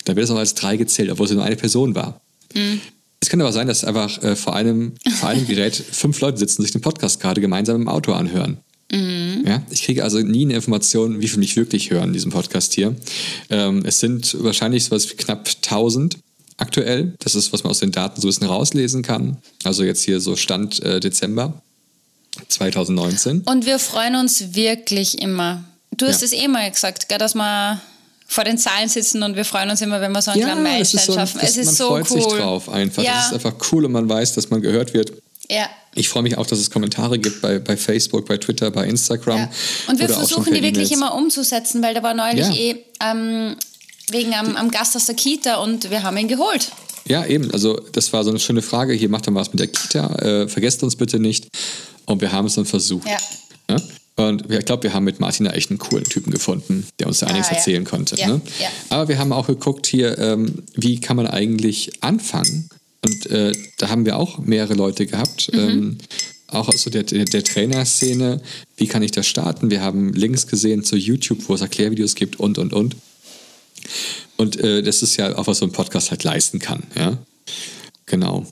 Da 0.05 0.15
wird 0.15 0.25
es 0.25 0.31
auch 0.31 0.39
als 0.39 0.55
drei 0.55 0.77
gezählt, 0.77 1.11
obwohl 1.11 1.27
es 1.27 1.33
nur 1.33 1.45
eine 1.45 1.57
Person 1.57 1.95
war. 1.95 2.21
Mhm. 2.55 2.81
Es 3.21 3.29
kann 3.29 3.41
aber 3.41 3.53
sein, 3.53 3.67
dass 3.67 3.85
einfach 3.85 4.23
äh, 4.23 4.37
vor, 4.37 4.55
einem, 4.55 4.95
vor 5.19 5.29
einem 5.29 5.47
Gerät 5.49 5.75
fünf 5.75 6.21
Leute 6.21 6.39
sitzen 6.39 6.61
und 6.61 6.67
sich 6.67 6.73
den 6.73 6.81
Podcast 6.81 7.21
gerade 7.21 7.41
gemeinsam 7.41 7.83
im 7.83 7.89
Auto 7.89 8.13
anhören. 8.13 8.59
Mhm. 8.91 9.45
Ja, 9.47 9.63
ich 9.71 9.83
kriege 9.83 10.03
also 10.03 10.19
nie 10.21 10.45
eine 10.45 10.55
Information, 10.55 11.21
wie 11.21 11.29
viele 11.29 11.41
mich 11.41 11.57
wirklich 11.57 11.91
hören 11.91 12.09
in 12.09 12.13
diesem 12.15 12.33
Podcast 12.33 12.73
hier. 12.73 12.95
Ähm, 13.51 13.83
es 13.85 14.01
sind 14.01 14.37
wahrscheinlich 14.43 14.85
so 14.85 14.93
was 14.93 15.11
wie 15.11 15.15
knapp 15.17 15.49
1000 15.49 16.19
aktuell. 16.57 17.15
Das 17.19 17.35
ist, 17.35 17.53
was 17.53 17.65
man 17.65 17.71
aus 17.71 17.81
den 17.81 17.93
Daten 17.93 18.21
so 18.21 18.27
ein 18.27 18.31
bisschen 18.31 18.47
rauslesen 18.47 19.03
kann. 19.03 19.37
Also 19.65 19.85
jetzt 19.85 20.03
hier 20.03 20.21
so 20.21 20.37
Stand 20.37 20.83
äh, 20.83 21.01
Dezember 21.01 21.61
2019. 22.49 23.43
Und 23.43 23.67
wir 23.67 23.79
freuen 23.79 24.17
uns 24.17 24.55
wirklich 24.55 25.21
immer. 25.21 25.65
Du 25.97 26.07
hast 26.07 26.21
ja. 26.21 26.27
es 26.27 26.33
eh 26.33 26.49
mal 26.49 26.71
gesagt, 26.71 27.09
gell, 27.09 27.19
dass 27.19 27.35
wir 27.35 27.81
vor 28.27 28.45
den 28.45 28.59
Zahlen 28.59 28.89
sitzen 28.89 29.23
und 29.23 29.37
wir 29.37 29.45
freuen 29.45 29.71
uns 29.71 29.81
immer, 29.81 30.01
wenn 30.01 30.13
wir 30.13 30.21
so 30.21 30.31
einen 30.31 30.41
ja, 30.41 30.47
kleinen 30.49 30.63
Meilenstein 30.63 31.01
so 31.01 31.15
schaffen. 31.15 31.41
Es 31.43 31.57
ist 31.57 31.67
man 31.67 31.75
so 31.75 31.89
freut 31.89 32.11
cool. 32.11 32.23
sich 32.23 32.33
drauf 32.33 32.69
einfach. 32.69 33.03
Ja. 33.03 33.21
Es 33.21 33.27
ist 33.27 33.33
einfach 33.33 33.55
cool 33.73 33.87
und 33.87 33.93
man 33.93 34.09
weiß, 34.09 34.35
dass 34.35 34.51
man 34.51 34.61
gehört 34.61 34.93
wird. 34.93 35.13
Ja. 35.51 35.69
Ich 35.95 36.09
freue 36.09 36.23
mich 36.23 36.37
auch, 36.37 36.47
dass 36.47 36.59
es 36.59 36.71
Kommentare 36.71 37.19
gibt 37.19 37.41
bei, 37.41 37.59
bei 37.59 37.77
Facebook, 37.77 38.27
bei 38.27 38.37
Twitter, 38.37 38.71
bei 38.71 38.87
Instagram. 38.87 39.39
Ja. 39.39 39.51
Und 39.89 39.99
wir 39.99 40.09
versuchen 40.09 40.53
die 40.53 40.63
wirklich 40.63 40.93
immer 40.93 41.15
umzusetzen, 41.15 41.83
weil 41.83 41.95
da 41.95 42.03
war 42.03 42.15
neulich 42.15 42.47
ja. 42.47 42.55
eh 42.55 42.85
ähm, 43.03 43.57
wegen 44.11 44.35
am, 44.35 44.57
am 44.57 44.71
Gast 44.71 44.95
aus 44.97 45.07
der 45.07 45.15
Kita 45.15 45.57
und 45.57 45.91
wir 45.91 46.03
haben 46.03 46.17
ihn 46.17 46.29
geholt. 46.29 46.71
Ja, 47.07 47.25
eben. 47.25 47.51
Also 47.53 47.81
das 47.93 48.13
war 48.13 48.23
so 48.23 48.31
eine 48.31 48.39
schöne 48.39 48.63
Frage. 48.63 48.93
Hier 48.93 49.09
macht 49.09 49.27
er 49.27 49.35
was 49.35 49.51
mit 49.53 49.61
der 49.61 49.69
Kita. 49.69 50.15
Äh, 50.17 50.49
vergesst 50.49 50.83
uns 50.83 50.95
bitte 50.97 51.19
nicht. 51.19 51.49
Und 52.05 52.21
wir 52.21 52.33
haben 52.33 52.47
es 52.47 52.55
dann 52.55 52.67
versucht. 52.67 53.09
Ja. 53.09 53.19
ja? 53.71 53.83
Und 54.17 54.51
ich 54.51 54.65
glaube, 54.65 54.83
wir 54.83 54.95
haben 54.95 55.05
mit 55.05 55.21
Martina 55.21 55.51
echt 55.53 55.71
einen 55.71 55.79
coolen 55.79 56.05
Typen 56.05 56.33
gefunden, 56.33 56.87
der 56.99 57.07
uns 57.07 57.21
da 57.21 57.27
ah, 57.27 57.31
einiges 57.31 57.51
ja. 57.51 57.57
erzählen 57.57 57.85
konnte. 57.85 58.17
Ja, 58.17 58.29
ne? 58.29 58.41
ja. 58.61 58.69
Aber 58.91 59.09
wir 59.09 59.19
haben 59.19 59.33
auch 59.33 59.47
geguckt 59.47 59.87
hier, 59.87 60.19
ähm, 60.19 60.63
wie 60.75 61.01
kann 61.01 61.17
man 61.17 61.27
eigentlich 61.27 62.03
anfangen 62.03 62.69
und 63.05 63.27
äh, 63.31 63.53
da 63.79 63.89
haben 63.89 64.05
wir 64.05 64.17
auch 64.17 64.39
mehrere 64.39 64.75
Leute 64.75 65.07
gehabt. 65.07 65.51
Mhm. 65.53 65.59
Ähm, 65.59 65.99
auch 66.49 66.69
aus 66.69 66.85
der, 66.85 67.03
der, 67.03 67.25
der 67.27 67.45
Trainerszene. 67.45 68.41
Wie 68.77 68.87
kann 68.87 69.03
ich 69.03 69.11
das 69.11 69.27
starten? 69.27 69.71
Wir 69.71 69.83
haben 69.83 70.13
Links 70.15 70.47
gesehen 70.47 70.83
zu 70.83 70.97
YouTube, 70.97 71.49
wo 71.49 71.55
es 71.55 71.61
Erklärvideos 71.61 72.15
gibt 72.15 72.41
und, 72.41 72.59
und, 72.59 72.73
und. 72.73 72.97
Und 74.37 74.57
äh, 74.57 74.83
das 74.83 75.03
ist 75.03 75.17
ja 75.17 75.37
auch, 75.37 75.47
was 75.47 75.59
so 75.59 75.67
ein 75.67 75.73
Podcast 75.73 76.11
halt 76.11 76.25
leisten 76.25 76.59
kann. 76.59 76.85
Ja? 76.97 77.19
Genau. 78.07 78.47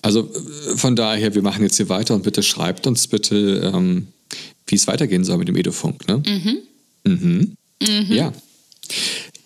Also 0.00 0.30
äh, 0.32 0.76
von 0.76 0.96
daher, 0.96 1.34
wir 1.34 1.42
machen 1.42 1.62
jetzt 1.62 1.76
hier 1.76 1.88
weiter 1.88 2.14
und 2.14 2.22
bitte 2.22 2.42
schreibt 2.42 2.86
uns 2.86 3.06
bitte, 3.06 3.70
ähm, 3.74 4.08
wie 4.66 4.76
es 4.76 4.86
weitergehen 4.86 5.24
soll 5.24 5.38
mit 5.38 5.48
dem 5.48 5.56
Edofunk. 5.56 6.08
Ne? 6.08 6.22
Mhm. 6.26 6.58
Mhm. 7.04 7.56
mhm. 7.82 8.12
Ja. 8.12 8.32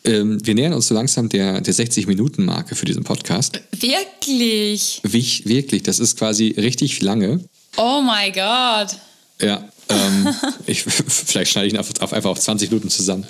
Ähm, 0.06 0.38
wir 0.46 0.54
nähern 0.54 0.72
uns 0.72 0.86
so 0.86 0.94
langsam 0.94 1.28
der, 1.28 1.60
der 1.60 1.74
60-Minuten-Marke 1.74 2.76
für 2.76 2.84
diesen 2.84 3.02
Podcast. 3.02 3.60
Wirklich? 3.72 5.00
Wie, 5.02 5.42
wirklich, 5.44 5.82
das 5.82 5.98
ist 5.98 6.16
quasi 6.16 6.54
richtig 6.56 7.02
lange. 7.02 7.40
Oh 7.76 8.00
mein 8.00 8.32
Gott. 8.32 8.96
Ja, 9.40 9.68
ähm, 9.88 10.28
ich, 10.66 10.84
vielleicht 10.84 11.50
schneide 11.50 11.66
ich 11.66 11.74
ihn 11.74 11.78
auf, 11.78 11.90
auf, 12.00 12.12
einfach 12.12 12.30
auf 12.30 12.38
20 12.38 12.70
Minuten 12.70 12.88
zusammen. 12.88 13.26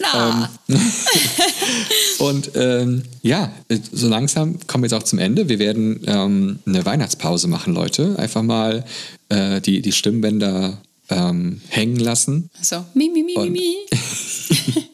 Na. 0.00 0.50
Ähm, 0.68 0.78
und 2.18 2.50
ähm, 2.54 3.02
ja, 3.22 3.52
so 3.92 4.08
langsam 4.08 4.58
kommen 4.66 4.84
wir 4.84 4.86
jetzt 4.88 4.94
auch 4.94 5.06
zum 5.06 5.18
Ende. 5.18 5.48
Wir 5.48 5.58
werden 5.58 6.00
ähm, 6.06 6.58
eine 6.66 6.86
Weihnachtspause 6.86 7.48
machen, 7.48 7.74
Leute. 7.74 8.18
Einfach 8.18 8.42
mal 8.42 8.84
äh, 9.28 9.60
die, 9.60 9.82
die 9.82 9.92
Stimmbänder 9.92 10.78
ähm, 11.10 11.60
hängen 11.68 11.96
lassen. 11.96 12.50
So, 12.62 12.84
mi, 12.94 13.10
mi, 13.10 13.22
mi, 13.22 13.34
mi, 13.36 13.50
mi. 13.50 13.76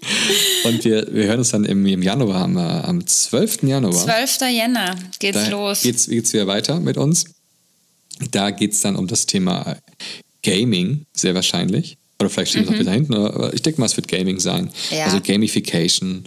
Und 0.65 0.85
wir, 0.85 1.07
wir 1.11 1.25
hören 1.25 1.39
uns 1.39 1.51
dann 1.51 1.65
im, 1.65 1.85
im 1.87 2.03
Januar, 2.03 2.43
am, 2.43 2.57
am 2.57 3.07
12. 3.07 3.65
Januar. 3.65 3.93
12. 3.93 4.39
Jänner 4.51 4.95
geht's 5.19 5.45
da 5.45 5.49
los. 5.49 5.83
Geht's, 5.83 6.07
geht's 6.07 6.33
wieder 6.33 6.47
weiter 6.47 6.81
mit 6.81 6.97
uns. 6.97 7.27
Da 8.31 8.51
geht 8.51 8.73
es 8.73 8.81
dann 8.81 8.97
um 8.97 9.07
das 9.07 9.27
Thema 9.27 9.77
Gaming, 10.43 11.07
sehr 11.15 11.35
wahrscheinlich. 11.35 11.97
Oder 12.21 12.31
vielleicht 12.31 12.53
steht 12.53 12.65
es 12.65 12.71
mhm. 12.71 12.77
auch 12.77 12.81
wieder 12.81 12.93
hinten. 12.93 13.15
Aber 13.15 13.53
ich 13.55 13.63
denke 13.63 13.81
mal, 13.81 13.87
es 13.87 13.97
wird 13.97 14.09
Gaming 14.09 14.41
sein. 14.41 14.71
Ja. 14.91 15.07
Also 15.07 15.21
Gamification. 15.21 16.25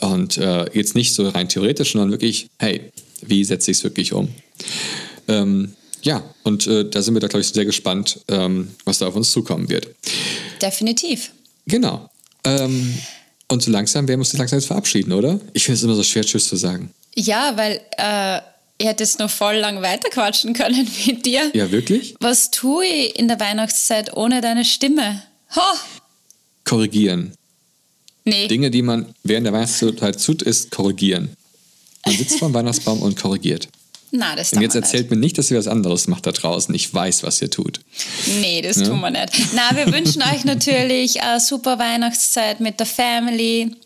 Und 0.00 0.38
äh, 0.38 0.66
jetzt 0.72 0.94
nicht 0.94 1.14
so 1.14 1.28
rein 1.28 1.48
theoretisch, 1.48 1.92
sondern 1.92 2.10
wirklich, 2.10 2.48
hey, 2.58 2.90
wie 3.22 3.44
setze 3.44 3.70
ich 3.70 3.78
es 3.78 3.84
wirklich 3.84 4.12
um? 4.12 4.28
Ähm, 5.28 5.74
ja, 6.02 6.22
und 6.42 6.66
äh, 6.66 6.88
da 6.88 7.02
sind 7.02 7.14
wir 7.14 7.20
da, 7.20 7.28
glaube 7.28 7.42
ich, 7.42 7.48
sehr 7.48 7.66
gespannt, 7.66 8.20
ähm, 8.28 8.70
was 8.84 8.98
da 8.98 9.06
auf 9.06 9.16
uns 9.16 9.30
zukommen 9.30 9.68
wird. 9.68 9.88
Definitiv. 10.62 11.32
Genau. 11.66 12.08
Ähm, 12.44 12.94
und 13.50 13.62
so 13.62 13.70
langsam 13.70 14.06
werden 14.06 14.20
wir 14.20 14.22
uns 14.22 14.32
langsam 14.32 14.58
jetzt 14.58 14.66
verabschieden, 14.66 15.12
oder? 15.12 15.40
Ich 15.52 15.64
finde 15.64 15.76
es 15.76 15.82
immer 15.82 15.94
so 15.94 16.02
schwer, 16.02 16.24
Tschüss 16.24 16.48
zu 16.48 16.56
sagen. 16.56 16.90
Ja, 17.16 17.56
weil 17.56 17.80
äh, 17.98 18.40
ich 18.78 18.86
hätte 18.86 19.02
jetzt 19.02 19.18
noch 19.18 19.28
voll 19.28 19.56
lang 19.56 19.82
weiterquatschen 19.82 20.54
können 20.54 20.88
mit 21.06 21.26
dir. 21.26 21.50
Ja, 21.52 21.70
wirklich? 21.70 22.14
Was 22.20 22.50
tue 22.50 22.86
ich 22.86 23.18
in 23.18 23.28
der 23.28 23.40
Weihnachtszeit 23.40 24.16
ohne 24.16 24.40
deine 24.40 24.64
Stimme? 24.64 25.22
Ho! 25.56 25.60
Korrigieren. 26.64 27.32
Nee. 28.24 28.46
Dinge, 28.46 28.70
die 28.70 28.82
man 28.82 29.14
während 29.24 29.46
der 29.46 29.52
Weihnachtszeit 29.52 30.24
tut, 30.24 30.42
ist 30.42 30.70
korrigieren. 30.70 31.34
Man 32.06 32.16
sitzt 32.16 32.38
vor 32.38 32.48
dem 32.48 32.54
Weihnachtsbaum 32.54 33.02
und 33.02 33.20
korrigiert. 33.20 33.68
Na, 34.12 34.34
das 34.34 34.52
Und 34.52 34.62
jetzt 34.62 34.74
erzählt 34.74 35.10
mir 35.10 35.16
nicht, 35.16 35.38
dass 35.38 35.50
ihr 35.50 35.58
was 35.58 35.68
anderes 35.68 36.08
macht 36.08 36.26
da 36.26 36.32
draußen. 36.32 36.74
Ich 36.74 36.92
weiß, 36.92 37.22
was 37.22 37.40
ihr 37.40 37.50
tut. 37.50 37.80
nicht. 38.26 38.40
Nee, 38.40 38.62
das 38.62 38.76
tun 38.78 39.00
wir 39.00 39.10
nicht. 39.10 39.32
Na, 39.54 39.76
wir 39.76 39.92
wünschen 39.92 40.22
euch 40.22 40.44
natürlich 40.44 41.22
eine 41.22 41.38
super 41.40 41.78
Weihnachtszeit 41.78 42.60
mit 42.60 42.80
der 42.80 42.86
Family, 42.86 43.66
mit 43.66 43.76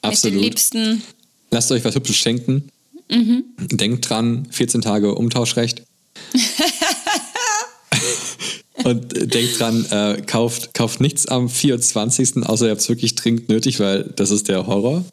Absolut. 0.00 0.36
den 0.36 0.42
Liebsten. 0.42 1.02
Lasst 1.50 1.70
euch 1.70 1.84
was 1.84 1.94
Hübsches 1.94 2.16
schenken. 2.16 2.68
Denkt 3.10 4.08
dran, 4.08 4.48
14 4.50 4.80
Tage 4.80 5.14
Umtauschrecht. 5.14 5.82
Und 8.84 9.34
denkt 9.34 9.58
dran, 9.58 9.84
äh, 9.90 10.22
kauft, 10.26 10.74
kauft 10.74 11.00
nichts 11.00 11.26
am 11.26 11.48
24. 11.48 12.44
außer 12.46 12.66
ihr 12.66 12.70
habt 12.70 12.80
es 12.82 12.88
wirklich 12.88 13.14
dringend 13.14 13.48
nötig, 13.48 13.80
weil 13.80 14.04
das 14.16 14.30
ist 14.30 14.48
der 14.48 14.66
Horror, 14.66 15.04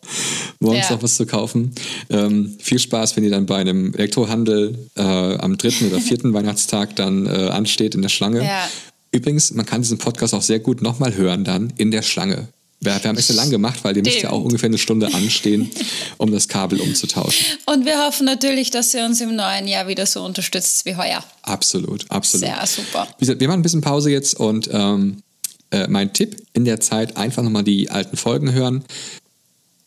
morgens 0.59 0.89
Ja. 0.89 0.95
noch 0.95 1.03
was 1.03 1.15
zu 1.15 1.25
kaufen. 1.25 1.73
Ähm, 2.09 2.55
viel 2.59 2.79
Spaß, 2.79 3.15
wenn 3.15 3.23
ihr 3.23 3.31
dann 3.31 3.45
bei 3.45 3.57
einem 3.57 3.93
Elektrohandel 3.93 4.77
äh, 4.97 5.01
am 5.01 5.57
dritten 5.57 5.87
oder 5.87 5.99
vierten 6.01 6.33
Weihnachtstag 6.33 6.95
dann 6.95 7.25
äh, 7.25 7.29
ansteht 7.49 7.95
in 7.95 8.01
der 8.01 8.09
Schlange. 8.09 8.43
Ja. 8.43 8.67
Übrigens, 9.11 9.51
man 9.53 9.65
kann 9.65 9.81
diesen 9.81 9.97
Podcast 9.97 10.33
auch 10.33 10.41
sehr 10.41 10.59
gut 10.59 10.81
nochmal 10.81 11.15
hören 11.15 11.43
dann 11.43 11.73
in 11.77 11.91
der 11.91 12.01
Schlange. 12.01 12.47
Wir, 12.83 12.95
wir 12.95 13.09
haben 13.09 13.17
es 13.17 13.27
ja 13.27 13.35
lang 13.35 13.49
gemacht, 13.51 13.79
weil 13.83 13.95
ihr 13.95 14.03
müsst 14.03 14.21
ja 14.21 14.31
auch 14.31 14.43
ungefähr 14.43 14.67
eine 14.67 14.79
Stunde 14.79 15.13
anstehen, 15.13 15.69
um 16.17 16.31
das 16.31 16.47
Kabel 16.47 16.81
umzutauschen. 16.81 17.45
Und 17.67 17.85
wir 17.85 18.03
hoffen 18.05 18.25
natürlich, 18.25 18.71
dass 18.71 18.93
ihr 18.93 19.05
uns 19.05 19.21
im 19.21 19.35
neuen 19.35 19.67
Jahr 19.67 19.87
wieder 19.87 20.07
so 20.07 20.23
unterstützt 20.25 20.85
wie 20.85 20.95
heuer. 20.95 21.23
Absolut, 21.43 22.09
absolut. 22.09 22.47
Sehr 22.47 22.65
super. 22.65 23.07
Wie 23.17 23.25
gesagt, 23.25 23.39
wir 23.39 23.47
machen 23.47 23.59
ein 23.59 23.63
bisschen 23.63 23.81
Pause 23.81 24.09
jetzt 24.09 24.39
und 24.39 24.67
ähm, 24.71 25.21
äh, 25.69 25.87
mein 25.87 26.11
Tipp 26.11 26.35
in 26.53 26.65
der 26.65 26.79
Zeit 26.79 27.17
einfach 27.17 27.43
nochmal 27.43 27.63
die 27.63 27.89
alten 27.91 28.17
Folgen 28.17 28.51
hören. 28.51 28.83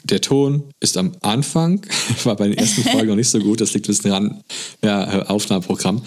Der 0.05 0.21
Ton 0.21 0.63
ist 0.81 0.97
am 0.97 1.13
Anfang, 1.23 1.85
war 2.25 2.37
bei 2.37 2.47
den 2.47 2.59
ersten 2.59 2.83
Folgen 2.91 3.09
noch 3.09 3.17
nicht 3.17 3.31
so 3.31 3.41
gut, 3.41 3.61
das 3.61 3.75
liegt 3.75 3.87
ein 3.87 3.89
bisschen 3.89 4.11
dran, 4.11 4.45
ja, 4.83 5.23
Aufnahmeprogramm. 5.27 6.03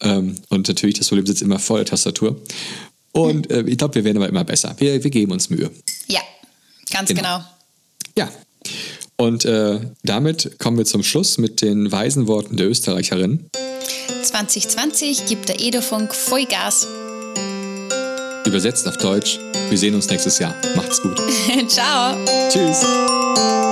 Ähm, 0.00 0.36
und 0.48 0.68
natürlich, 0.68 0.98
das 0.98 1.08
Problem 1.08 1.26
sitzt 1.26 1.42
immer 1.42 1.58
vor 1.58 1.76
der 1.76 1.86
Tastatur. 1.86 2.40
Und 3.12 3.50
äh, 3.50 3.62
ich 3.62 3.78
glaube, 3.78 3.96
wir 3.96 4.04
werden 4.04 4.18
aber 4.18 4.28
immer 4.28 4.44
besser. 4.44 4.74
Wir, 4.78 5.02
wir 5.02 5.10
geben 5.10 5.32
uns 5.32 5.50
Mühe. 5.50 5.70
Ja, 6.08 6.20
ganz 6.92 7.08
Genau. 7.08 7.20
genau. 7.22 7.44
Ja. 8.16 8.30
Und 9.16 9.44
äh, 9.44 9.80
damit 10.02 10.58
kommen 10.58 10.78
wir 10.78 10.84
zum 10.84 11.02
Schluss 11.02 11.36
mit 11.38 11.60
den 11.62 11.90
weisen 11.92 12.26
Worten 12.26 12.56
der 12.56 12.68
Österreicherin. 12.68 13.50
2020 14.22 15.26
gibt 15.26 15.48
der 15.48 15.60
Edofunk 15.60 16.14
Vollgas. 16.14 16.86
Übersetzt 18.46 18.88
auf 18.88 18.96
Deutsch. 18.96 19.38
Wir 19.68 19.78
sehen 19.78 19.94
uns 19.94 20.08
nächstes 20.08 20.38
Jahr. 20.38 20.54
Macht's 20.74 21.02
gut. 21.02 21.20
Ciao. 21.68 22.16
Tschüss. 22.48 23.69